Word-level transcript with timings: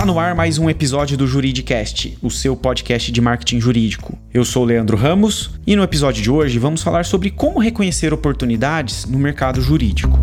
Está 0.00 0.10
no 0.10 0.18
ar 0.18 0.34
mais 0.34 0.56
um 0.56 0.70
episódio 0.70 1.14
do 1.14 1.26
Juridicast, 1.26 2.16
o 2.22 2.30
seu 2.30 2.56
podcast 2.56 3.12
de 3.12 3.20
marketing 3.20 3.60
jurídico. 3.60 4.18
Eu 4.32 4.46
sou 4.46 4.64
Leandro 4.64 4.96
Ramos 4.96 5.50
e 5.66 5.76
no 5.76 5.82
episódio 5.82 6.22
de 6.22 6.30
hoje 6.30 6.58
vamos 6.58 6.82
falar 6.82 7.04
sobre 7.04 7.30
como 7.30 7.58
reconhecer 7.58 8.10
oportunidades 8.10 9.04
no 9.04 9.18
mercado 9.18 9.60
jurídico. 9.60 10.18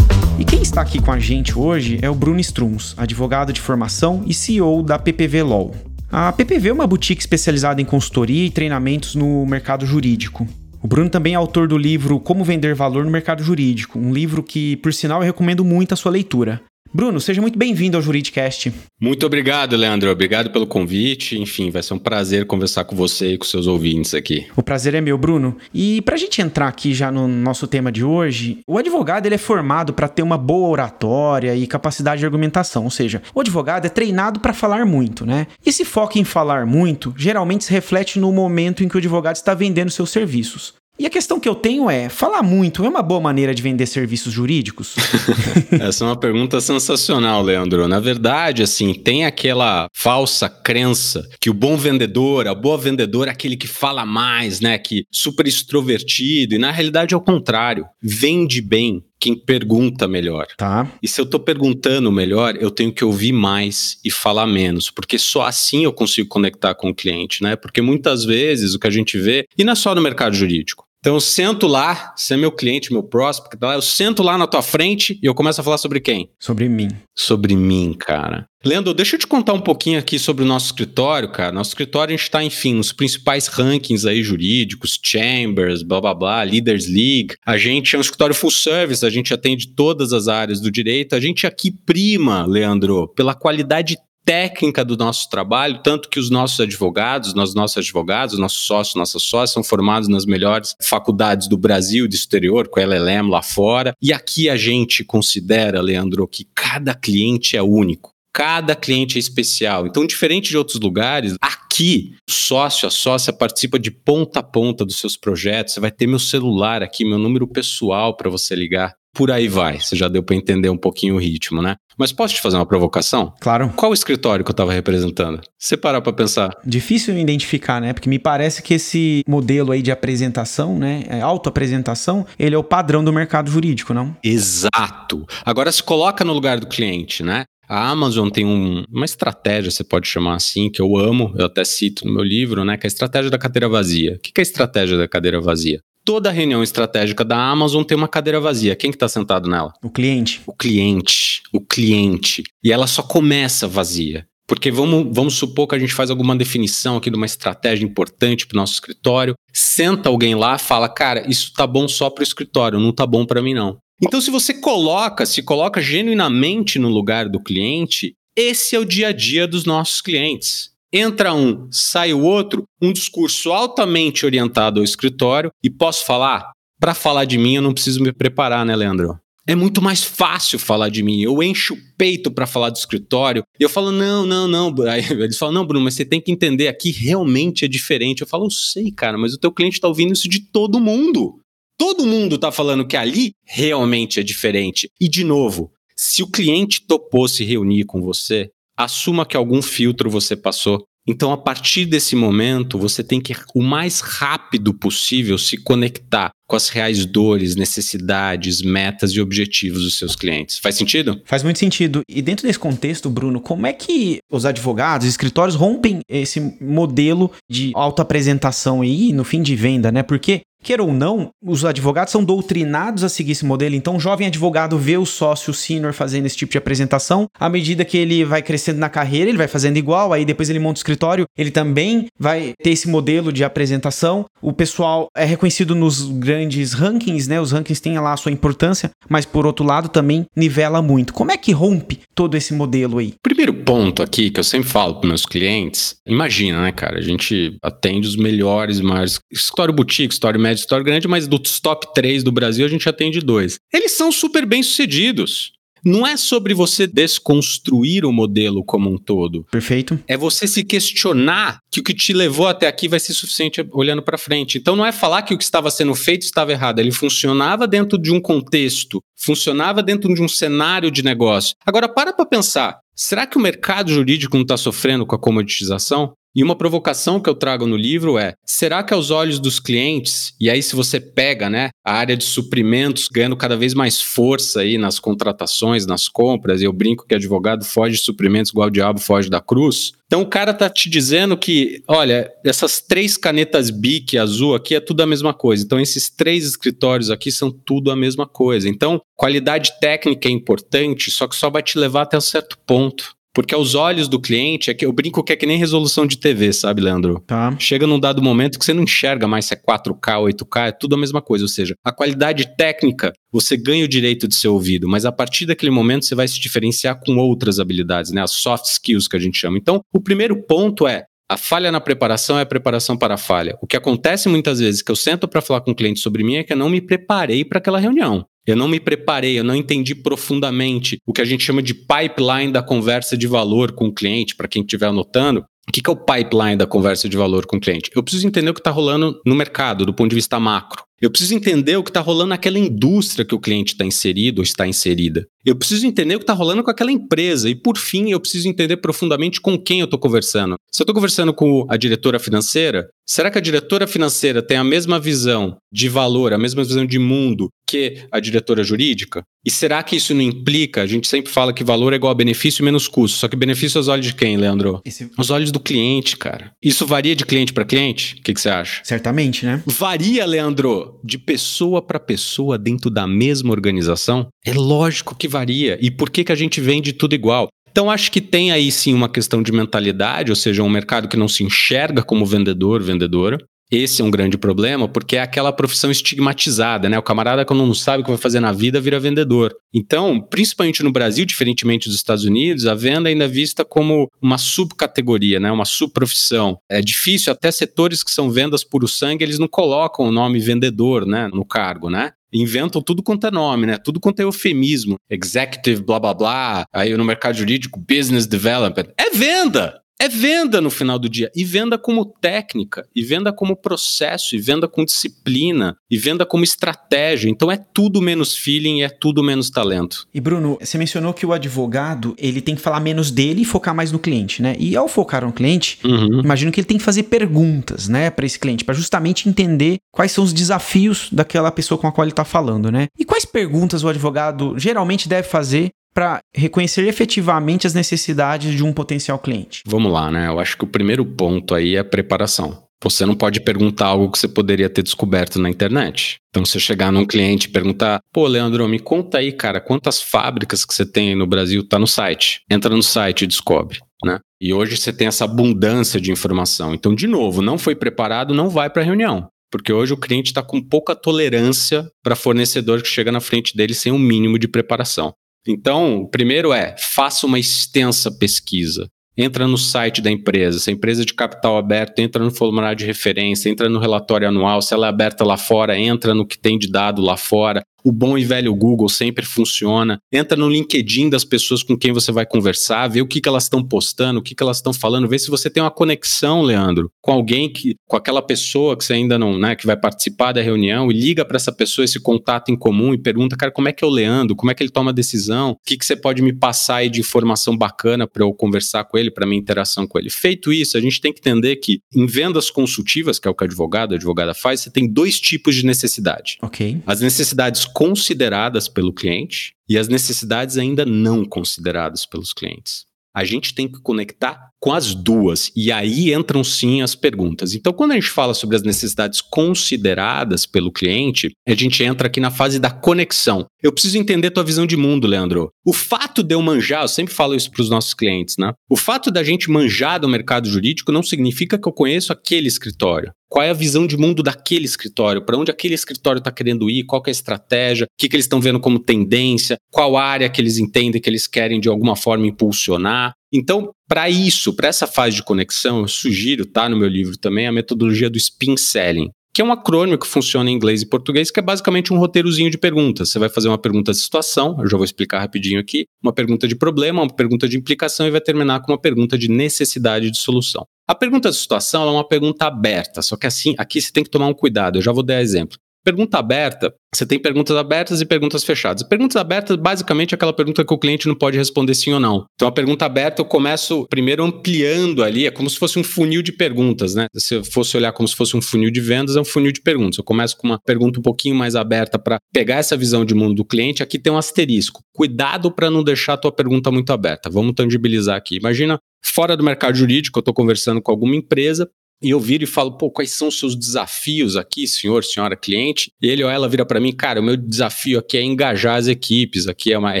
E 0.38 0.44
quem 0.44 0.62
está 0.62 0.82
aqui 0.82 1.02
com 1.02 1.10
a 1.10 1.18
gente 1.18 1.58
hoje 1.58 1.98
é 2.00 2.08
o 2.08 2.14
Bruno 2.14 2.38
Struns, 2.38 2.94
advogado 2.96 3.52
de 3.52 3.60
formação 3.60 4.22
e 4.24 4.32
CEO 4.32 4.80
da 4.80 4.96
PPV 4.96 5.42
Law. 5.42 5.74
A 6.12 6.30
PPV 6.30 6.68
é 6.68 6.72
uma 6.72 6.86
boutique 6.86 7.22
especializada 7.22 7.82
em 7.82 7.84
consultoria 7.84 8.46
e 8.46 8.50
treinamentos 8.50 9.16
no 9.16 9.44
mercado 9.44 9.84
jurídico. 9.84 10.46
O 10.80 10.86
Bruno 10.86 11.10
também 11.10 11.32
é 11.32 11.36
autor 11.36 11.66
do 11.66 11.76
livro 11.76 12.20
Como 12.20 12.44
Vender 12.44 12.76
Valor 12.76 13.04
no 13.04 13.10
Mercado 13.10 13.42
Jurídico, 13.42 13.98
um 13.98 14.12
livro 14.12 14.42
que, 14.44 14.76
por 14.76 14.94
sinal, 14.94 15.22
eu 15.22 15.26
recomendo 15.26 15.64
muito 15.64 15.92
a 15.94 15.96
sua 15.96 16.12
leitura. 16.12 16.60
Bruno, 16.92 17.20
seja 17.20 17.40
muito 17.40 17.58
bem-vindo 17.58 17.96
ao 17.96 18.02
Juridicast. 18.02 18.72
Muito 19.00 19.26
obrigado, 19.26 19.74
Leandro. 19.76 20.08
Obrigado 20.10 20.50
pelo 20.50 20.64
convite. 20.64 21.36
Enfim, 21.36 21.68
vai 21.68 21.82
ser 21.82 21.94
um 21.94 21.98
prazer 21.98 22.46
conversar 22.46 22.84
com 22.84 22.94
você 22.94 23.32
e 23.32 23.38
com 23.38 23.44
seus 23.44 23.66
ouvintes 23.66 24.14
aqui. 24.14 24.46
O 24.54 24.62
prazer 24.62 24.94
é 24.94 25.00
meu, 25.00 25.18
Bruno. 25.18 25.56
E 25.74 26.00
para 26.02 26.14
a 26.14 26.18
gente 26.18 26.40
entrar 26.40 26.68
aqui 26.68 26.94
já 26.94 27.10
no 27.10 27.26
nosso 27.26 27.66
tema 27.66 27.90
de 27.90 28.04
hoje, 28.04 28.60
o 28.64 28.78
advogado 28.78 29.26
ele 29.26 29.34
é 29.34 29.38
formado 29.38 29.92
para 29.92 30.06
ter 30.06 30.22
uma 30.22 30.38
boa 30.38 30.68
oratória 30.68 31.56
e 31.56 31.66
capacidade 31.66 32.20
de 32.20 32.26
argumentação, 32.26 32.84
ou 32.84 32.90
seja, 32.90 33.20
o 33.34 33.40
advogado 33.40 33.86
é 33.86 33.88
treinado 33.88 34.38
para 34.38 34.52
falar 34.52 34.86
muito, 34.86 35.26
né? 35.26 35.48
E 35.66 35.70
esse 35.70 35.84
foco 35.84 36.16
em 36.16 36.24
falar 36.24 36.64
muito 36.64 37.12
geralmente 37.16 37.64
se 37.64 37.72
reflete 37.72 38.20
no 38.20 38.30
momento 38.30 38.84
em 38.84 38.88
que 38.88 38.94
o 38.94 38.98
advogado 38.98 39.34
está 39.34 39.52
vendendo 39.52 39.90
seus 39.90 40.10
serviços. 40.10 40.74
E 40.96 41.06
a 41.06 41.10
questão 41.10 41.40
que 41.40 41.48
eu 41.48 41.54
tenho 41.56 41.90
é: 41.90 42.08
falar 42.08 42.42
muito 42.42 42.84
é 42.84 42.88
uma 42.88 43.02
boa 43.02 43.20
maneira 43.20 43.54
de 43.54 43.60
vender 43.60 43.86
serviços 43.86 44.32
jurídicos? 44.32 44.94
Essa 45.72 46.04
é 46.04 46.08
uma 46.08 46.16
pergunta 46.16 46.60
sensacional, 46.60 47.42
Leandro. 47.42 47.88
Na 47.88 47.98
verdade, 47.98 48.62
assim, 48.62 48.94
tem 48.94 49.24
aquela 49.24 49.88
falsa 49.92 50.48
crença 50.48 51.28
que 51.40 51.50
o 51.50 51.54
bom 51.54 51.76
vendedor, 51.76 52.46
a 52.46 52.54
boa 52.54 52.78
vendedora 52.78 53.30
é 53.30 53.32
aquele 53.32 53.56
que 53.56 53.66
fala 53.66 54.06
mais, 54.06 54.60
né? 54.60 54.78
Que 54.78 55.04
super 55.10 55.48
extrovertido. 55.48 56.54
E 56.54 56.58
na 56.58 56.70
realidade 56.70 57.12
é 57.12 57.16
o 57.16 57.20
contrário. 57.20 57.86
Vende 58.00 58.60
bem 58.60 59.02
quem 59.24 59.34
pergunta 59.34 60.06
melhor. 60.06 60.46
Tá. 60.54 60.86
E 61.02 61.08
se 61.08 61.18
eu 61.18 61.24
tô 61.24 61.40
perguntando 61.40 62.12
melhor, 62.12 62.56
eu 62.60 62.70
tenho 62.70 62.92
que 62.92 63.02
ouvir 63.02 63.32
mais 63.32 63.98
e 64.04 64.10
falar 64.10 64.46
menos, 64.46 64.90
porque 64.90 65.18
só 65.18 65.46
assim 65.46 65.84
eu 65.84 65.92
consigo 65.94 66.28
conectar 66.28 66.74
com 66.74 66.90
o 66.90 66.94
cliente, 66.94 67.42
né? 67.42 67.56
Porque 67.56 67.80
muitas 67.80 68.22
vezes 68.24 68.74
o 68.74 68.78
que 68.78 68.86
a 68.86 68.90
gente 68.90 69.18
vê, 69.18 69.46
e 69.56 69.64
não 69.64 69.72
é 69.72 69.76
só 69.76 69.94
no 69.94 70.02
mercado 70.02 70.36
jurídico, 70.36 70.83
então 71.04 71.12
eu 71.12 71.20
sento 71.20 71.66
lá, 71.66 72.14
você 72.16 72.32
é 72.32 72.36
meu 72.38 72.50
cliente, 72.50 72.90
meu 72.90 73.02
próximo, 73.02 73.46
tá 73.60 73.74
eu 73.74 73.82
sento 73.82 74.22
lá 74.22 74.38
na 74.38 74.46
tua 74.46 74.62
frente 74.62 75.18
e 75.22 75.26
eu 75.26 75.34
começo 75.34 75.60
a 75.60 75.64
falar 75.64 75.76
sobre 75.76 76.00
quem? 76.00 76.30
Sobre 76.40 76.66
mim. 76.66 76.88
Sobre 77.14 77.54
mim, 77.54 77.92
cara. 77.92 78.48
Leandro, 78.64 78.94
deixa 78.94 79.16
eu 79.16 79.20
te 79.20 79.26
contar 79.26 79.52
um 79.52 79.60
pouquinho 79.60 79.98
aqui 79.98 80.18
sobre 80.18 80.42
o 80.42 80.46
nosso 80.46 80.64
escritório, 80.64 81.30
cara. 81.30 81.52
Nosso 81.52 81.72
escritório 81.72 82.14
a 82.14 82.16
gente 82.16 82.24
está, 82.24 82.42
enfim, 82.42 82.72
nos 82.72 82.90
principais 82.90 83.48
rankings 83.48 84.08
aí 84.08 84.22
jurídicos, 84.22 84.98
Chambers, 85.04 85.82
blá 85.82 86.00
blá 86.00 86.14
blá, 86.14 86.42
Leaders 86.42 86.86
League. 86.86 87.36
A 87.44 87.58
gente 87.58 87.94
é 87.94 87.98
um 87.98 88.00
escritório 88.00 88.34
full 88.34 88.50
service, 88.50 89.04
a 89.04 89.10
gente 89.10 89.34
atende 89.34 89.74
todas 89.74 90.10
as 90.10 90.26
áreas 90.26 90.58
do 90.58 90.70
direito. 90.70 91.14
A 91.14 91.20
gente 91.20 91.46
aqui 91.46 91.70
prima, 91.70 92.46
Leandro, 92.46 93.08
pela 93.08 93.34
qualidade 93.34 93.98
técnica 94.24 94.84
do 94.84 94.96
nosso 94.96 95.28
trabalho, 95.28 95.80
tanto 95.82 96.08
que 96.08 96.18
os 96.18 96.30
nossos 96.30 96.58
advogados, 96.60 97.34
nós 97.34 97.54
nossos 97.54 97.76
advogados, 97.76 98.38
nossos 98.38 98.66
sócios, 98.66 98.94
nossas 98.94 99.22
sócias 99.22 99.52
são 99.52 99.62
formados 99.62 100.08
nas 100.08 100.24
melhores 100.24 100.74
faculdades 100.82 101.46
do 101.46 101.58
Brasil 101.58 102.08
do 102.08 102.14
exterior, 102.14 102.68
com 102.68 102.80
a 102.80 102.82
LLM 102.82 103.28
lá 103.28 103.42
fora. 103.42 103.94
E 104.00 104.12
aqui 104.12 104.48
a 104.48 104.56
gente 104.56 105.04
considera, 105.04 105.80
Leandro, 105.80 106.26
que 106.26 106.46
cada 106.54 106.94
cliente 106.94 107.56
é 107.56 107.62
único. 107.62 108.10
Cada 108.32 108.74
cliente 108.74 109.16
é 109.16 109.20
especial. 109.20 109.86
Então, 109.86 110.04
diferente 110.04 110.50
de 110.50 110.58
outros 110.58 110.80
lugares, 110.80 111.36
aqui 111.40 112.16
sócio, 112.28 112.88
a 112.88 112.90
sócia 112.90 113.32
participa 113.32 113.78
de 113.78 113.92
ponta 113.92 114.40
a 114.40 114.42
ponta 114.42 114.84
dos 114.84 114.96
seus 114.96 115.16
projetos. 115.16 115.74
Você 115.74 115.80
vai 115.80 115.92
ter 115.92 116.08
meu 116.08 116.18
celular 116.18 116.82
aqui, 116.82 117.04
meu 117.04 117.18
número 117.18 117.46
pessoal 117.46 118.16
para 118.16 118.28
você 118.28 118.56
ligar 118.56 118.92
por 119.14 119.30
aí 119.30 119.46
vai. 119.46 119.80
Você 119.80 119.94
já 119.94 120.08
deu 120.08 120.22
para 120.22 120.34
entender 120.34 120.68
um 120.68 120.76
pouquinho 120.76 121.14
o 121.14 121.18
ritmo, 121.18 121.62
né? 121.62 121.76
Mas 121.98 122.12
posso 122.12 122.34
te 122.34 122.40
fazer 122.40 122.56
uma 122.56 122.66
provocação? 122.66 123.32
Claro. 123.40 123.72
Qual 123.76 123.90
o 123.90 123.94
escritório 123.94 124.44
que 124.44 124.50
eu 124.50 124.54
estava 124.54 124.72
representando? 124.72 125.40
Você 125.58 125.76
parar 125.76 126.00
para 126.00 126.12
pensar. 126.12 126.50
Difícil 126.64 127.16
identificar, 127.16 127.80
né? 127.80 127.92
Porque 127.92 128.08
me 128.08 128.18
parece 128.18 128.62
que 128.62 128.74
esse 128.74 129.22
modelo 129.26 129.72
aí 129.72 129.82
de 129.82 129.90
apresentação, 129.90 130.78
né, 130.78 131.04
é 131.08 131.20
autoapresentação, 131.20 132.26
ele 132.38 132.54
é 132.54 132.58
o 132.58 132.64
padrão 132.64 133.04
do 133.04 133.12
mercado 133.12 133.50
jurídico, 133.50 133.94
não? 133.94 134.16
Exato. 134.22 135.26
Agora 135.44 135.70
se 135.70 135.82
coloca 135.82 136.24
no 136.24 136.32
lugar 136.32 136.58
do 136.58 136.66
cliente, 136.66 137.22
né? 137.22 137.44
A 137.68 137.88
Amazon 137.88 138.28
tem 138.28 138.44
um, 138.44 138.84
uma 138.92 139.04
estratégia, 139.04 139.70
você 139.70 139.82
pode 139.82 140.06
chamar 140.06 140.34
assim, 140.34 140.70
que 140.70 140.82
eu 140.82 140.96
amo, 140.96 141.32
eu 141.36 141.46
até 141.46 141.64
cito 141.64 142.06
no 142.06 142.12
meu 142.12 142.22
livro, 142.22 142.64
né? 142.64 142.76
Que 142.76 142.86
é 142.86 142.88
a 142.88 142.92
estratégia 142.92 143.30
da 143.30 143.38
cadeira 143.38 143.68
vazia. 143.68 144.14
O 144.16 144.18
que 144.18 144.32
é 144.36 144.40
a 144.40 144.42
estratégia 144.42 144.98
da 144.98 145.08
cadeira 145.08 145.40
vazia? 145.40 145.80
Toda 146.04 146.30
reunião 146.30 146.62
estratégica 146.62 147.24
da 147.24 147.36
Amazon 147.36 147.82
tem 147.82 147.96
uma 147.96 148.08
cadeira 148.08 148.40
vazia. 148.40 148.76
Quem 148.76 148.90
que 148.90 148.96
está 148.96 149.08
sentado 149.08 149.48
nela? 149.48 149.72
O 149.82 149.90
cliente. 149.90 150.42
O 150.46 150.52
cliente. 150.52 151.42
O 151.52 151.60
cliente. 151.60 152.42
E 152.62 152.72
ela 152.72 152.86
só 152.86 153.02
começa 153.02 153.66
vazia. 153.66 154.26
Porque 154.46 154.70
vamos, 154.70 155.08
vamos 155.10 155.34
supor 155.34 155.66
que 155.66 155.74
a 155.74 155.78
gente 155.78 155.94
faz 155.94 156.10
alguma 156.10 156.36
definição 156.36 156.98
aqui 156.98 157.08
de 157.08 157.16
uma 157.16 157.24
estratégia 157.24 157.86
importante 157.86 158.46
para 158.46 158.56
o 158.56 158.60
nosso 158.60 158.74
escritório. 158.74 159.34
Senta 159.52 160.10
alguém 160.10 160.34
lá 160.34 160.58
fala, 160.58 160.88
cara, 160.88 161.28
isso 161.30 161.52
tá 161.54 161.66
bom 161.66 161.88
só 161.88 162.10
para 162.10 162.20
o 162.20 162.24
escritório, 162.24 162.78
não 162.78 162.92
tá 162.92 163.06
bom 163.06 163.24
para 163.24 163.40
mim 163.40 163.54
não. 163.54 163.78
Então, 164.02 164.20
se 164.20 164.30
você 164.30 164.52
coloca, 164.52 165.24
se 165.24 165.42
coloca 165.42 165.80
genuinamente 165.80 166.78
no 166.78 166.88
lugar 166.88 167.28
do 167.28 167.40
cliente, 167.40 168.12
esse 168.36 168.76
é 168.76 168.78
o 168.78 168.84
dia 168.84 169.08
a 169.08 169.12
dia 169.12 169.46
dos 169.46 169.64
nossos 169.64 170.02
clientes 170.02 170.73
entra 170.94 171.34
um, 171.34 171.68
sai 171.72 172.14
o 172.14 172.22
outro, 172.22 172.62
um 172.80 172.92
discurso 172.92 173.52
altamente 173.52 174.24
orientado 174.24 174.78
ao 174.78 174.84
escritório 174.84 175.50
e 175.62 175.68
posso 175.68 176.06
falar? 176.06 176.52
Para 176.80 176.94
falar 176.94 177.24
de 177.24 177.36
mim, 177.36 177.56
eu 177.56 177.62
não 177.62 177.74
preciso 177.74 178.00
me 178.00 178.12
preparar, 178.12 178.64
né, 178.64 178.76
Leandro? 178.76 179.18
É 179.46 179.54
muito 179.54 179.82
mais 179.82 180.02
fácil 180.02 180.58
falar 180.58 180.88
de 180.88 181.02
mim. 181.02 181.20
Eu 181.20 181.42
encho 181.42 181.74
o 181.74 181.78
peito 181.98 182.30
para 182.30 182.46
falar 182.46 182.70
do 182.70 182.76
escritório. 182.76 183.42
E 183.60 183.62
eu 183.62 183.68
falo, 183.68 183.92
não, 183.92 184.24
não, 184.24 184.48
não. 184.48 184.74
Aí 184.88 185.04
eles 185.10 185.36
falam, 185.36 185.54
não, 185.54 185.66
Bruno, 185.66 185.84
mas 185.84 185.94
você 185.94 186.04
tem 186.04 186.20
que 186.20 186.32
entender 186.32 186.68
aqui 186.68 186.90
realmente 186.90 187.64
é 187.64 187.68
diferente. 187.68 188.22
Eu 188.22 188.26
falo, 188.26 188.46
eu 188.46 188.50
sei, 188.50 188.90
cara, 188.90 189.18
mas 189.18 189.34
o 189.34 189.38
teu 189.38 189.52
cliente 189.52 189.76
está 189.76 189.88
ouvindo 189.88 190.14
isso 190.14 190.28
de 190.28 190.40
todo 190.40 190.80
mundo. 190.80 191.40
Todo 191.76 192.06
mundo 192.06 192.36
está 192.36 192.52
falando 192.52 192.86
que 192.86 192.96
ali 192.96 193.32
realmente 193.44 194.20
é 194.20 194.22
diferente. 194.22 194.88
E, 194.98 195.08
de 195.08 195.24
novo, 195.24 195.70
se 195.96 196.22
o 196.22 196.30
cliente 196.30 196.86
topou 196.86 197.28
se 197.28 197.44
reunir 197.44 197.84
com 197.84 198.00
você, 198.00 198.48
assuma 198.76 199.26
que 199.26 199.36
algum 199.36 199.62
filtro 199.62 200.10
você 200.10 200.36
passou. 200.36 200.84
Então, 201.06 201.32
a 201.32 201.36
partir 201.36 201.84
desse 201.84 202.16
momento, 202.16 202.78
você 202.78 203.04
tem 203.04 203.20
que, 203.20 203.34
o 203.54 203.62
mais 203.62 204.00
rápido 204.00 204.72
possível, 204.72 205.36
se 205.36 205.58
conectar 205.58 206.30
com 206.48 206.56
as 206.56 206.70
reais 206.70 207.04
dores, 207.04 207.56
necessidades, 207.56 208.62
metas 208.62 209.12
e 209.12 209.20
objetivos 209.20 209.82
dos 209.82 209.98
seus 209.98 210.16
clientes. 210.16 210.58
Faz 210.58 210.76
sentido? 210.76 211.20
Faz 211.26 211.42
muito 211.42 211.58
sentido. 211.58 212.00
E 212.08 212.22
dentro 212.22 212.46
desse 212.46 212.58
contexto, 212.58 213.10
Bruno, 213.10 213.38
como 213.38 213.66
é 213.66 213.72
que 213.72 214.18
os 214.32 214.46
advogados, 214.46 215.06
escritórios 215.06 215.56
rompem 215.56 216.00
esse 216.08 216.40
modelo 216.58 217.30
de 217.50 217.72
autoapresentação 217.74 218.80
aí 218.80 219.12
no 219.12 219.24
fim 219.24 219.42
de 219.42 219.54
venda, 219.54 219.92
né? 219.92 220.02
Porque 220.02 220.40
Queira 220.64 220.82
ou 220.82 220.92
não, 220.92 221.28
os 221.44 221.62
advogados 221.64 222.10
são 222.10 222.24
doutrinados 222.24 223.04
a 223.04 223.08
seguir 223.10 223.32
esse 223.32 223.44
modelo. 223.44 223.74
Então, 223.74 223.96
o 223.96 224.00
jovem 224.00 224.26
advogado 224.26 224.78
vê 224.78 224.96
o 224.96 225.04
sócio 225.04 225.52
sênior 225.52 225.92
fazendo 225.92 226.24
esse 226.24 226.36
tipo 226.36 226.50
de 226.50 226.58
apresentação. 226.58 227.28
À 227.38 227.50
medida 227.50 227.84
que 227.84 227.98
ele 227.98 228.24
vai 228.24 228.42
crescendo 228.42 228.78
na 228.78 228.88
carreira, 228.88 229.28
ele 229.28 229.36
vai 229.36 229.46
fazendo 229.46 229.76
igual. 229.76 230.12
Aí, 230.12 230.24
depois 230.24 230.48
ele 230.48 230.58
monta 230.58 230.78
o 230.78 230.80
escritório, 230.80 231.26
ele 231.36 231.50
também 231.50 232.06
vai 232.18 232.54
ter 232.62 232.70
esse 232.70 232.88
modelo 232.88 233.30
de 233.30 233.44
apresentação. 233.44 234.24
O 234.40 234.52
pessoal 234.52 235.08
é 235.14 235.24
reconhecido 235.24 235.74
nos 235.74 236.02
grandes 236.02 236.72
rankings, 236.72 237.28
né? 237.28 237.40
Os 237.40 237.52
rankings 237.52 237.82
têm 237.82 237.98
lá 237.98 238.14
a 238.14 238.16
sua 238.16 238.32
importância, 238.32 238.90
mas 239.08 239.26
por 239.26 239.46
outro 239.46 239.64
lado 239.64 239.88
também 239.88 240.24
nivela 240.34 240.80
muito. 240.80 241.12
Como 241.12 241.30
é 241.30 241.36
que 241.36 241.52
rompe 241.52 242.00
todo 242.14 242.36
esse 242.36 242.54
modelo 242.54 242.98
aí? 242.98 243.14
Primeiro 243.22 243.52
ponto 243.52 244.02
aqui 244.02 244.30
que 244.30 244.40
eu 244.40 244.44
sempre 244.44 244.68
falo 244.68 244.94
para 244.94 245.08
meus 245.08 245.26
clientes, 245.26 245.96
imagina, 246.06 246.62
né, 246.62 246.72
cara? 246.72 246.98
A 246.98 247.02
gente 247.02 247.56
atende 247.62 248.08
os 248.08 248.16
melhores, 248.16 248.80
mais 248.80 249.18
escritório 249.30 249.74
boutique, 249.74 250.14
história 250.14 250.38
média, 250.54 250.60
história 250.60 250.84
grande, 250.84 251.08
mas 251.08 251.26
dos 251.26 251.60
top 251.60 251.92
3 251.92 252.22
do 252.22 252.32
Brasil 252.32 252.64
a 252.64 252.68
gente 252.68 252.88
atende 252.88 253.20
dois. 253.20 253.58
Eles 253.72 253.92
são 253.92 254.10
super 254.12 254.46
bem 254.46 254.62
sucedidos. 254.62 255.52
Não 255.86 256.06
é 256.06 256.16
sobre 256.16 256.54
você 256.54 256.86
desconstruir 256.86 258.06
o 258.06 258.12
modelo 258.12 258.64
como 258.64 258.90
um 258.90 258.96
todo. 258.96 259.44
Perfeito. 259.50 260.00
É 260.08 260.16
você 260.16 260.46
se 260.46 260.64
questionar 260.64 261.58
que 261.70 261.80
o 261.80 261.84
que 261.84 261.92
te 261.92 262.14
levou 262.14 262.48
até 262.48 262.66
aqui 262.66 262.88
vai 262.88 262.98
ser 262.98 263.12
suficiente 263.12 263.62
olhando 263.70 264.02
para 264.02 264.16
frente. 264.16 264.56
Então 264.56 264.74
não 264.74 264.86
é 264.86 264.92
falar 264.92 265.20
que 265.20 265.34
o 265.34 265.36
que 265.36 265.44
estava 265.44 265.70
sendo 265.70 265.94
feito 265.94 266.22
estava 266.22 266.52
errado. 266.52 266.78
Ele 266.78 266.90
funcionava 266.90 267.66
dentro 267.66 267.98
de 267.98 268.10
um 268.10 268.18
contexto, 268.18 268.98
funcionava 269.14 269.82
dentro 269.82 270.14
de 270.14 270.22
um 270.22 270.28
cenário 270.28 270.90
de 270.90 271.04
negócio. 271.04 271.54
Agora 271.66 271.86
para 271.86 272.14
para 272.14 272.24
pensar. 272.24 272.78
Será 272.96 273.26
que 273.26 273.36
o 273.36 273.40
mercado 273.40 273.92
jurídico 273.92 274.36
não 274.36 274.42
está 274.42 274.56
sofrendo 274.56 275.04
com 275.04 275.14
a 275.14 275.18
comoditização? 275.18 276.14
E 276.34 276.42
uma 276.42 276.56
provocação 276.56 277.20
que 277.20 277.30
eu 277.30 277.34
trago 277.34 277.66
no 277.66 277.76
livro 277.76 278.18
é: 278.18 278.34
será 278.44 278.82
que 278.82 278.92
aos 278.92 279.10
olhos 279.10 279.38
dos 279.38 279.60
clientes, 279.60 280.34
e 280.40 280.50
aí 280.50 280.62
se 280.62 280.74
você 280.74 280.98
pega, 280.98 281.48
né, 281.48 281.70
a 281.84 281.92
área 281.92 282.16
de 282.16 282.24
suprimentos 282.24 283.08
ganhando 283.08 283.36
cada 283.36 283.56
vez 283.56 283.72
mais 283.72 284.00
força 284.00 284.60
aí 284.60 284.76
nas 284.76 284.98
contratações, 284.98 285.86
nas 285.86 286.08
compras, 286.08 286.60
e 286.60 286.64
eu 286.64 286.72
brinco 286.72 287.06
que 287.06 287.14
advogado 287.14 287.64
foge 287.64 287.96
de 287.96 288.02
suprimentos 288.02 288.50
igual 288.50 288.68
o 288.68 288.70
diabo 288.70 288.98
foge 288.98 289.30
da 289.30 289.40
cruz. 289.40 289.92
Então 290.06 290.22
o 290.22 290.26
cara 290.26 290.52
tá 290.52 290.68
te 290.68 290.88
dizendo 290.88 291.36
que, 291.36 291.82
olha, 291.88 292.30
essas 292.44 292.80
três 292.80 293.16
canetas 293.16 293.70
Bic 293.70 294.18
azul 294.18 294.54
aqui 294.54 294.74
é 294.74 294.80
tudo 294.80 295.02
a 295.02 295.06
mesma 295.06 295.32
coisa. 295.32 295.64
Então 295.64 295.80
esses 295.80 296.10
três 296.10 296.44
escritórios 296.44 297.10
aqui 297.10 297.32
são 297.32 297.50
tudo 297.50 297.90
a 297.90 297.96
mesma 297.96 298.26
coisa. 298.26 298.68
Então, 298.68 299.00
qualidade 299.16 299.72
técnica 299.80 300.28
é 300.28 300.32
importante, 300.32 301.10
só 301.10 301.26
que 301.26 301.34
só 301.34 301.50
vai 301.50 301.62
te 301.62 301.78
levar 301.78 302.02
até 302.02 302.16
um 302.16 302.20
certo 302.20 302.58
ponto. 302.66 303.14
Porque 303.34 303.54
aos 303.54 303.74
olhos 303.74 304.06
do 304.08 304.20
cliente, 304.20 304.70
é 304.70 304.74
que 304.74 304.86
eu 304.86 304.92
brinco 304.92 305.22
que 305.24 305.32
é 305.32 305.36
que 305.36 305.44
nem 305.44 305.58
resolução 305.58 306.06
de 306.06 306.16
TV, 306.16 306.52
sabe, 306.52 306.80
Leandro? 306.80 307.20
Tá. 307.26 307.54
Chega 307.58 307.84
num 307.84 307.98
dado 307.98 308.22
momento 308.22 308.58
que 308.58 308.64
você 308.64 308.72
não 308.72 308.84
enxerga 308.84 309.26
mais 309.26 309.46
se 309.46 309.54
é 309.54 309.56
4K, 309.56 310.22
8K, 310.22 310.68
é 310.68 310.72
tudo 310.72 310.94
a 310.94 310.98
mesma 310.98 311.20
coisa. 311.20 311.44
Ou 311.44 311.48
seja, 311.48 311.74
a 311.84 311.90
qualidade 311.90 312.56
técnica, 312.56 313.12
você 313.32 313.56
ganha 313.56 313.84
o 313.84 313.88
direito 313.88 314.28
de 314.28 314.36
ser 314.36 314.48
ouvido, 314.48 314.88
mas 314.88 315.04
a 315.04 315.10
partir 315.10 315.46
daquele 315.46 315.72
momento 315.72 316.04
você 316.04 316.14
vai 316.14 316.28
se 316.28 316.38
diferenciar 316.38 317.00
com 317.04 317.16
outras 317.16 317.58
habilidades, 317.58 318.12
né? 318.12 318.22
As 318.22 318.30
soft 318.30 318.66
skills 318.66 319.08
que 319.08 319.16
a 319.16 319.20
gente 319.20 319.36
chama. 319.36 319.58
Então, 319.58 319.80
o 319.92 320.00
primeiro 320.00 320.40
ponto 320.46 320.86
é 320.86 321.04
a 321.28 321.36
falha 321.36 321.72
na 321.72 321.80
preparação 321.80 322.38
é 322.38 322.42
a 322.42 322.46
preparação 322.46 322.96
para 322.96 323.14
a 323.14 323.18
falha. 323.18 323.56
O 323.60 323.66
que 323.66 323.76
acontece 323.76 324.28
muitas 324.28 324.60
vezes 324.60 324.82
que 324.82 324.92
eu 324.92 324.96
sento 324.96 325.26
para 325.26 325.40
falar 325.40 325.62
com 325.62 325.70
o 325.70 325.74
cliente 325.74 326.00
sobre 326.00 326.22
mim 326.22 326.36
é 326.36 326.44
que 326.44 326.52
eu 326.52 326.56
não 326.56 326.68
me 326.68 326.80
preparei 326.80 327.44
para 327.44 327.58
aquela 327.58 327.80
reunião. 327.80 328.26
Eu 328.46 328.56
não 328.56 328.68
me 328.68 328.78
preparei, 328.78 329.38
eu 329.38 329.44
não 329.44 329.54
entendi 329.54 329.94
profundamente 329.94 330.98
o 331.06 331.12
que 331.12 331.22
a 331.22 331.24
gente 331.24 331.42
chama 331.42 331.62
de 331.62 331.72
pipeline 331.72 332.52
da 332.52 332.62
conversa 332.62 333.16
de 333.16 333.26
valor 333.26 333.72
com 333.72 333.86
o 333.86 333.94
cliente, 333.94 334.36
para 334.36 334.48
quem 334.48 334.62
estiver 334.62 334.86
anotando. 334.86 335.44
O 335.66 335.72
que 335.72 335.88
é 335.88 335.92
o 335.92 335.96
pipeline 335.96 336.56
da 336.56 336.66
conversa 336.66 337.08
de 337.08 337.16
valor 337.16 337.46
com 337.46 337.56
o 337.56 337.60
cliente? 337.60 337.90
Eu 337.96 338.02
preciso 338.02 338.26
entender 338.26 338.50
o 338.50 338.54
que 338.54 338.60
está 338.60 338.70
rolando 338.70 339.18
no 339.24 339.34
mercado, 339.34 339.86
do 339.86 339.94
ponto 339.94 340.10
de 340.10 340.14
vista 340.14 340.38
macro. 340.38 340.84
Eu 341.04 341.10
preciso 341.10 341.34
entender 341.34 341.76
o 341.76 341.82
que 341.84 341.90
está 341.90 342.00
rolando 342.00 342.30
naquela 342.30 342.58
indústria 342.58 343.26
que 343.26 343.34
o 343.34 343.38
cliente 343.38 343.74
está 343.74 343.84
inserido 343.84 344.38
ou 344.38 344.42
está 344.42 344.66
inserida. 344.66 345.26
Eu 345.44 345.54
preciso 345.54 345.86
entender 345.86 346.16
o 346.16 346.18
que 346.18 346.22
está 346.22 346.32
rolando 346.32 346.64
com 346.64 346.70
aquela 346.70 346.90
empresa. 346.90 347.50
E, 347.50 347.54
por 347.54 347.76
fim, 347.76 348.10
eu 348.10 348.18
preciso 348.18 348.48
entender 348.48 348.78
profundamente 348.78 349.38
com 349.38 349.58
quem 349.58 349.80
eu 349.80 349.84
estou 349.84 350.00
conversando. 350.00 350.56
Se 350.72 350.80
eu 350.80 350.84
estou 350.84 350.94
conversando 350.94 351.34
com 351.34 351.66
a 351.68 351.76
diretora 351.76 352.18
financeira, 352.18 352.88
será 353.06 353.30
que 353.30 353.36
a 353.36 353.40
diretora 353.42 353.86
financeira 353.86 354.40
tem 354.40 354.56
a 354.56 354.64
mesma 354.64 354.98
visão 354.98 355.58
de 355.70 355.90
valor, 355.90 356.32
a 356.32 356.38
mesma 356.38 356.64
visão 356.64 356.86
de 356.86 356.98
mundo 356.98 357.50
que 357.68 358.06
a 358.10 358.18
diretora 358.18 358.64
jurídica? 358.64 359.22
E 359.44 359.50
será 359.50 359.82
que 359.82 359.96
isso 359.96 360.14
não 360.14 360.22
implica? 360.22 360.80
A 360.80 360.86
gente 360.86 361.06
sempre 361.06 361.30
fala 361.30 361.52
que 361.52 361.62
valor 361.62 361.92
é 361.92 361.96
igual 361.96 362.12
a 362.12 362.14
benefício 362.14 362.64
menos 362.64 362.88
custo. 362.88 363.18
Só 363.18 363.28
que 363.28 363.36
benefício 363.36 363.76
aos 363.76 363.88
olhos 363.88 364.06
de 364.06 364.14
quem, 364.14 364.38
Leandro? 364.38 364.80
Esse... 364.86 365.10
Aos 365.18 365.28
olhos 365.28 365.52
do 365.52 365.60
cliente, 365.60 366.16
cara. 366.16 366.52
Isso 366.62 366.86
varia 366.86 367.14
de 367.14 367.26
cliente 367.26 367.52
para 367.52 367.66
cliente? 367.66 368.16
O 368.18 368.22
que, 368.22 368.32
que 368.32 368.40
você 368.40 368.48
acha? 368.48 368.80
Certamente, 368.82 369.44
né? 369.44 369.62
Varia, 369.66 370.24
Leandro, 370.24 370.93
de 371.02 371.18
pessoa 371.18 371.80
para 371.80 371.98
pessoa 371.98 372.58
dentro 372.58 372.90
da 372.90 373.06
mesma 373.06 373.50
organização? 373.50 374.28
É 374.44 374.52
lógico 374.52 375.14
que 375.14 375.26
varia. 375.28 375.78
E 375.80 375.90
por 375.90 376.10
que, 376.10 376.24
que 376.24 376.32
a 376.32 376.36
gente 376.36 376.60
vende 376.60 376.92
tudo 376.92 377.14
igual? 377.14 377.48
Então, 377.70 377.90
acho 377.90 378.12
que 378.12 378.20
tem 378.20 378.52
aí 378.52 378.70
sim 378.70 378.94
uma 378.94 379.08
questão 379.08 379.42
de 379.42 379.50
mentalidade, 379.50 380.30
ou 380.30 380.36
seja, 380.36 380.62
um 380.62 380.68
mercado 380.68 381.08
que 381.08 381.16
não 381.16 381.26
se 381.26 381.42
enxerga 381.42 382.04
como 382.04 382.24
vendedor, 382.24 382.80
vendedora. 382.80 383.36
Esse 383.70 384.02
é 384.02 384.04
um 384.04 384.10
grande 384.10 384.36
problema, 384.36 384.86
porque 384.86 385.16
é 385.16 385.22
aquela 385.22 385.52
profissão 385.52 385.90
estigmatizada, 385.90 386.88
né? 386.88 386.98
O 386.98 387.02
camarada, 387.02 387.44
quando 387.44 387.66
não 387.66 387.74
sabe 387.74 388.02
o 388.02 388.04
que 388.04 388.10
vai 388.10 388.18
fazer 388.18 388.40
na 388.40 388.52
vida, 388.52 388.80
vira 388.80 389.00
vendedor. 389.00 389.54
Então, 389.72 390.20
principalmente 390.20 390.82
no 390.82 390.92
Brasil, 390.92 391.24
diferentemente 391.24 391.88
dos 391.88 391.96
Estados 391.96 392.24
Unidos, 392.24 392.66
a 392.66 392.74
venda 392.74 393.08
ainda 393.08 393.24
é 393.24 393.28
vista 393.28 393.64
como 393.64 394.08
uma 394.20 394.38
subcategoria, 394.38 395.40
né? 395.40 395.50
Uma 395.50 395.64
subprofissão. 395.64 396.58
É 396.70 396.80
difícil, 396.80 397.32
até 397.32 397.50
setores 397.50 398.04
que 398.04 398.10
são 398.10 398.30
vendas 398.30 398.62
puro 398.62 398.86
sangue, 398.86 399.24
eles 399.24 399.38
não 399.38 399.48
colocam 399.48 400.06
o 400.06 400.12
nome 400.12 400.38
vendedor, 400.38 401.06
né? 401.06 401.28
No 401.32 401.44
cargo, 401.44 401.88
né? 401.88 402.12
inventam 402.36 402.82
tudo 402.82 403.00
quanto 403.00 403.28
é 403.28 403.30
nome, 403.30 403.64
né? 403.64 403.78
Tudo 403.78 404.00
quanto 404.00 404.18
é 404.18 404.24
eufemismo. 404.24 404.96
Executive, 405.08 405.80
blá 405.82 406.00
blá 406.00 406.12
blá. 406.12 406.66
Aí 406.72 406.94
no 406.96 407.04
mercado 407.04 407.36
jurídico, 407.36 407.78
business 407.78 408.26
development. 408.26 408.92
É 408.98 409.10
venda! 409.10 409.83
É 410.04 410.08
venda 410.08 410.60
no 410.60 410.68
final 410.68 410.98
do 410.98 411.08
dia. 411.08 411.32
E 411.34 411.42
venda 411.46 411.78
como 411.78 412.04
técnica, 412.04 412.86
e 412.94 413.02
venda 413.02 413.32
como 413.32 413.56
processo, 413.56 414.36
e 414.36 414.38
venda 414.38 414.68
com 414.68 414.84
disciplina, 414.84 415.78
e 415.90 415.96
venda 415.96 416.26
como 416.26 416.44
estratégia. 416.44 417.30
Então 417.30 417.50
é 417.50 417.56
tudo 417.56 418.02
menos 418.02 418.36
feeling 418.36 418.80
e 418.80 418.82
é 418.82 418.90
tudo 418.90 419.22
menos 419.22 419.48
talento. 419.48 420.06
E 420.12 420.20
Bruno, 420.20 420.58
você 420.60 420.76
mencionou 420.76 421.14
que 421.14 421.24
o 421.24 421.32
advogado 421.32 422.14
ele 422.18 422.42
tem 422.42 422.54
que 422.54 422.60
falar 422.60 422.80
menos 422.80 423.10
dele 423.10 423.40
e 423.40 423.44
focar 423.46 423.74
mais 423.74 423.90
no 423.90 423.98
cliente, 423.98 424.42
né? 424.42 424.54
E 424.58 424.76
ao 424.76 424.88
focar 424.88 425.24
no 425.24 425.32
cliente, 425.32 425.78
uhum. 425.82 426.20
imagino 426.20 426.52
que 426.52 426.60
ele 426.60 426.66
tem 426.66 426.76
que 426.76 426.84
fazer 426.84 427.04
perguntas, 427.04 427.88
né, 427.88 428.10
para 428.10 428.26
esse 428.26 428.38
cliente, 428.38 428.62
para 428.62 428.74
justamente 428.74 429.26
entender 429.26 429.78
quais 429.90 430.12
são 430.12 430.22
os 430.22 430.34
desafios 430.34 431.08
daquela 431.10 431.50
pessoa 431.50 431.78
com 431.78 431.86
a 431.86 431.92
qual 431.92 432.04
ele 432.04 432.12
está 432.12 432.26
falando, 432.26 432.70
né? 432.70 432.88
E 432.98 433.06
quais 433.06 433.24
perguntas 433.24 433.82
o 433.82 433.88
advogado 433.88 434.54
geralmente 434.58 435.08
deve 435.08 435.26
fazer 435.26 435.70
para 435.94 436.18
reconhecer 436.34 436.86
efetivamente 436.86 437.66
as 437.66 437.72
necessidades 437.72 438.54
de 438.54 438.64
um 438.64 438.72
potencial 438.72 439.18
cliente? 439.18 439.62
Vamos 439.64 439.92
lá, 439.92 440.10
né? 440.10 440.26
Eu 440.26 440.40
acho 440.40 440.58
que 440.58 440.64
o 440.64 440.68
primeiro 440.68 441.06
ponto 441.06 441.54
aí 441.54 441.76
é 441.76 441.78
a 441.78 441.84
preparação. 441.84 442.64
Você 442.82 443.06
não 443.06 443.14
pode 443.14 443.40
perguntar 443.40 443.86
algo 443.86 444.10
que 444.10 444.18
você 444.18 444.28
poderia 444.28 444.68
ter 444.68 444.82
descoberto 444.82 445.38
na 445.38 445.48
internet. 445.48 446.16
Então, 446.28 446.44
você 446.44 446.60
chegar 446.60 446.92
num 446.92 447.06
cliente 447.06 447.46
e 447.46 447.50
perguntar: 447.50 448.00
pô, 448.12 448.26
Leandro, 448.26 448.68
me 448.68 448.78
conta 448.78 449.18
aí, 449.18 449.32
cara, 449.32 449.58
quantas 449.58 450.02
fábricas 450.02 450.66
que 450.66 450.74
você 450.74 450.84
tem 450.84 451.14
no 451.14 451.26
Brasil? 451.26 451.66
Tá 451.66 451.78
no 451.78 451.86
site. 451.86 452.42
Entra 452.50 452.74
no 452.74 452.82
site 452.82 453.22
e 453.22 453.26
descobre. 453.26 453.78
Né? 454.04 454.18
E 454.38 454.52
hoje 454.52 454.76
você 454.76 454.92
tem 454.92 455.06
essa 455.06 455.24
abundância 455.24 455.98
de 455.98 456.10
informação. 456.10 456.74
Então, 456.74 456.94
de 456.94 457.06
novo, 457.06 457.40
não 457.40 457.56
foi 457.56 457.74
preparado, 457.74 458.34
não 458.34 458.50
vai 458.50 458.68
para 458.68 458.82
a 458.82 458.84
reunião. 458.84 459.28
Porque 459.50 459.72
hoje 459.72 459.94
o 459.94 459.96
cliente 459.96 460.26
está 460.26 460.42
com 460.42 460.60
pouca 460.60 460.94
tolerância 460.94 461.88
para 462.02 462.16
fornecedor 462.16 462.82
que 462.82 462.88
chega 462.88 463.10
na 463.10 463.20
frente 463.20 463.56
dele 463.56 463.72
sem 463.72 463.92
um 463.92 463.98
mínimo 463.98 464.38
de 464.38 464.48
preparação. 464.48 465.14
Então, 465.46 466.08
primeiro 466.10 466.52
é, 466.52 466.74
faça 466.78 467.26
uma 467.26 467.38
extensa 467.38 468.10
pesquisa. 468.10 468.88
Entra 469.16 469.46
no 469.46 469.56
site 469.56 470.00
da 470.00 470.10
empresa, 470.10 470.58
se 470.58 470.70
a 470.70 470.72
empresa 470.72 471.02
é 471.02 471.04
de 471.04 471.14
capital 471.14 471.56
aberto, 471.56 472.00
entra 472.00 472.24
no 472.24 472.32
formulário 472.32 472.76
de 472.76 472.84
referência, 472.84 473.48
entra 473.48 473.68
no 473.68 473.78
relatório 473.78 474.26
anual, 474.26 474.60
se 474.60 474.74
ela 474.74 474.86
é 474.86 474.88
aberta 474.88 475.24
lá 475.24 475.36
fora, 475.36 475.78
entra 475.78 476.12
no 476.14 476.26
que 476.26 476.36
tem 476.36 476.58
de 476.58 476.68
dado 476.68 477.00
lá 477.00 477.16
fora, 477.16 477.62
o 477.84 477.92
bom 477.92 478.16
e 478.16 478.24
velho 478.24 478.54
Google 478.54 478.88
sempre 478.88 479.24
funciona. 479.24 479.98
Entra 480.10 480.36
no 480.36 480.48
LinkedIn 480.48 481.10
das 481.10 481.24
pessoas 481.24 481.62
com 481.62 481.76
quem 481.76 481.92
você 481.92 482.10
vai 482.10 482.24
conversar, 482.24 482.88
vê 482.88 483.02
o 483.02 483.06
que, 483.06 483.20
que 483.20 483.28
elas 483.28 483.44
estão 483.44 483.62
postando, 483.62 484.20
o 484.20 484.22
que, 484.22 484.34
que 484.34 484.42
elas 484.42 484.56
estão 484.56 484.72
falando, 484.72 485.08
vê 485.08 485.18
se 485.18 485.30
você 485.30 485.50
tem 485.50 485.62
uma 485.62 485.70
conexão, 485.70 486.42
Leandro, 486.42 486.90
com 487.02 487.12
alguém 487.12 487.52
que, 487.52 487.74
com 487.86 487.96
aquela 487.96 488.22
pessoa 488.22 488.76
que 488.76 488.84
você 488.84 488.94
ainda 488.94 489.18
não, 489.18 489.38
né, 489.38 489.54
que 489.54 489.66
vai 489.66 489.76
participar 489.76 490.32
da 490.32 490.40
reunião 490.40 490.90
e 490.90 490.94
liga 490.94 491.24
para 491.24 491.36
essa 491.36 491.52
pessoa 491.52 491.84
esse 491.84 492.00
contato 492.00 492.50
em 492.50 492.56
comum 492.56 492.94
e 492.94 492.98
pergunta, 492.98 493.36
cara, 493.36 493.52
como 493.52 493.68
é 493.68 493.72
que 493.72 493.84
é 493.84 493.86
o 493.86 493.90
Leandro, 493.90 494.34
como 494.34 494.50
é 494.50 494.54
que 494.54 494.62
ele 494.62 494.70
toma 494.70 494.92
decisão, 494.92 495.50
o 495.50 495.56
que, 495.64 495.76
que 495.76 495.84
você 495.84 495.94
pode 495.94 496.22
me 496.22 496.32
passar 496.32 496.76
aí 496.76 496.88
de 496.88 497.00
informação 497.00 497.56
bacana 497.56 498.06
para 498.06 498.24
eu 498.24 498.32
conversar 498.32 498.84
com 498.84 498.96
ele, 498.96 499.10
para 499.10 499.26
minha 499.26 499.40
interação 499.40 499.86
com 499.86 499.98
ele. 499.98 500.08
Feito 500.08 500.52
isso, 500.52 500.78
a 500.78 500.80
gente 500.80 501.00
tem 501.00 501.12
que 501.12 501.20
entender 501.20 501.56
que 501.56 501.80
em 501.94 502.06
vendas 502.06 502.50
consultivas, 502.50 503.18
que 503.18 503.28
é 503.28 503.30
o 503.30 503.34
que 503.34 503.44
a 503.44 503.46
advogado, 503.46 503.92
a 503.92 503.96
advogada 503.96 504.32
faz, 504.34 504.60
você 504.60 504.70
tem 504.70 504.90
dois 504.90 505.20
tipos 505.20 505.54
de 505.54 505.66
necessidade. 505.66 506.38
Ok. 506.40 506.78
As 506.86 507.00
necessidades 507.00 507.66
consideradas 507.74 508.68
pelo 508.68 508.92
cliente 508.92 509.56
e 509.68 509.76
as 509.76 509.88
necessidades 509.88 510.56
ainda 510.56 510.86
não 510.86 511.24
consideradas 511.24 512.06
pelos 512.06 512.32
clientes. 512.32 512.86
A 513.12 513.24
gente 513.24 513.52
tem 513.52 513.68
que 513.68 513.80
conectar 513.80 514.50
com 514.64 514.72
as 514.72 514.94
duas. 514.94 515.52
E 515.54 515.70
aí 515.70 516.14
entram 516.14 516.42
sim 516.42 516.80
as 516.80 516.94
perguntas. 516.94 517.54
Então, 517.54 517.70
quando 517.70 517.90
a 517.90 517.96
gente 517.96 518.08
fala 518.08 518.32
sobre 518.32 518.56
as 518.56 518.62
necessidades 518.62 519.20
consideradas 519.20 520.46
pelo 520.46 520.72
cliente, 520.72 521.32
a 521.46 521.54
gente 521.54 521.84
entra 521.84 522.06
aqui 522.06 522.18
na 522.18 522.30
fase 522.30 522.58
da 522.58 522.70
conexão. 522.70 523.44
Eu 523.62 523.70
preciso 523.70 523.98
entender 523.98 524.30
tua 524.30 524.42
visão 524.42 524.64
de 524.64 524.74
mundo, 524.74 525.06
Leandro. 525.06 525.50
O 525.66 525.74
fato 525.74 526.22
de 526.22 526.34
eu 526.34 526.40
manjar, 526.40 526.80
eu 526.80 526.88
sempre 526.88 527.12
falo 527.12 527.34
isso 527.34 527.50
para 527.50 527.60
os 527.60 527.68
nossos 527.68 527.92
clientes, 527.92 528.36
né? 528.38 528.54
O 528.70 528.76
fato 528.76 529.10
da 529.10 529.22
gente 529.22 529.50
manjar 529.50 530.00
do 530.00 530.08
mercado 530.08 530.48
jurídico 530.48 530.90
não 530.90 531.02
significa 531.02 531.58
que 531.58 531.68
eu 531.68 531.72
conheço 531.72 532.10
aquele 532.10 532.48
escritório. 532.48 533.12
Qual 533.28 533.44
é 533.44 533.50
a 533.50 533.54
visão 533.54 533.86
de 533.86 533.96
mundo 533.96 534.22
daquele 534.22 534.64
escritório? 534.64 535.24
Para 535.24 535.36
onde 535.36 535.50
aquele 535.50 535.74
escritório 535.74 536.18
está 536.20 536.30
querendo 536.30 536.70
ir? 536.70 536.84
Qual 536.84 537.02
é 537.04 537.10
a 537.10 537.10
estratégia? 537.10 537.84
O 537.84 537.88
que, 537.98 538.08
que 538.08 538.16
eles 538.16 538.26
estão 538.26 538.40
vendo 538.40 538.60
como 538.60 538.78
tendência? 538.78 539.56
Qual 539.72 539.96
área 539.96 540.30
que 540.30 540.40
eles 540.40 540.56
entendem 540.56 541.00
que 541.00 541.10
eles 541.10 541.26
querem 541.26 541.58
de 541.58 541.68
alguma 541.68 541.96
forma 541.96 542.26
impulsionar? 542.26 543.12
Então, 543.36 543.72
para 543.88 544.08
isso, 544.08 544.54
para 544.54 544.68
essa 544.68 544.86
fase 544.86 545.16
de 545.16 545.24
conexão, 545.24 545.80
eu 545.80 545.88
sugiro, 545.88 546.46
tá 546.46 546.68
no 546.68 546.76
meu 546.76 546.88
livro 546.88 547.18
também, 547.18 547.48
a 547.48 547.52
metodologia 547.52 548.08
do 548.08 548.16
spin 548.16 548.56
selling, 548.56 549.10
que 549.34 549.42
é 549.42 549.44
um 549.44 549.50
acrônimo 549.50 549.98
que 549.98 550.06
funciona 550.06 550.48
em 550.48 550.54
inglês 550.54 550.82
e 550.82 550.86
português, 550.88 551.32
que 551.32 551.40
é 551.40 551.42
basicamente 551.42 551.92
um 551.92 551.98
roteirozinho 551.98 552.48
de 552.48 552.56
perguntas. 552.56 553.10
Você 553.10 553.18
vai 553.18 553.28
fazer 553.28 553.48
uma 553.48 553.58
pergunta 553.58 553.90
de 553.90 553.98
situação, 553.98 554.56
eu 554.60 554.68
já 554.68 554.76
vou 554.76 554.84
explicar 554.84 555.18
rapidinho 555.18 555.58
aqui, 555.58 555.86
uma 556.00 556.12
pergunta 556.12 556.46
de 556.46 556.54
problema, 556.54 557.02
uma 557.02 557.12
pergunta 557.12 557.48
de 557.48 557.56
implicação 557.56 558.06
e 558.06 558.10
vai 558.12 558.20
terminar 558.20 558.60
com 558.60 558.70
uma 558.70 558.80
pergunta 558.80 559.18
de 559.18 559.28
necessidade 559.28 560.12
de 560.12 560.18
solução. 560.18 560.64
A 560.86 560.94
pergunta 560.94 561.28
de 561.28 561.36
situação 561.36 561.88
é 561.88 561.90
uma 561.90 562.06
pergunta 562.06 562.46
aberta, 562.46 563.02
só 563.02 563.16
que 563.16 563.26
assim, 563.26 563.56
aqui 563.58 563.80
você 563.80 563.90
tem 563.90 564.04
que 564.04 564.10
tomar 564.10 564.28
um 564.28 564.34
cuidado, 564.34 564.78
eu 564.78 564.82
já 564.82 564.92
vou 564.92 565.02
dar 565.02 565.20
exemplo. 565.20 565.58
Pergunta 565.84 566.18
aberta, 566.18 566.72
você 566.94 567.04
tem 567.04 567.18
perguntas 567.18 567.54
abertas 567.56 568.00
e 568.00 568.06
perguntas 568.06 568.42
fechadas. 568.42 568.82
Perguntas 568.82 569.16
abertas, 569.16 569.56
basicamente, 569.56 570.12
é 570.12 570.14
aquela 570.14 570.32
pergunta 570.32 570.64
que 570.64 570.72
o 570.72 570.78
cliente 570.78 571.06
não 571.06 571.14
pode 571.14 571.36
responder 571.36 571.74
sim 571.74 571.92
ou 571.92 572.00
não. 572.00 572.24
Então, 572.36 572.48
a 572.48 572.52
pergunta 572.52 572.86
aberta, 572.86 573.20
eu 573.20 573.26
começo 573.26 573.86
primeiro 573.90 574.24
ampliando 574.24 575.02
ali, 575.02 575.26
é 575.26 575.30
como 575.30 575.50
se 575.50 575.58
fosse 575.58 575.78
um 575.78 575.84
funil 575.84 576.22
de 576.22 576.32
perguntas, 576.32 576.94
né? 576.94 577.06
Se 577.14 577.34
eu 577.34 577.44
fosse 577.44 577.76
olhar 577.76 577.92
como 577.92 578.08
se 578.08 578.16
fosse 578.16 578.34
um 578.34 578.40
funil 578.40 578.70
de 578.70 578.80
vendas, 578.80 579.14
é 579.14 579.20
um 579.20 579.24
funil 579.26 579.52
de 579.52 579.60
perguntas. 579.60 579.98
Eu 579.98 580.04
começo 580.04 580.36
com 580.38 580.46
uma 580.46 580.58
pergunta 580.58 580.98
um 581.00 581.02
pouquinho 581.02 581.34
mais 581.34 581.54
aberta 581.54 581.98
para 581.98 582.18
pegar 582.32 582.56
essa 582.56 582.78
visão 582.78 583.04
de 583.04 583.14
mundo 583.14 583.34
do 583.34 583.44
cliente. 583.44 583.82
Aqui 583.82 583.98
tem 583.98 584.10
um 584.10 584.16
asterisco. 584.16 584.80
Cuidado 584.94 585.52
para 585.52 585.70
não 585.70 585.84
deixar 585.84 586.14
a 586.14 586.16
tua 586.16 586.32
pergunta 586.32 586.70
muito 586.70 586.94
aberta. 586.94 587.28
Vamos 587.28 587.52
tangibilizar 587.54 588.16
aqui. 588.16 588.36
Imagina, 588.36 588.78
fora 589.04 589.36
do 589.36 589.44
mercado 589.44 589.76
jurídico, 589.76 590.18
eu 590.18 590.22
estou 590.22 590.32
conversando 590.32 590.80
com 590.80 590.90
alguma 590.90 591.14
empresa 591.14 591.68
e 592.02 592.10
eu 592.10 592.20
viro 592.20 592.44
e 592.44 592.46
falo, 592.46 592.76
pô, 592.76 592.90
quais 592.90 593.12
são 593.12 593.28
os 593.28 593.38
seus 593.38 593.56
desafios 593.56 594.36
aqui, 594.36 594.66
senhor, 594.66 595.04
senhora 595.04 595.36
cliente? 595.36 595.90
E 596.02 596.06
ele 596.08 596.22
ou 596.22 596.30
ela 596.30 596.48
vira 596.48 596.66
para 596.66 596.80
mim, 596.80 596.92
cara, 596.92 597.20
o 597.20 597.22
meu 597.22 597.36
desafio 597.36 597.98
aqui 597.98 598.18
é 598.18 598.22
engajar 598.22 598.76
as 598.76 598.86
equipes, 598.86 599.46
aqui 599.46 599.72
é 599.72 599.78
uma 599.78 599.94
é 599.94 600.00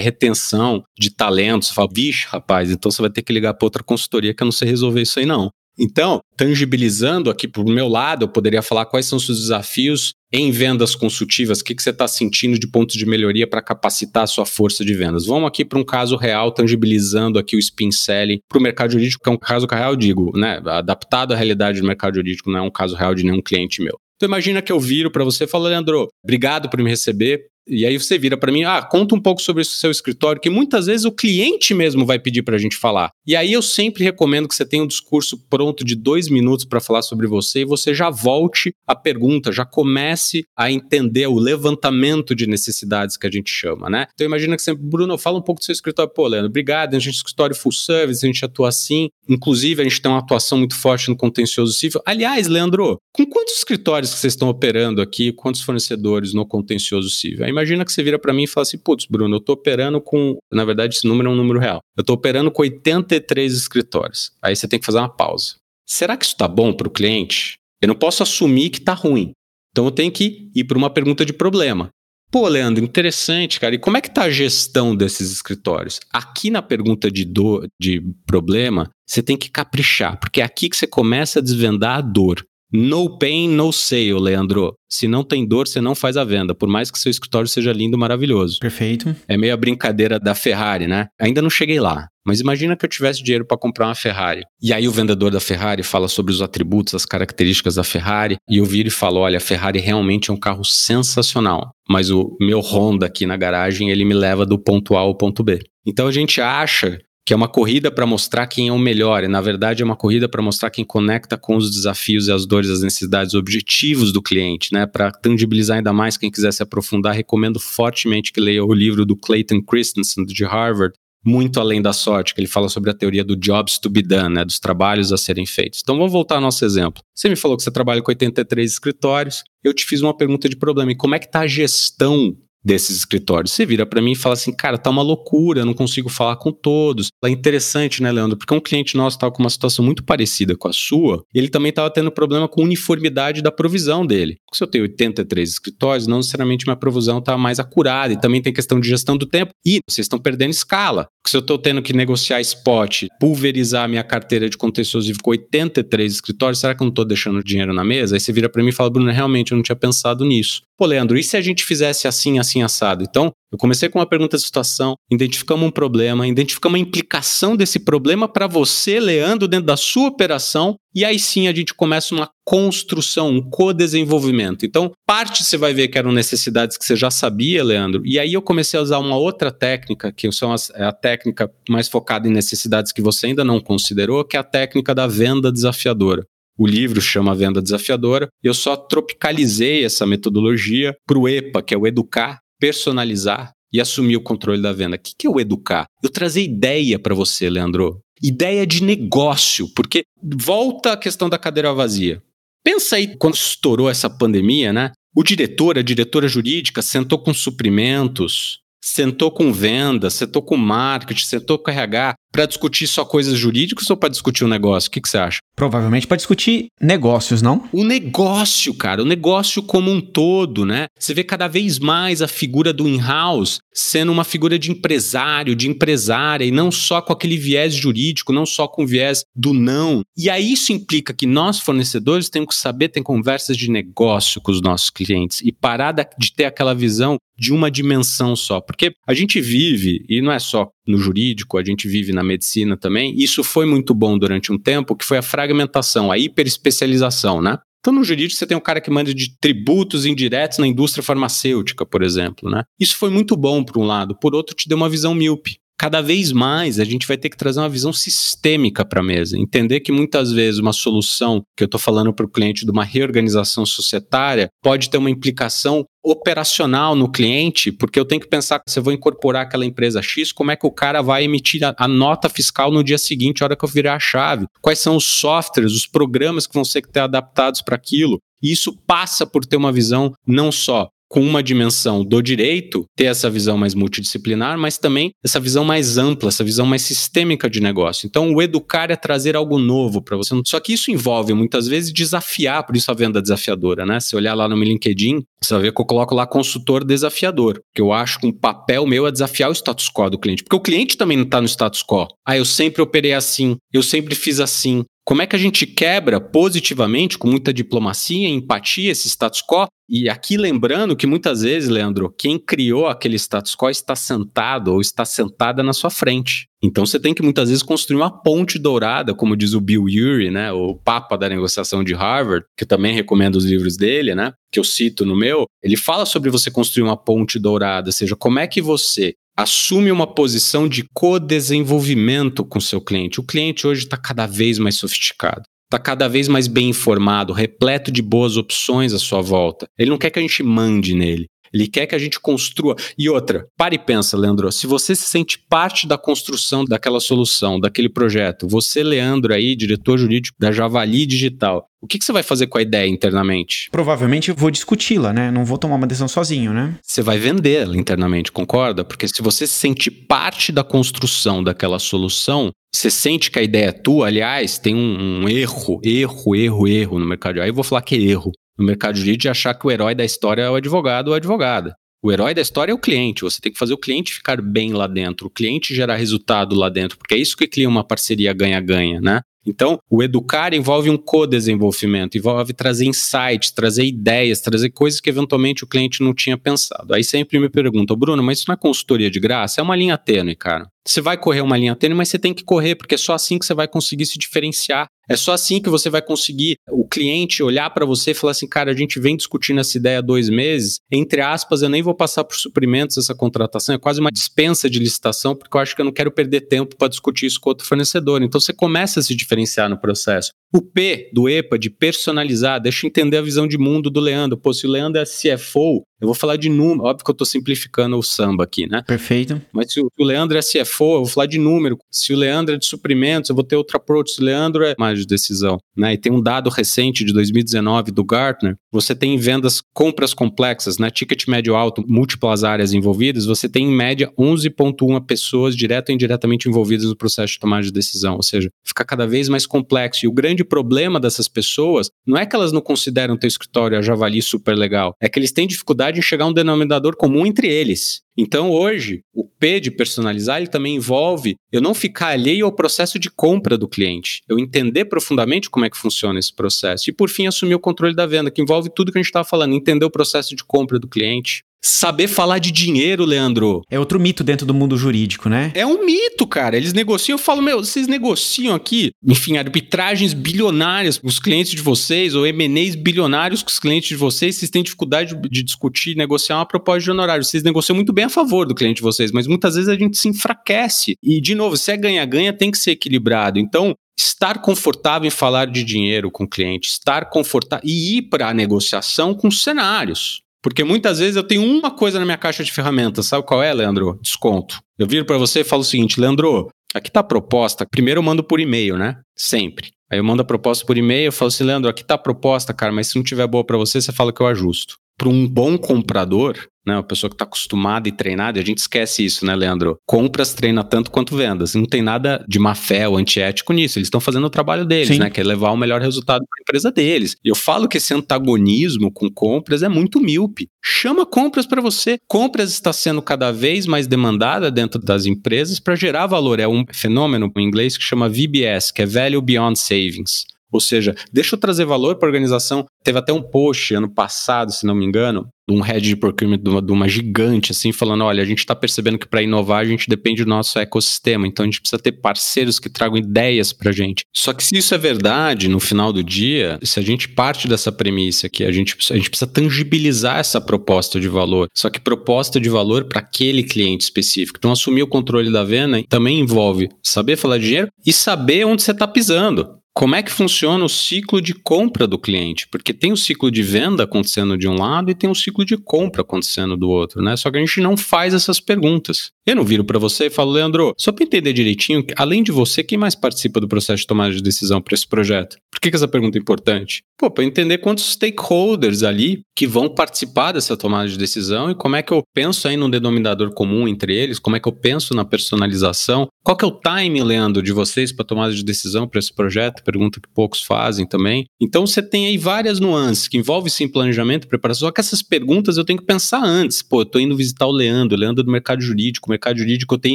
retenção 0.00 0.84
de 0.98 1.10
talentos. 1.10 1.68
Eu 1.68 1.74
falo, 1.74 1.90
vixe, 1.92 2.26
rapaz, 2.26 2.70
então 2.70 2.90
você 2.90 3.00
vai 3.00 3.10
ter 3.10 3.22
que 3.22 3.32
ligar 3.32 3.54
para 3.54 3.66
outra 3.66 3.82
consultoria 3.82 4.34
que 4.34 4.42
eu 4.42 4.46
não 4.46 4.52
sei 4.52 4.68
resolver 4.68 5.02
isso 5.02 5.18
aí 5.18 5.26
não. 5.26 5.50
Então, 5.78 6.20
tangibilizando 6.36 7.30
aqui 7.30 7.48
para 7.48 7.62
o 7.62 7.68
meu 7.68 7.88
lado, 7.88 8.24
eu 8.24 8.28
poderia 8.28 8.62
falar 8.62 8.86
quais 8.86 9.06
são 9.06 9.16
os 9.16 9.26
seus 9.26 9.40
desafios 9.40 10.12
em 10.32 10.50
vendas 10.50 10.94
consultivas, 10.94 11.60
o 11.60 11.64
que, 11.64 11.74
que 11.74 11.82
você 11.82 11.90
está 11.90 12.08
sentindo 12.08 12.58
de 12.58 12.66
pontos 12.66 12.96
de 12.96 13.06
melhoria 13.06 13.46
para 13.46 13.62
capacitar 13.62 14.24
a 14.24 14.26
sua 14.26 14.44
força 14.44 14.84
de 14.84 14.94
vendas. 14.94 15.26
Vamos 15.26 15.46
aqui 15.46 15.64
para 15.64 15.78
um 15.78 15.84
caso 15.84 16.16
real, 16.16 16.52
tangibilizando 16.52 17.38
aqui 17.38 17.56
o 17.56 17.58
spin 17.58 17.92
selling 17.92 18.40
para 18.48 18.58
o 18.58 18.62
mercado 18.62 18.92
jurídico, 18.92 19.22
que 19.22 19.28
é 19.28 19.32
um 19.32 19.38
caso 19.38 19.66
real, 19.70 19.94
digo, 19.94 20.36
né, 20.36 20.60
adaptado 20.64 21.32
à 21.32 21.36
realidade 21.36 21.80
do 21.80 21.86
mercado 21.86 22.16
jurídico, 22.16 22.50
não 22.50 22.58
é 22.58 22.62
um 22.62 22.70
caso 22.70 22.96
real 22.96 23.14
de 23.14 23.24
nenhum 23.24 23.42
cliente 23.42 23.82
meu. 23.82 23.96
Então 24.16 24.28
imagina 24.28 24.62
que 24.62 24.72
eu 24.72 24.78
viro 24.80 25.10
para 25.10 25.24
você 25.24 25.44
e 25.44 25.46
falo, 25.46 25.64
Leandro, 25.64 26.08
obrigado 26.22 26.68
por 26.68 26.80
me 26.80 26.88
receber, 26.88 27.46
e 27.66 27.86
aí 27.86 27.98
você 27.98 28.18
vira 28.18 28.36
para 28.36 28.52
mim, 28.52 28.64
ah, 28.64 28.82
conta 28.82 29.14
um 29.14 29.20
pouco 29.20 29.40
sobre 29.40 29.62
o 29.62 29.64
seu 29.64 29.90
escritório, 29.90 30.40
que 30.40 30.50
muitas 30.50 30.86
vezes 30.86 31.04
o 31.04 31.12
cliente 31.12 31.72
mesmo 31.72 32.04
vai 32.04 32.18
pedir 32.18 32.42
para 32.42 32.56
a 32.56 32.58
gente 32.58 32.76
falar. 32.76 33.10
E 33.26 33.34
aí 33.34 33.52
eu 33.52 33.62
sempre 33.62 34.04
recomendo 34.04 34.48
que 34.48 34.54
você 34.54 34.64
tenha 34.64 34.82
um 34.82 34.86
discurso 34.86 35.38
pronto 35.48 35.84
de 35.84 35.94
dois 35.94 36.28
minutos 36.28 36.64
para 36.64 36.80
falar 36.80 37.02
sobre 37.02 37.26
você 37.26 37.60
e 37.60 37.64
você 37.64 37.94
já 37.94 38.10
volte 38.10 38.74
à 38.86 38.94
pergunta, 38.94 39.50
já 39.50 39.64
comece 39.64 40.44
a 40.56 40.70
entender 40.70 41.26
o 41.26 41.38
levantamento 41.38 42.34
de 42.34 42.46
necessidades 42.46 43.16
que 43.16 43.26
a 43.26 43.30
gente 43.30 43.50
chama, 43.50 43.88
né? 43.88 44.06
Então 44.12 44.26
imagina 44.26 44.56
que 44.56 44.62
você, 44.62 44.74
Bruno, 44.74 45.16
fala 45.16 45.38
um 45.38 45.42
pouco 45.42 45.60
do 45.60 45.64
seu 45.64 45.72
escritório. 45.72 46.12
Pô, 46.12 46.26
Leandro, 46.26 46.50
obrigado, 46.50 46.94
a 46.94 46.98
gente 46.98 47.08
é 47.08 47.10
um 47.10 47.12
escritório 47.12 47.56
full 47.56 47.72
service, 47.72 48.24
a 48.24 48.26
gente 48.26 48.44
atua 48.44 48.68
assim. 48.68 49.08
Inclusive, 49.28 49.80
a 49.80 49.84
gente 49.84 50.02
tem 50.02 50.10
uma 50.10 50.18
atuação 50.18 50.58
muito 50.58 50.76
forte 50.76 51.08
no 51.08 51.16
contencioso 51.16 51.72
civil. 51.72 52.00
Aliás, 52.04 52.46
Leandro, 52.46 52.98
com 53.12 53.24
quantos 53.24 53.56
escritórios 53.56 54.12
que 54.12 54.18
vocês 54.18 54.34
estão 54.34 54.48
operando 54.48 55.00
aqui, 55.00 55.32
quantos 55.32 55.62
fornecedores 55.62 56.34
no 56.34 56.46
contencioso 56.46 57.08
civil? 57.08 57.44
Aí 57.44 57.53
imagina 57.54 57.84
que 57.84 57.92
você 57.92 58.02
vira 58.02 58.18
para 58.18 58.32
mim 58.32 58.44
e 58.44 58.46
fala 58.46 58.62
assim, 58.62 58.76
putz, 58.78 59.06
Bruno, 59.06 59.36
eu 59.36 59.38
estou 59.38 59.54
operando 59.54 60.00
com, 60.00 60.36
na 60.52 60.64
verdade 60.64 60.96
esse 60.96 61.06
número 61.06 61.30
é 61.30 61.32
um 61.32 61.36
número 61.36 61.58
real, 61.58 61.80
eu 61.96 62.02
estou 62.02 62.16
operando 62.16 62.50
com 62.50 62.62
83 62.62 63.54
escritórios. 63.54 64.32
Aí 64.42 64.54
você 64.54 64.68
tem 64.68 64.78
que 64.78 64.86
fazer 64.86 64.98
uma 64.98 65.08
pausa. 65.08 65.54
Será 65.86 66.16
que 66.16 66.24
isso 66.24 66.34
está 66.34 66.48
bom 66.48 66.72
para 66.72 66.88
o 66.88 66.90
cliente? 66.90 67.54
Eu 67.80 67.88
não 67.88 67.94
posso 67.94 68.22
assumir 68.22 68.70
que 68.70 68.78
está 68.78 68.94
ruim. 68.94 69.32
Então 69.70 69.84
eu 69.86 69.90
tenho 69.90 70.10
que 70.10 70.50
ir 70.54 70.64
para 70.64 70.78
uma 70.78 70.90
pergunta 70.90 71.24
de 71.24 71.32
problema. 71.32 71.90
Pô, 72.30 72.48
Leandro, 72.48 72.82
interessante, 72.82 73.60
cara. 73.60 73.74
E 73.74 73.78
como 73.78 73.96
é 73.96 74.00
que 74.00 74.08
está 74.08 74.24
a 74.24 74.30
gestão 74.30 74.96
desses 74.96 75.30
escritórios? 75.30 76.00
Aqui 76.12 76.50
na 76.50 76.60
pergunta 76.60 77.10
de 77.10 77.24
dor, 77.24 77.68
de 77.80 78.02
problema, 78.26 78.90
você 79.06 79.22
tem 79.22 79.36
que 79.36 79.50
caprichar, 79.50 80.18
porque 80.18 80.40
é 80.40 80.44
aqui 80.44 80.68
que 80.68 80.76
você 80.76 80.86
começa 80.86 81.38
a 81.38 81.42
desvendar 81.42 81.98
a 81.98 82.00
dor. 82.00 82.44
No 82.76 83.16
pain, 83.16 83.48
no 83.48 83.70
sale, 83.70 84.14
Leandro. 84.14 84.74
Se 84.90 85.06
não 85.06 85.22
tem 85.22 85.46
dor, 85.46 85.68
você 85.68 85.80
não 85.80 85.94
faz 85.94 86.16
a 86.16 86.24
venda, 86.24 86.56
por 86.56 86.68
mais 86.68 86.90
que 86.90 86.98
seu 86.98 87.08
escritório 87.08 87.46
seja 87.46 87.72
lindo, 87.72 87.96
maravilhoso. 87.96 88.58
Perfeito. 88.58 89.14
É 89.28 89.36
meio 89.36 89.54
a 89.54 89.56
brincadeira 89.56 90.18
da 90.18 90.34
Ferrari, 90.34 90.88
né? 90.88 91.06
Ainda 91.20 91.40
não 91.40 91.48
cheguei 91.48 91.78
lá, 91.78 92.08
mas 92.26 92.40
imagina 92.40 92.76
que 92.76 92.84
eu 92.84 92.88
tivesse 92.88 93.22
dinheiro 93.22 93.46
para 93.46 93.56
comprar 93.56 93.86
uma 93.86 93.94
Ferrari. 93.94 94.42
E 94.60 94.72
aí 94.72 94.88
o 94.88 94.90
vendedor 94.90 95.30
da 95.30 95.38
Ferrari 95.38 95.84
fala 95.84 96.08
sobre 96.08 96.32
os 96.32 96.42
atributos, 96.42 96.96
as 96.96 97.06
características 97.06 97.76
da 97.76 97.84
Ferrari, 97.84 98.38
e 98.50 98.58
eu 98.58 98.64
viro 98.64 98.88
e 98.88 98.90
falo, 98.90 99.20
olha, 99.20 99.36
a 99.36 99.40
Ferrari 99.40 99.78
realmente 99.78 100.32
é 100.32 100.34
um 100.34 100.36
carro 100.36 100.64
sensacional, 100.64 101.70
mas 101.88 102.10
o 102.10 102.36
meu 102.40 102.58
Honda 102.58 103.06
aqui 103.06 103.24
na 103.24 103.36
garagem, 103.36 103.90
ele 103.90 104.04
me 104.04 104.14
leva 104.14 104.44
do 104.44 104.58
ponto 104.58 104.96
A 104.96 105.00
ao 105.00 105.16
ponto 105.16 105.44
B. 105.44 105.60
Então 105.86 106.08
a 106.08 106.12
gente 106.12 106.40
acha 106.40 106.98
que 107.26 107.32
é 107.32 107.36
uma 107.36 107.48
corrida 107.48 107.90
para 107.90 108.04
mostrar 108.04 108.46
quem 108.46 108.68
é 108.68 108.72
o 108.72 108.78
melhor, 108.78 109.24
e 109.24 109.28
na 109.28 109.40
verdade 109.40 109.82
é 109.82 109.84
uma 109.84 109.96
corrida 109.96 110.28
para 110.28 110.42
mostrar 110.42 110.68
quem 110.68 110.84
conecta 110.84 111.38
com 111.38 111.56
os 111.56 111.70
desafios 111.70 112.28
e 112.28 112.32
as 112.32 112.44
dores, 112.44 112.68
as 112.68 112.82
necessidades, 112.82 113.32
os 113.32 113.40
objetivos 113.40 114.12
do 114.12 114.20
cliente, 114.20 114.72
né? 114.72 114.84
Para 114.84 115.10
tangibilizar 115.10 115.78
ainda 115.78 115.92
mais, 115.92 116.18
quem 116.18 116.30
quiser 116.30 116.52
se 116.52 116.62
aprofundar, 116.62 117.14
recomendo 117.14 117.58
fortemente 117.58 118.30
que 118.30 118.40
leia 118.40 118.62
o 118.62 118.74
livro 118.74 119.06
do 119.06 119.16
Clayton 119.16 119.62
Christensen, 119.62 120.26
de 120.26 120.44
Harvard, 120.44 120.94
Muito 121.24 121.58
Além 121.58 121.80
da 121.80 121.94
Sorte, 121.94 122.34
que 122.34 122.40
ele 122.42 122.46
fala 122.46 122.68
sobre 122.68 122.90
a 122.90 122.94
teoria 122.94 123.24
do 123.24 123.34
jobs 123.34 123.78
to 123.78 123.88
be 123.88 124.02
done, 124.02 124.34
né? 124.34 124.44
Dos 124.44 124.60
trabalhos 124.60 125.10
a 125.10 125.16
serem 125.16 125.46
feitos. 125.46 125.80
Então 125.82 125.96
vamos 125.96 126.12
voltar 126.12 126.34
ao 126.34 126.42
nosso 126.42 126.62
exemplo. 126.62 127.02
Você 127.14 127.30
me 127.30 127.36
falou 127.36 127.56
que 127.56 127.62
você 127.62 127.70
trabalha 127.70 128.02
com 128.02 128.10
83 128.10 128.70
escritórios, 128.70 129.42
eu 129.64 129.72
te 129.72 129.86
fiz 129.86 130.02
uma 130.02 130.14
pergunta 130.14 130.46
de 130.46 130.56
problema, 130.56 130.92
e 130.92 130.94
como 130.94 131.14
é 131.14 131.18
que 131.18 131.24
está 131.24 131.40
a 131.40 131.46
gestão 131.46 132.36
desses 132.64 132.96
escritórios. 132.96 133.52
Você 133.52 133.66
vira 133.66 133.84
para 133.84 134.00
mim 134.00 134.12
e 134.12 134.16
fala 134.16 134.34
assim, 134.34 134.52
cara, 134.52 134.78
tá 134.78 134.90
uma 134.90 135.02
loucura, 135.02 135.64
não 135.64 135.74
consigo 135.74 136.08
falar 136.08 136.36
com 136.36 136.50
todos. 136.50 137.08
É 137.24 137.28
interessante, 137.28 138.02
né, 138.02 138.10
Leandro? 138.10 138.36
Porque 138.36 138.54
um 138.54 138.60
cliente 138.60 138.96
nosso 138.96 139.16
estava 139.16 139.32
com 139.32 139.42
uma 139.42 139.50
situação 139.50 139.84
muito 139.84 140.02
parecida 140.02 140.56
com 140.56 140.68
a 140.68 140.72
sua, 140.72 141.24
ele 141.34 141.48
também 141.48 141.70
estava 141.70 141.90
tendo 141.90 142.10
problema 142.10 142.48
com 142.48 142.62
uniformidade 142.62 143.42
da 143.42 143.52
provisão 143.52 144.06
dele. 144.06 144.36
Se 144.52 144.62
eu 144.62 144.68
tenho 144.68 144.84
83 144.84 145.50
escritórios, 145.50 146.06
não 146.06 146.18
necessariamente 146.18 146.66
minha 146.66 146.76
provisão 146.76 147.18
está 147.18 147.36
mais 147.36 147.58
acurada 147.58 148.12
e 148.12 148.20
também 148.20 148.40
tem 148.40 148.52
questão 148.52 148.80
de 148.80 148.88
gestão 148.88 149.16
do 149.16 149.26
tempo 149.26 149.52
e 149.66 149.80
vocês 149.88 150.04
estão 150.04 150.18
perdendo 150.18 150.50
escala. 150.50 151.08
Se 151.26 151.36
eu 151.36 151.40
estou 151.40 151.58
tendo 151.58 151.80
que 151.80 151.92
negociar 151.92 152.40
spot, 152.42 153.04
pulverizar 153.18 153.88
minha 153.88 154.04
carteira 154.04 154.48
de 154.48 154.56
contexto 154.58 154.90
exclusivo 154.90 155.18
com 155.22 155.30
83 155.30 156.12
escritórios, 156.12 156.58
será 156.58 156.74
que 156.74 156.82
eu 156.82 156.84
não 156.84 156.90
estou 156.90 157.04
deixando 157.04 157.42
dinheiro 157.42 157.72
na 157.72 157.82
mesa? 157.82 158.16
Aí 158.16 158.20
você 158.20 158.32
vira 158.32 158.48
para 158.48 158.62
mim 158.62 158.68
e 158.68 158.72
fala, 158.72 158.90
Bruno, 158.90 159.10
realmente 159.10 159.52
eu 159.52 159.56
não 159.56 159.62
tinha 159.62 159.76
pensado 159.76 160.24
nisso. 160.24 160.62
Pô, 160.76 160.84
Leandro, 160.86 161.16
e 161.16 161.22
se 161.22 161.36
a 161.36 161.40
gente 161.40 161.64
fizesse 161.64 162.06
assim, 162.06 162.38
assim, 162.38 162.62
assado? 162.62 163.04
Então, 163.04 163.32
eu 163.54 163.58
comecei 163.58 163.88
com 163.88 164.00
uma 164.00 164.06
pergunta 164.06 164.36
de 164.36 164.42
situação, 164.42 164.96
identificamos 165.08 165.64
um 165.64 165.70
problema, 165.70 166.26
identificamos 166.26 166.76
a 166.76 166.82
implicação 166.82 167.54
desse 167.54 167.78
problema 167.78 168.26
para 168.26 168.48
você, 168.48 168.98
Leandro, 168.98 169.46
dentro 169.46 169.66
da 169.66 169.76
sua 169.76 170.08
operação, 170.08 170.74
e 170.92 171.04
aí 171.04 171.20
sim 171.20 171.46
a 171.46 171.54
gente 171.54 171.72
começa 171.72 172.12
uma 172.12 172.28
construção, 172.44 173.30
um 173.30 173.40
co-desenvolvimento. 173.40 174.66
Então, 174.66 174.90
parte 175.06 175.44
você 175.44 175.56
vai 175.56 175.72
ver 175.72 175.86
que 175.86 175.96
eram 175.96 176.10
necessidades 176.10 176.76
que 176.76 176.84
você 176.84 176.96
já 176.96 177.12
sabia, 177.12 177.62
Leandro, 177.62 178.02
e 178.04 178.18
aí 178.18 178.32
eu 178.32 178.42
comecei 178.42 178.78
a 178.78 178.82
usar 178.82 178.98
uma 178.98 179.16
outra 179.16 179.52
técnica, 179.52 180.10
que 180.10 180.26
é 180.26 180.84
a 180.84 180.92
técnica 180.92 181.48
mais 181.68 181.88
focada 181.88 182.26
em 182.26 182.32
necessidades 182.32 182.90
que 182.90 183.00
você 183.00 183.28
ainda 183.28 183.44
não 183.44 183.60
considerou, 183.60 184.24
que 184.24 184.36
é 184.36 184.40
a 184.40 184.44
técnica 184.44 184.92
da 184.92 185.06
venda 185.06 185.52
desafiadora. 185.52 186.24
O 186.56 186.66
livro 186.66 187.00
chama 187.00 187.34
Venda 187.34 187.60
Desafiadora. 187.60 188.28
Eu 188.42 188.54
só 188.54 188.76
tropicalizei 188.76 189.84
essa 189.84 190.06
metodologia 190.06 190.94
para 191.04 191.18
o 191.18 191.28
EPA, 191.28 191.60
que 191.60 191.74
é 191.74 191.78
o 191.78 191.84
educar, 191.84 192.38
personalizar 192.60 193.52
e 193.72 193.80
assumir 193.80 194.16
o 194.16 194.22
controle 194.22 194.62
da 194.62 194.72
venda. 194.72 194.96
O 194.96 195.00
que 195.00 195.26
é 195.26 195.30
o 195.30 195.40
educar? 195.40 195.86
Eu 196.02 196.10
trazer 196.10 196.42
ideia 196.42 196.98
para 196.98 197.14
você, 197.14 197.50
Leandro. 197.50 198.00
Ideia 198.22 198.66
de 198.66 198.82
negócio, 198.82 199.68
porque 199.74 200.04
volta 200.22 200.92
a 200.92 200.96
questão 200.96 201.28
da 201.28 201.38
cadeira 201.38 201.74
vazia. 201.74 202.22
Pensa 202.64 202.96
aí 202.96 203.16
quando 203.16 203.34
estourou 203.34 203.90
essa 203.90 204.08
pandemia, 204.08 204.72
né? 204.72 204.92
O 205.14 205.22
diretor, 205.22 205.78
a 205.78 205.82
diretora 205.82 206.26
jurídica 206.26 206.82
sentou 206.82 207.18
com 207.18 207.34
suprimentos, 207.34 208.60
sentou 208.84 209.30
com 209.30 209.50
venda, 209.50 210.10
sentou 210.10 210.42
com 210.42 210.58
marketing, 210.58 211.24
sentou 211.24 211.58
com 211.58 211.70
RH 211.70 212.14
para 212.30 212.46
discutir 212.46 212.86
só 212.86 213.04
coisas 213.04 213.38
jurídicas 213.38 213.88
ou 213.88 213.96
para 213.96 214.10
discutir 214.10 214.44
o 214.44 214.46
um 214.46 214.50
negócio? 214.50 214.88
O 214.88 214.90
que, 214.90 215.00
que 215.00 215.08
você 215.08 215.16
acha? 215.16 215.38
Provavelmente 215.56 216.06
para 216.06 216.16
discutir 216.16 216.66
negócios, 216.80 217.40
não? 217.40 217.66
O 217.72 217.84
negócio, 217.84 218.74
cara, 218.74 219.02
o 219.02 219.06
negócio 219.06 219.62
como 219.62 219.90
um 219.90 220.00
todo, 220.00 220.66
né? 220.66 220.86
Você 220.98 221.14
vê 221.14 221.24
cada 221.24 221.48
vez 221.48 221.78
mais 221.78 222.20
a 222.20 222.28
figura 222.28 222.72
do 222.72 222.88
in-house 222.88 223.60
sendo 223.72 224.12
uma 224.12 224.24
figura 224.24 224.58
de 224.58 224.70
empresário, 224.70 225.56
de 225.56 225.68
empresária, 225.68 226.44
e 226.44 226.50
não 226.50 226.70
só 226.70 227.00
com 227.00 227.12
aquele 227.12 227.36
viés 227.36 227.74
jurídico, 227.74 228.32
não 228.32 228.46
só 228.46 228.68
com 228.68 228.84
o 228.84 228.86
viés 228.86 229.24
do 229.34 229.52
não. 229.52 230.02
E 230.16 230.28
aí 230.28 230.52
isso 230.52 230.72
implica 230.72 231.12
que 231.12 231.26
nós, 231.26 231.58
fornecedores, 231.58 232.28
temos 232.28 232.50
que 232.50 232.60
saber 232.60 232.88
ter 232.88 233.02
conversas 233.02 233.56
de 233.56 233.70
negócio 233.70 234.40
com 234.40 234.52
os 234.52 234.60
nossos 234.60 234.90
clientes 234.90 235.40
e 235.40 235.50
parar 235.50 235.92
de 235.92 236.32
ter 236.32 236.44
aquela 236.44 236.74
visão 236.74 237.16
de 237.36 237.52
uma 237.52 237.70
dimensão 237.70 238.34
só. 238.36 238.60
Porque 238.60 238.92
a 239.06 239.14
gente 239.14 239.40
vive, 239.40 240.04
e 240.08 240.20
não 240.20 240.32
é 240.32 240.38
só 240.38 240.68
no 240.86 240.98
jurídico, 240.98 241.58
a 241.58 241.64
gente 241.64 241.88
vive 241.88 242.12
na 242.12 242.22
medicina 242.22 242.76
também. 242.76 243.14
Isso 243.16 243.42
foi 243.42 243.66
muito 243.66 243.94
bom 243.94 244.18
durante 244.18 244.52
um 244.52 244.58
tempo, 244.58 244.96
que 244.96 245.04
foi 245.04 245.18
a 245.18 245.22
fragmentação, 245.22 246.10
a 246.10 246.18
hiperespecialização, 246.18 247.40
né? 247.40 247.58
Então, 247.80 247.92
no 247.92 248.02
jurídico, 248.02 248.38
você 248.38 248.46
tem 248.46 248.56
um 248.56 248.60
cara 248.60 248.80
que 248.80 248.90
manda 248.90 249.12
de 249.12 249.36
tributos 249.38 250.06
indiretos 250.06 250.56
na 250.56 250.66
indústria 250.66 251.02
farmacêutica, 251.02 251.84
por 251.84 252.02
exemplo, 252.02 252.48
né? 252.48 252.62
Isso 252.80 252.96
foi 252.96 253.10
muito 253.10 253.36
bom 253.36 253.62
por 253.62 253.76
um 253.76 253.84
lado, 253.84 254.16
por 254.18 254.34
outro, 254.34 254.56
te 254.56 254.66
deu 254.66 254.76
uma 254.76 254.88
visão 254.88 255.14
míope. 255.14 255.58
Cada 255.78 256.00
vez 256.00 256.32
mais 256.32 256.78
a 256.78 256.84
gente 256.84 257.06
vai 257.06 257.16
ter 257.16 257.28
que 257.28 257.36
trazer 257.36 257.60
uma 257.60 257.68
visão 257.68 257.92
sistêmica 257.92 258.84
para 258.84 259.00
a 259.00 259.04
mesa. 259.04 259.38
Entender 259.38 259.80
que 259.80 259.92
muitas 259.92 260.32
vezes 260.32 260.60
uma 260.60 260.72
solução 260.72 261.42
que 261.56 261.64
eu 261.64 261.66
estou 261.66 261.80
falando 261.80 262.12
para 262.12 262.26
o 262.26 262.30
cliente 262.30 262.64
de 262.64 262.70
uma 262.70 262.84
reorganização 262.84 263.66
societária 263.66 264.48
pode 264.62 264.88
ter 264.88 264.98
uma 264.98 265.10
implicação 265.10 265.84
operacional 266.04 266.94
no 266.94 267.10
cliente, 267.10 267.72
porque 267.72 267.98
eu 267.98 268.04
tenho 268.04 268.20
que 268.20 268.28
pensar 268.28 268.58
que 268.58 268.70
se 268.70 268.78
eu 268.78 268.82
vou 268.82 268.92
incorporar 268.92 269.42
aquela 269.42 269.64
empresa 269.64 270.02
X, 270.02 270.32
como 270.32 270.50
é 270.50 270.56
que 270.56 270.66
o 270.66 270.70
cara 270.70 271.00
vai 271.00 271.24
emitir 271.24 271.64
a, 271.64 271.74
a, 271.78 271.88
nota 271.88 272.28
fiscal 272.28 272.70
no 272.70 272.84
dia 272.84 272.98
seguinte, 272.98 273.42
a 273.42 273.46
hora 273.46 273.56
que 273.56 273.64
eu 273.64 273.68
virar 273.68 273.94
a 273.94 274.00
chave? 274.00 274.46
Quais 274.60 274.80
são 274.80 274.96
os 274.96 275.04
softwares, 275.04 275.72
os 275.72 275.86
programas 275.86 276.46
que 276.46 276.54
vão 276.54 276.64
ser 276.64 276.84
adaptados 276.96 277.62
para 277.62 277.76
aquilo? 277.76 278.18
E 278.42 278.52
isso 278.52 278.76
passa 278.86 279.26
por 279.26 279.46
ter 279.46 279.56
uma 279.56 279.72
visão 279.72 280.12
não 280.26 280.52
só 280.52 280.90
com 281.14 281.20
uma 281.20 281.44
dimensão 281.44 282.04
do 282.04 282.20
direito, 282.20 282.86
ter 282.96 283.04
essa 283.04 283.30
visão 283.30 283.56
mais 283.56 283.72
multidisciplinar, 283.72 284.58
mas 284.58 284.78
também 284.78 285.12
essa 285.24 285.38
visão 285.38 285.64
mais 285.64 285.96
ampla, 285.96 286.28
essa 286.28 286.42
visão 286.42 286.66
mais 286.66 286.82
sistêmica 286.82 287.48
de 287.48 287.60
negócio. 287.60 288.04
Então, 288.04 288.34
o 288.34 288.42
educar 288.42 288.90
é 288.90 288.96
trazer 288.96 289.36
algo 289.36 289.56
novo 289.60 290.02
para 290.02 290.16
você. 290.16 290.34
Só 290.44 290.58
que 290.58 290.72
isso 290.72 290.90
envolve 290.90 291.32
muitas 291.32 291.68
vezes 291.68 291.92
desafiar, 291.92 292.66
por 292.66 292.74
isso 292.74 292.90
a 292.90 292.94
venda 292.94 293.22
desafiadora, 293.22 293.86
né? 293.86 294.00
Se 294.00 294.16
olhar 294.16 294.34
lá 294.34 294.48
no 294.48 294.56
meu 294.56 294.66
LinkedIn, 294.66 295.22
você 295.40 295.54
vai 295.54 295.62
ver 295.62 295.72
que 295.72 295.80
eu 295.80 295.86
coloco 295.86 296.16
lá 296.16 296.26
consultor 296.26 296.82
desafiador, 296.82 297.60
que 297.72 297.80
eu 297.80 297.92
acho 297.92 298.18
que 298.18 298.26
um 298.26 298.32
papel 298.32 298.84
meu 298.84 299.06
é 299.06 299.12
desafiar 299.12 299.50
o 299.50 299.54
status 299.54 299.88
quo 299.88 300.10
do 300.10 300.18
cliente, 300.18 300.42
porque 300.42 300.56
o 300.56 300.60
cliente 300.60 300.96
também 300.96 301.16
não 301.16 301.24
está 301.24 301.40
no 301.40 301.46
status 301.46 301.84
quo. 301.84 302.08
Ah, 302.26 302.36
eu 302.36 302.44
sempre 302.44 302.82
operei 302.82 303.12
assim, 303.12 303.56
eu 303.72 303.84
sempre 303.84 304.16
fiz 304.16 304.40
assim, 304.40 304.82
como 305.04 305.20
é 305.20 305.26
que 305.26 305.36
a 305.36 305.38
gente 305.38 305.66
quebra 305.66 306.18
positivamente, 306.18 307.18
com 307.18 307.28
muita 307.28 307.52
diplomacia 307.52 308.26
empatia, 308.26 308.90
esse 308.90 309.06
status 309.08 309.42
quo? 309.42 309.66
E 309.86 310.08
aqui 310.08 310.38
lembrando 310.38 310.96
que 310.96 311.06
muitas 311.06 311.42
vezes, 311.42 311.68
Leandro, 311.68 312.12
quem 312.16 312.38
criou 312.38 312.86
aquele 312.86 313.16
status 313.16 313.54
quo 313.54 313.68
está 313.68 313.94
sentado 313.94 314.72
ou 314.72 314.80
está 314.80 315.04
sentada 315.04 315.62
na 315.62 315.74
sua 315.74 315.90
frente. 315.90 316.48
Então 316.62 316.86
você 316.86 316.98
tem 316.98 317.12
que 317.12 317.22
muitas 317.22 317.50
vezes 317.50 317.62
construir 317.62 317.98
uma 317.98 318.22
ponte 318.22 318.58
dourada, 318.58 319.14
como 319.14 319.36
diz 319.36 319.52
o 319.52 319.60
Bill 319.60 319.82
Urey, 319.82 320.30
né, 320.30 320.50
o 320.52 320.74
papa 320.74 321.18
da 321.18 321.28
negociação 321.28 321.84
de 321.84 321.92
Harvard, 321.92 322.46
que 322.56 322.64
eu 322.64 322.68
também 322.68 322.94
recomendo 322.94 323.36
os 323.36 323.44
livros 323.44 323.76
dele, 323.76 324.14
né, 324.14 324.32
que 324.50 324.58
eu 324.58 324.64
cito 324.64 325.04
no 325.04 325.14
meu. 325.14 325.44
Ele 325.62 325.76
fala 325.76 326.06
sobre 326.06 326.30
você 326.30 326.50
construir 326.50 326.84
uma 326.84 326.96
ponte 326.96 327.38
dourada, 327.38 327.90
ou 327.90 327.92
seja, 327.92 328.16
como 328.16 328.38
é 328.38 328.46
que 328.46 328.62
você 328.62 329.14
assume 329.36 329.90
uma 329.90 330.06
posição 330.06 330.68
de 330.68 330.84
co-desenvolvimento 330.94 332.44
com 332.44 332.60
seu 332.60 332.80
cliente. 332.80 333.20
O 333.20 333.24
cliente 333.24 333.66
hoje 333.66 333.84
está 333.84 333.96
cada 333.96 334.26
vez 334.26 334.58
mais 334.58 334.76
sofisticado. 334.76 335.42
Está 335.64 335.78
cada 335.78 336.08
vez 336.08 336.28
mais 336.28 336.46
bem 336.46 336.68
informado, 336.68 337.32
repleto 337.32 337.90
de 337.90 338.00
boas 338.00 338.36
opções 338.36 338.92
à 338.92 338.98
sua 338.98 339.20
volta. 339.20 339.66
Ele 339.76 339.90
não 339.90 339.98
quer 339.98 340.10
que 340.10 340.18
a 340.18 340.22
gente 340.22 340.42
mande 340.42 340.94
nele. 340.94 341.26
Ele 341.54 341.68
quer 341.68 341.86
que 341.86 341.94
a 341.94 341.98
gente 341.98 342.18
construa. 342.18 342.74
E 342.98 343.08
outra, 343.08 343.46
pare 343.56 343.76
e 343.76 343.78
pensa, 343.78 344.18
Leandro. 344.18 344.50
Se 344.50 344.66
você 344.66 344.96
se 344.96 345.04
sente 345.04 345.38
parte 345.38 345.86
da 345.86 345.96
construção 345.96 346.64
daquela 346.64 346.98
solução, 346.98 347.60
daquele 347.60 347.88
projeto, 347.88 348.48
você, 348.48 348.82
Leandro, 348.82 349.32
aí, 349.32 349.54
diretor 349.54 349.96
jurídico 349.96 350.36
da 350.38 350.50
Javali 350.50 351.06
Digital, 351.06 351.64
o 351.80 351.86
que, 351.86 351.98
que, 351.98 352.04
você 352.04 352.12
vai 352.12 352.22
fazer 352.22 352.46
com 352.46 352.56
a 352.56 352.62
ideia 352.62 352.88
internamente? 352.88 353.68
Provavelmente 353.70 354.30
eu 354.30 354.34
vou 354.34 354.50
discuti-la, 354.50 355.12
né? 355.12 355.30
Não 355.30 355.44
vou 355.44 355.58
tomar 355.58 355.76
uma 355.76 355.86
decisão 355.86 356.08
sozinho, 356.08 356.50
né? 356.50 356.78
Você 356.82 357.02
vai 357.02 357.18
vendê-la 357.18 357.76
internamente, 357.76 358.32
concorda? 358.32 358.82
Porque 358.82 359.06
se 359.06 359.20
você 359.20 359.46
se 359.46 359.52
sente 359.52 359.90
parte 359.90 360.50
da 360.50 360.64
construção 360.64 361.44
daquela 361.44 361.78
solução, 361.78 362.50
você 362.74 362.90
sente 362.90 363.30
que 363.30 363.38
a 363.38 363.42
ideia 363.42 363.66
é 363.66 363.72
tua, 363.72 364.06
aliás, 364.06 364.58
tem 364.58 364.74
um, 364.74 365.24
um 365.24 365.28
erro, 365.28 365.78
erro, 365.84 366.34
erro, 366.34 366.66
erro 366.66 366.98
no 366.98 367.06
mercado. 367.06 367.40
Aí 367.40 367.50
eu 367.50 367.54
vou 367.54 367.62
falar 367.62 367.82
que 367.82 367.94
é 367.94 368.00
erro 368.00 368.32
no 368.58 368.64
mercado 368.64 368.96
jurídico 368.96 369.22
de 369.22 369.28
achar 369.28 369.54
que 369.54 369.66
o 369.66 369.70
herói 369.70 369.94
da 369.94 370.04
história 370.04 370.42
é 370.42 370.50
o 370.50 370.54
advogado 370.54 371.08
ou 371.08 371.14
a 371.14 371.16
advogada. 371.16 371.74
O 372.02 372.12
herói 372.12 372.34
da 372.34 372.42
história 372.42 372.70
é 372.70 372.74
o 372.74 372.78
cliente. 372.78 373.22
Você 373.22 373.40
tem 373.40 373.50
que 373.50 373.58
fazer 373.58 373.72
o 373.72 373.78
cliente 373.78 374.12
ficar 374.12 374.42
bem 374.42 374.74
lá 374.74 374.86
dentro, 374.86 375.26
o 375.26 375.30
cliente 375.30 375.74
gerar 375.74 375.96
resultado 375.96 376.54
lá 376.54 376.68
dentro, 376.68 376.98
porque 376.98 377.14
é 377.14 377.18
isso 377.18 377.36
que 377.36 377.46
cria 377.46 377.68
uma 377.68 377.82
parceria 377.82 378.32
ganha-ganha, 378.34 379.00
né? 379.00 379.22
Então, 379.46 379.78
o 379.90 380.02
educar 380.02 380.54
envolve 380.54 380.90
um 380.90 380.96
co-desenvolvimento, 380.96 382.16
envolve 382.16 382.52
trazer 382.52 382.86
insights, 382.86 383.50
trazer 383.50 383.84
ideias, 383.84 384.40
trazer 384.40 384.70
coisas 384.70 385.00
que 385.00 385.10
eventualmente 385.10 385.64
o 385.64 385.66
cliente 385.66 386.02
não 386.02 386.14
tinha 386.14 386.36
pensado. 386.36 386.94
Aí 386.94 387.04
sempre 387.04 387.38
me 387.38 387.48
perguntam, 387.48 387.96
Bruno, 387.96 388.22
mas 388.22 388.38
isso 388.38 388.46
não 388.48 388.54
é 388.54 388.58
consultoria 388.58 389.10
de 389.10 389.20
graça? 389.20 389.60
É 389.60 389.64
uma 389.64 389.76
linha 389.76 389.98
tênue, 389.98 390.34
cara. 390.34 390.66
Você 390.86 391.00
vai 391.00 391.16
correr 391.16 391.40
uma 391.40 391.56
linha 391.56 391.74
tênue, 391.74 391.96
mas 391.96 392.08
você 392.08 392.18
tem 392.18 392.34
que 392.34 392.44
correr, 392.44 392.74
porque 392.74 392.94
é 392.94 392.98
só 392.98 393.14
assim 393.14 393.38
que 393.38 393.46
você 393.46 393.54
vai 393.54 393.66
conseguir 393.66 394.04
se 394.04 394.18
diferenciar. 394.18 394.86
É 395.08 395.16
só 395.16 395.32
assim 395.32 395.60
que 395.60 395.68
você 395.68 395.90
vai 395.90 396.00
conseguir 396.00 396.56
o 396.70 396.86
cliente 396.86 397.42
olhar 397.42 397.68
para 397.70 397.84
você 397.84 398.12
e 398.12 398.14
falar 398.14 398.30
assim, 398.30 398.48
cara, 398.48 398.70
a 398.70 398.74
gente 398.74 398.98
vem 398.98 399.16
discutindo 399.16 399.60
essa 399.60 399.76
ideia 399.76 399.98
há 399.98 400.02
dois 400.02 400.28
meses. 400.28 400.78
Entre 400.90 401.20
aspas, 401.20 401.62
eu 401.62 401.68
nem 401.68 401.82
vou 401.82 401.94
passar 401.94 402.24
por 402.24 402.36
suprimentos 402.36 402.96
essa 402.96 403.14
contratação, 403.14 403.74
é 403.74 403.78
quase 403.78 404.00
uma 404.00 404.10
dispensa 404.10 404.68
de 404.68 404.78
licitação, 404.78 405.34
porque 405.34 405.56
eu 405.56 405.60
acho 405.60 405.74
que 405.74 405.80
eu 405.80 405.84
não 405.84 405.92
quero 405.92 406.10
perder 406.10 406.42
tempo 406.42 406.76
para 406.76 406.88
discutir 406.88 407.26
isso 407.26 407.40
com 407.40 407.50
outro 407.50 407.66
fornecedor. 407.66 408.22
Então 408.22 408.40
você 408.40 408.52
começa 408.52 409.00
a 409.00 409.02
se 409.02 409.14
diferenciar 409.14 409.68
no 409.68 409.78
processo. 409.78 410.30
O 410.56 410.62
P 410.62 411.10
do 411.12 411.28
EPA, 411.28 411.58
de 411.58 411.68
personalizar, 411.68 412.60
deixa 412.60 412.86
eu 412.86 412.88
entender 412.88 413.16
a 413.16 413.22
visão 413.22 413.44
de 413.44 413.58
mundo 413.58 413.90
do 413.90 413.98
Leandro. 413.98 414.38
Pô, 414.38 414.54
se 414.54 414.68
o 414.68 414.70
Leandro 414.70 415.00
é 415.00 415.04
CFO, 415.04 415.82
eu 416.00 416.06
vou 416.06 416.14
falar 416.14 416.36
de 416.36 416.48
número. 416.48 416.84
Óbvio 416.84 417.04
que 417.04 417.10
eu 417.10 417.14
estou 417.14 417.26
simplificando 417.26 417.96
o 417.96 418.02
samba 418.02 418.44
aqui, 418.44 418.68
né? 418.68 418.82
Perfeito. 418.86 419.40
Mas 419.52 419.72
se 419.72 419.80
o 419.80 419.88
Leandro 419.98 420.38
é 420.38 420.40
CFO, 420.40 420.84
eu 420.84 420.98
vou 420.98 421.06
falar 421.06 421.26
de 421.26 421.38
número. 421.38 421.76
Se 421.90 422.12
o 422.12 422.16
Leandro 422.16 422.54
é 422.54 422.58
de 422.58 422.66
suprimentos, 422.66 423.30
eu 423.30 423.34
vou 423.34 423.44
ter 423.44 423.56
outro 423.56 423.76
approach. 423.76 424.12
Se 424.12 424.20
o 424.20 424.24
Leandro 424.24 424.64
é 424.64 424.74
mais 424.78 424.98
de 425.00 425.06
decisão. 425.06 425.58
Né? 425.76 425.94
E 425.94 425.98
tem 425.98 426.12
um 426.12 426.20
dado 426.20 426.50
recente 426.50 427.04
de 427.04 427.12
2019 427.12 427.90
do 427.90 428.04
Gartner. 428.04 428.54
Você 428.70 428.94
tem 428.94 429.16
vendas, 429.16 429.62
compras 429.72 430.12
complexas, 430.12 430.78
né? 430.78 430.90
ticket 430.90 431.26
médio 431.26 431.56
alto, 431.56 431.82
múltiplas 431.88 432.44
áreas 432.44 432.72
envolvidas. 432.72 433.24
Você 433.24 433.48
tem, 433.48 433.64
em 433.66 433.74
média, 433.74 434.12
11,1 434.18 435.04
pessoas 435.04 435.56
direto 435.56 435.88
ou 435.88 435.94
indiretamente 435.94 436.48
envolvidas 436.48 436.86
no 436.86 436.96
processo 436.96 437.32
de 437.32 437.40
tomada 437.40 437.62
de 437.62 437.72
decisão. 437.72 438.16
Ou 438.16 438.22
seja, 438.22 438.50
fica 438.62 438.84
cada 438.84 439.06
vez 439.06 439.28
mais 439.28 439.46
complexo. 439.46 440.04
E 440.04 440.08
o 440.08 440.12
grande 440.12 440.43
problema 440.44 441.00
dessas 441.00 441.28
pessoas 441.28 441.90
não 442.06 442.16
é 442.16 442.26
que 442.26 442.36
elas 442.36 442.52
não 442.52 442.60
consideram 442.60 443.16
teu 443.16 443.28
escritório 443.28 443.78
a 443.78 443.82
javali 443.82 444.20
super 444.22 444.56
legal. 444.56 444.94
É 445.00 445.08
que 445.08 445.18
eles 445.18 445.32
têm 445.32 445.46
dificuldade 445.46 445.98
em 445.98 446.02
chegar 446.02 446.24
a 446.24 446.28
um 446.28 446.32
denominador 446.32 446.96
comum 446.96 447.26
entre 447.26 447.48
eles. 447.48 448.02
Então, 448.16 448.50
hoje, 448.50 449.02
o 449.12 449.24
P 449.24 449.58
de 449.58 449.70
personalizar 449.70 450.38
ele 450.38 450.46
também 450.46 450.76
envolve 450.76 451.34
eu 451.50 451.60
não 451.60 451.74
ficar 451.74 452.08
alheio 452.08 452.46
ao 452.46 452.52
processo 452.52 452.98
de 452.98 453.10
compra 453.10 453.58
do 453.58 453.66
cliente, 453.66 454.22
eu 454.28 454.38
entender 454.38 454.84
profundamente 454.84 455.50
como 455.50 455.64
é 455.64 455.70
que 455.70 455.76
funciona 455.76 456.18
esse 456.18 456.32
processo. 456.32 456.88
E, 456.88 456.92
por 456.92 457.08
fim, 457.08 457.26
assumir 457.26 457.56
o 457.56 457.60
controle 457.60 457.94
da 457.94 458.06
venda, 458.06 458.30
que 458.30 458.40
envolve 458.40 458.70
tudo 458.72 458.92
que 458.92 458.98
a 458.98 459.02
gente 459.02 459.08
estava 459.08 459.26
falando, 459.26 459.54
entender 459.54 459.84
o 459.84 459.90
processo 459.90 460.36
de 460.36 460.44
compra 460.44 460.78
do 460.78 460.86
cliente, 460.86 461.42
Saber 461.66 462.08
falar 462.08 462.40
de 462.40 462.52
dinheiro, 462.52 463.06
Leandro. 463.06 463.62
É 463.70 463.78
outro 463.78 463.98
mito 463.98 464.22
dentro 464.22 464.44
do 464.44 464.52
mundo 464.52 464.76
jurídico, 464.76 465.30
né? 465.30 465.50
É 465.54 465.64
um 465.64 465.82
mito, 465.82 466.26
cara. 466.26 466.58
Eles 466.58 466.74
negociam, 466.74 467.14
eu 467.14 467.18
falo, 467.18 467.40
meu, 467.40 467.64
vocês 467.64 467.86
negociam 467.86 468.54
aqui, 468.54 468.90
enfim, 469.02 469.38
arbitragens 469.38 470.12
bilionárias 470.12 470.98
com 470.98 471.08
os 471.08 471.18
clientes 471.18 471.52
de 471.52 471.62
vocês, 471.62 472.14
ou 472.14 472.26
MNEs 472.26 472.74
bilionários 472.74 473.42
com 473.42 473.48
os 473.48 473.58
clientes 473.58 473.88
de 473.88 473.96
vocês, 473.96 474.36
vocês 474.36 474.50
têm 474.50 474.62
dificuldade 474.62 475.18
de 475.30 475.42
discutir, 475.42 475.96
negociar 475.96 476.36
uma 476.36 476.46
proposta 476.46 476.82
de 476.82 476.90
honorário. 476.90 477.24
Vocês 477.24 477.42
negociam 477.42 477.74
muito 477.74 477.94
bem 477.94 478.04
a 478.04 478.10
favor 478.10 478.46
do 478.46 478.54
cliente 478.54 478.76
de 478.76 478.82
vocês, 478.82 479.10
mas 479.10 479.26
muitas 479.26 479.54
vezes 479.54 479.70
a 479.70 479.74
gente 479.74 479.96
se 479.96 480.06
enfraquece. 480.06 480.96
E, 481.02 481.18
de 481.18 481.34
novo, 481.34 481.56
se 481.56 481.72
é 481.72 481.78
ganha-ganha, 481.78 482.34
tem 482.34 482.50
que 482.50 482.58
ser 482.58 482.72
equilibrado. 482.72 483.38
Então, 483.38 483.74
estar 483.98 484.42
confortável 484.42 485.06
em 485.06 485.10
falar 485.10 485.46
de 485.46 485.64
dinheiro 485.64 486.10
com 486.10 486.24
o 486.24 486.28
cliente, 486.28 486.68
estar 486.68 487.08
confortável 487.08 487.64
e 487.66 487.98
ir 487.98 488.02
para 488.02 488.28
a 488.28 488.34
negociação 488.34 489.14
com 489.14 489.30
cenários. 489.30 490.23
Porque 490.44 490.62
muitas 490.62 490.98
vezes 490.98 491.16
eu 491.16 491.22
tenho 491.22 491.42
uma 491.42 491.70
coisa 491.70 491.98
na 491.98 492.04
minha 492.04 492.18
caixa 492.18 492.44
de 492.44 492.52
ferramentas, 492.52 493.06
sabe 493.06 493.24
qual 493.24 493.42
é, 493.42 493.50
Leandro? 493.50 493.98
Desconto. 494.02 494.60
Eu 494.78 494.86
viro 494.86 495.06
para 495.06 495.16
você 495.16 495.40
e 495.40 495.44
falo 495.44 495.62
o 495.62 495.64
seguinte, 495.64 495.98
Leandro, 495.98 496.50
aqui 496.74 496.90
tá 496.90 497.00
a 497.00 497.02
proposta. 497.02 497.64
Primeiro 497.64 498.00
eu 498.00 498.02
mando 498.02 498.22
por 498.22 498.38
e-mail, 498.38 498.76
né? 498.76 499.00
Sempre. 499.16 499.70
Aí 499.90 499.98
eu 499.98 500.04
mando 500.04 500.20
a 500.20 500.24
proposta 500.24 500.66
por 500.66 500.76
e-mail, 500.76 501.06
eu 501.06 501.12
falo 501.12 501.28
assim, 501.28 501.44
Leandro, 501.44 501.70
aqui 501.70 501.82
tá 501.82 501.94
a 501.94 501.98
proposta, 501.98 502.52
cara, 502.52 502.70
mas 502.70 502.88
se 502.88 502.96
não 502.96 503.02
tiver 503.02 503.26
boa 503.26 503.42
para 503.42 503.56
você, 503.56 503.80
você 503.80 503.90
fala 503.90 504.12
que 504.12 504.20
eu 504.20 504.26
ajusto. 504.26 504.76
Para 504.96 505.08
um 505.08 505.26
bom 505.26 505.58
comprador, 505.58 506.36
né, 506.66 506.74
uma 506.74 506.82
pessoa 506.82 507.10
que 507.10 507.14
está 507.14 507.24
acostumada 507.24 507.88
e 507.88 507.92
treinada, 507.92 508.40
a 508.40 508.44
gente 508.44 508.58
esquece 508.58 509.04
isso, 509.04 509.26
né, 509.26 509.34
Leandro? 509.34 509.78
Compras 509.86 510.32
treina 510.32 510.64
tanto 510.64 510.90
quanto 510.90 511.16
vendas. 511.16 511.54
Não 511.54 511.66
tem 511.66 511.82
nada 511.82 512.24
de 512.26 512.38
má 512.38 512.54
fé 512.54 512.88
ou 512.88 512.96
antiético 512.96 513.52
nisso. 513.52 513.78
Eles 513.78 513.86
estão 513.86 514.00
fazendo 514.00 514.24
o 514.24 514.30
trabalho 514.30 514.64
deles, 514.64 514.88
Sim. 514.88 514.98
né? 514.98 515.10
Que 515.10 515.20
é 515.20 515.24
levar 515.24 515.50
o 515.50 515.56
melhor 515.56 515.80
resultado 515.80 516.24
para 516.28 516.38
a 516.38 516.42
empresa 516.42 516.72
deles. 516.72 517.16
E 517.24 517.28
eu 517.28 517.34
falo 517.34 517.68
que 517.68 517.76
esse 517.76 517.92
antagonismo 517.92 518.90
com 518.90 519.10
compras 519.10 519.62
é 519.62 519.68
muito 519.68 520.00
míope. 520.00 520.48
Chama 520.62 521.04
compras 521.04 521.46
para 521.46 521.60
você. 521.60 521.98
Compras 522.08 522.50
está 522.50 522.72
sendo 522.72 523.02
cada 523.02 523.30
vez 523.30 523.66
mais 523.66 523.86
demandada 523.86 524.50
dentro 524.50 524.80
das 524.80 525.06
empresas 525.06 525.60
para 525.60 525.74
gerar 525.74 526.06
valor. 526.06 526.40
É 526.40 526.48
um 526.48 526.64
fenômeno 526.72 527.30
em 527.36 527.42
inglês 527.42 527.76
que 527.76 527.84
chama 527.84 528.08
VBS, 528.08 528.72
que 528.72 528.82
é 528.82 528.86
Value 528.86 529.20
Beyond 529.20 529.58
Savings. 529.58 530.33
Ou 530.54 530.60
seja, 530.60 530.94
deixa 531.12 531.34
eu 531.34 531.40
trazer 531.40 531.64
valor 531.64 531.96
para 531.96 532.06
a 532.06 532.10
organização. 532.10 532.64
Teve 532.84 532.96
até 532.96 533.12
um 533.12 533.20
post 533.20 533.74
ano 533.74 533.92
passado, 533.92 534.52
se 534.52 534.64
não 534.64 534.72
me 534.72 534.84
engano, 534.84 535.26
de 535.48 535.54
um 535.56 535.60
head 535.60 535.84
de 535.84 535.96
procurement 535.96 536.38
de 536.38 536.48
uma, 536.48 536.62
de 536.62 536.70
uma 536.70 536.88
gigante, 536.88 537.50
assim, 537.50 537.72
falando: 537.72 538.04
olha, 538.04 538.22
a 538.22 538.24
gente 538.24 538.38
está 538.38 538.54
percebendo 538.54 538.96
que 538.96 539.08
para 539.08 539.20
inovar 539.20 539.62
a 539.62 539.64
gente 539.64 539.88
depende 539.88 540.22
do 540.22 540.30
nosso 540.30 540.56
ecossistema, 540.60 541.26
então 541.26 541.42
a 541.42 541.46
gente 541.46 541.60
precisa 541.60 541.82
ter 541.82 541.90
parceiros 541.90 542.60
que 542.60 542.68
tragam 542.68 542.96
ideias 542.96 543.52
para 543.52 543.72
gente. 543.72 544.04
Só 544.14 544.32
que 544.32 544.44
se 544.44 544.56
isso 544.56 544.72
é 544.76 544.78
verdade, 544.78 545.48
no 545.48 545.58
final 545.58 545.92
do 545.92 546.04
dia, 546.04 546.56
se 546.62 546.78
a 546.78 546.82
gente 546.84 547.08
parte 547.08 547.48
dessa 547.48 547.72
premissa 547.72 548.28
que 548.28 548.44
a 548.44 548.52
gente, 548.52 548.76
a 548.92 548.94
gente 548.94 549.10
precisa 549.10 549.28
tangibilizar 549.28 550.18
essa 550.18 550.40
proposta 550.40 551.00
de 551.00 551.08
valor, 551.08 551.48
só 551.52 551.68
que 551.68 551.80
proposta 551.80 552.40
de 552.40 552.48
valor 552.48 552.84
para 552.84 553.00
aquele 553.00 553.42
cliente 553.42 553.82
específico. 553.82 554.38
Então, 554.38 554.52
assumir 554.52 554.84
o 554.84 554.88
controle 554.88 555.32
da 555.32 555.42
venda 555.42 555.82
também 555.88 556.20
envolve 556.20 556.68
saber 556.80 557.16
falar 557.16 557.38
de 557.38 557.46
dinheiro 557.46 557.68
e 557.84 557.92
saber 557.92 558.46
onde 558.46 558.62
você 558.62 558.70
está 558.70 558.86
pisando 558.86 559.63
como 559.76 559.96
é 559.96 560.02
que 560.04 560.12
funciona 560.12 560.64
o 560.64 560.68
ciclo 560.68 561.20
de 561.20 561.34
compra 561.34 561.84
do 561.84 561.98
cliente? 561.98 562.46
Porque 562.46 562.72
tem 562.72 562.92
o 562.92 562.96
ciclo 562.96 563.28
de 563.28 563.42
venda 563.42 563.82
acontecendo 563.82 564.38
de 564.38 564.46
um 564.46 564.54
lado 564.54 564.88
e 564.88 564.94
tem 564.94 565.10
o 565.10 565.14
ciclo 565.16 565.44
de 565.44 565.56
compra 565.56 566.02
acontecendo 566.02 566.56
do 566.56 566.70
outro, 566.70 567.02
né? 567.02 567.16
Só 567.16 567.28
que 567.28 567.38
a 567.38 567.40
gente 567.40 567.60
não 567.60 567.76
faz 567.76 568.14
essas 568.14 568.38
perguntas. 568.38 569.10
Eu 569.26 569.34
não 569.34 569.42
viro 569.42 569.64
para 569.64 569.78
você 569.78 570.06
e 570.06 570.10
falo, 570.10 570.30
Leandro, 570.30 570.72
só 570.78 570.92
para 570.92 571.04
entender 571.04 571.32
direitinho, 571.32 571.84
além 571.96 572.22
de 572.22 572.30
você, 572.30 572.62
quem 572.62 572.78
mais 572.78 572.94
participa 572.94 573.40
do 573.40 573.48
processo 573.48 573.80
de 573.80 573.86
tomada 573.86 574.12
de 574.12 574.22
decisão 574.22 574.62
para 574.62 574.74
esse 574.74 574.86
projeto? 574.86 575.38
Por 575.50 575.60
que, 575.60 575.70
que 575.70 575.76
essa 575.76 575.88
pergunta 575.88 576.18
é 576.18 576.20
importante? 576.20 576.82
Pô, 576.96 577.10
para 577.10 577.24
entender 577.24 577.58
quantos 577.58 577.92
stakeholders 577.92 578.82
ali 578.82 579.22
que 579.34 579.46
vão 579.46 579.68
participar 579.68 580.32
dessa 580.32 580.56
tomada 580.56 580.88
de 580.88 580.96
decisão 580.96 581.50
e 581.50 581.54
como 581.54 581.74
é 581.74 581.82
que 581.82 581.92
eu 581.92 582.02
penso 582.14 582.46
aí 582.46 582.56
no 582.56 582.70
denominador 582.70 583.32
comum 583.32 583.66
entre 583.66 583.96
eles, 583.96 584.18
como 584.20 584.36
é 584.36 584.40
que 584.40 584.46
eu 584.46 584.52
penso 584.52 584.94
na 584.94 585.04
personalização. 585.04 586.06
Qual 586.22 586.36
que 586.36 586.44
é 586.44 586.48
o 586.48 586.60
time, 586.60 587.02
Leandro, 587.02 587.42
de 587.42 587.52
vocês 587.52 587.92
para 587.92 588.04
tomada 588.04 588.32
de 588.32 588.44
decisão 588.44 588.86
para 588.86 588.98
esse 588.98 589.12
projeto? 589.12 589.63
Pergunta 589.64 590.00
que 590.00 590.08
poucos 590.08 590.42
fazem 590.42 590.86
também. 590.86 591.26
Então 591.40 591.66
você 591.66 591.82
tem 591.82 592.06
aí 592.06 592.18
várias 592.18 592.60
nuances 592.60 593.08
que 593.08 593.16
envolvem 593.16 593.50
sim 593.50 593.66
planejamento, 593.68 594.28
preparação. 594.28 594.68
Só 594.68 594.72
que 594.72 594.80
essas 594.80 595.02
perguntas 595.02 595.56
eu 595.56 595.64
tenho 595.64 595.78
que 595.78 595.84
pensar 595.84 596.22
antes. 596.22 596.62
Pô, 596.62 596.82
eu 596.82 596.86
tô 596.86 596.98
indo 596.98 597.16
visitar 597.16 597.46
o 597.46 597.52
Leandro, 597.52 597.96
o 597.96 598.00
Leandro 598.00 598.22
é 598.22 598.24
do 598.24 598.30
mercado 598.30 598.60
jurídico, 598.60 599.10
mercado 599.10 599.38
jurídico 599.38 599.78
tem 599.78 599.94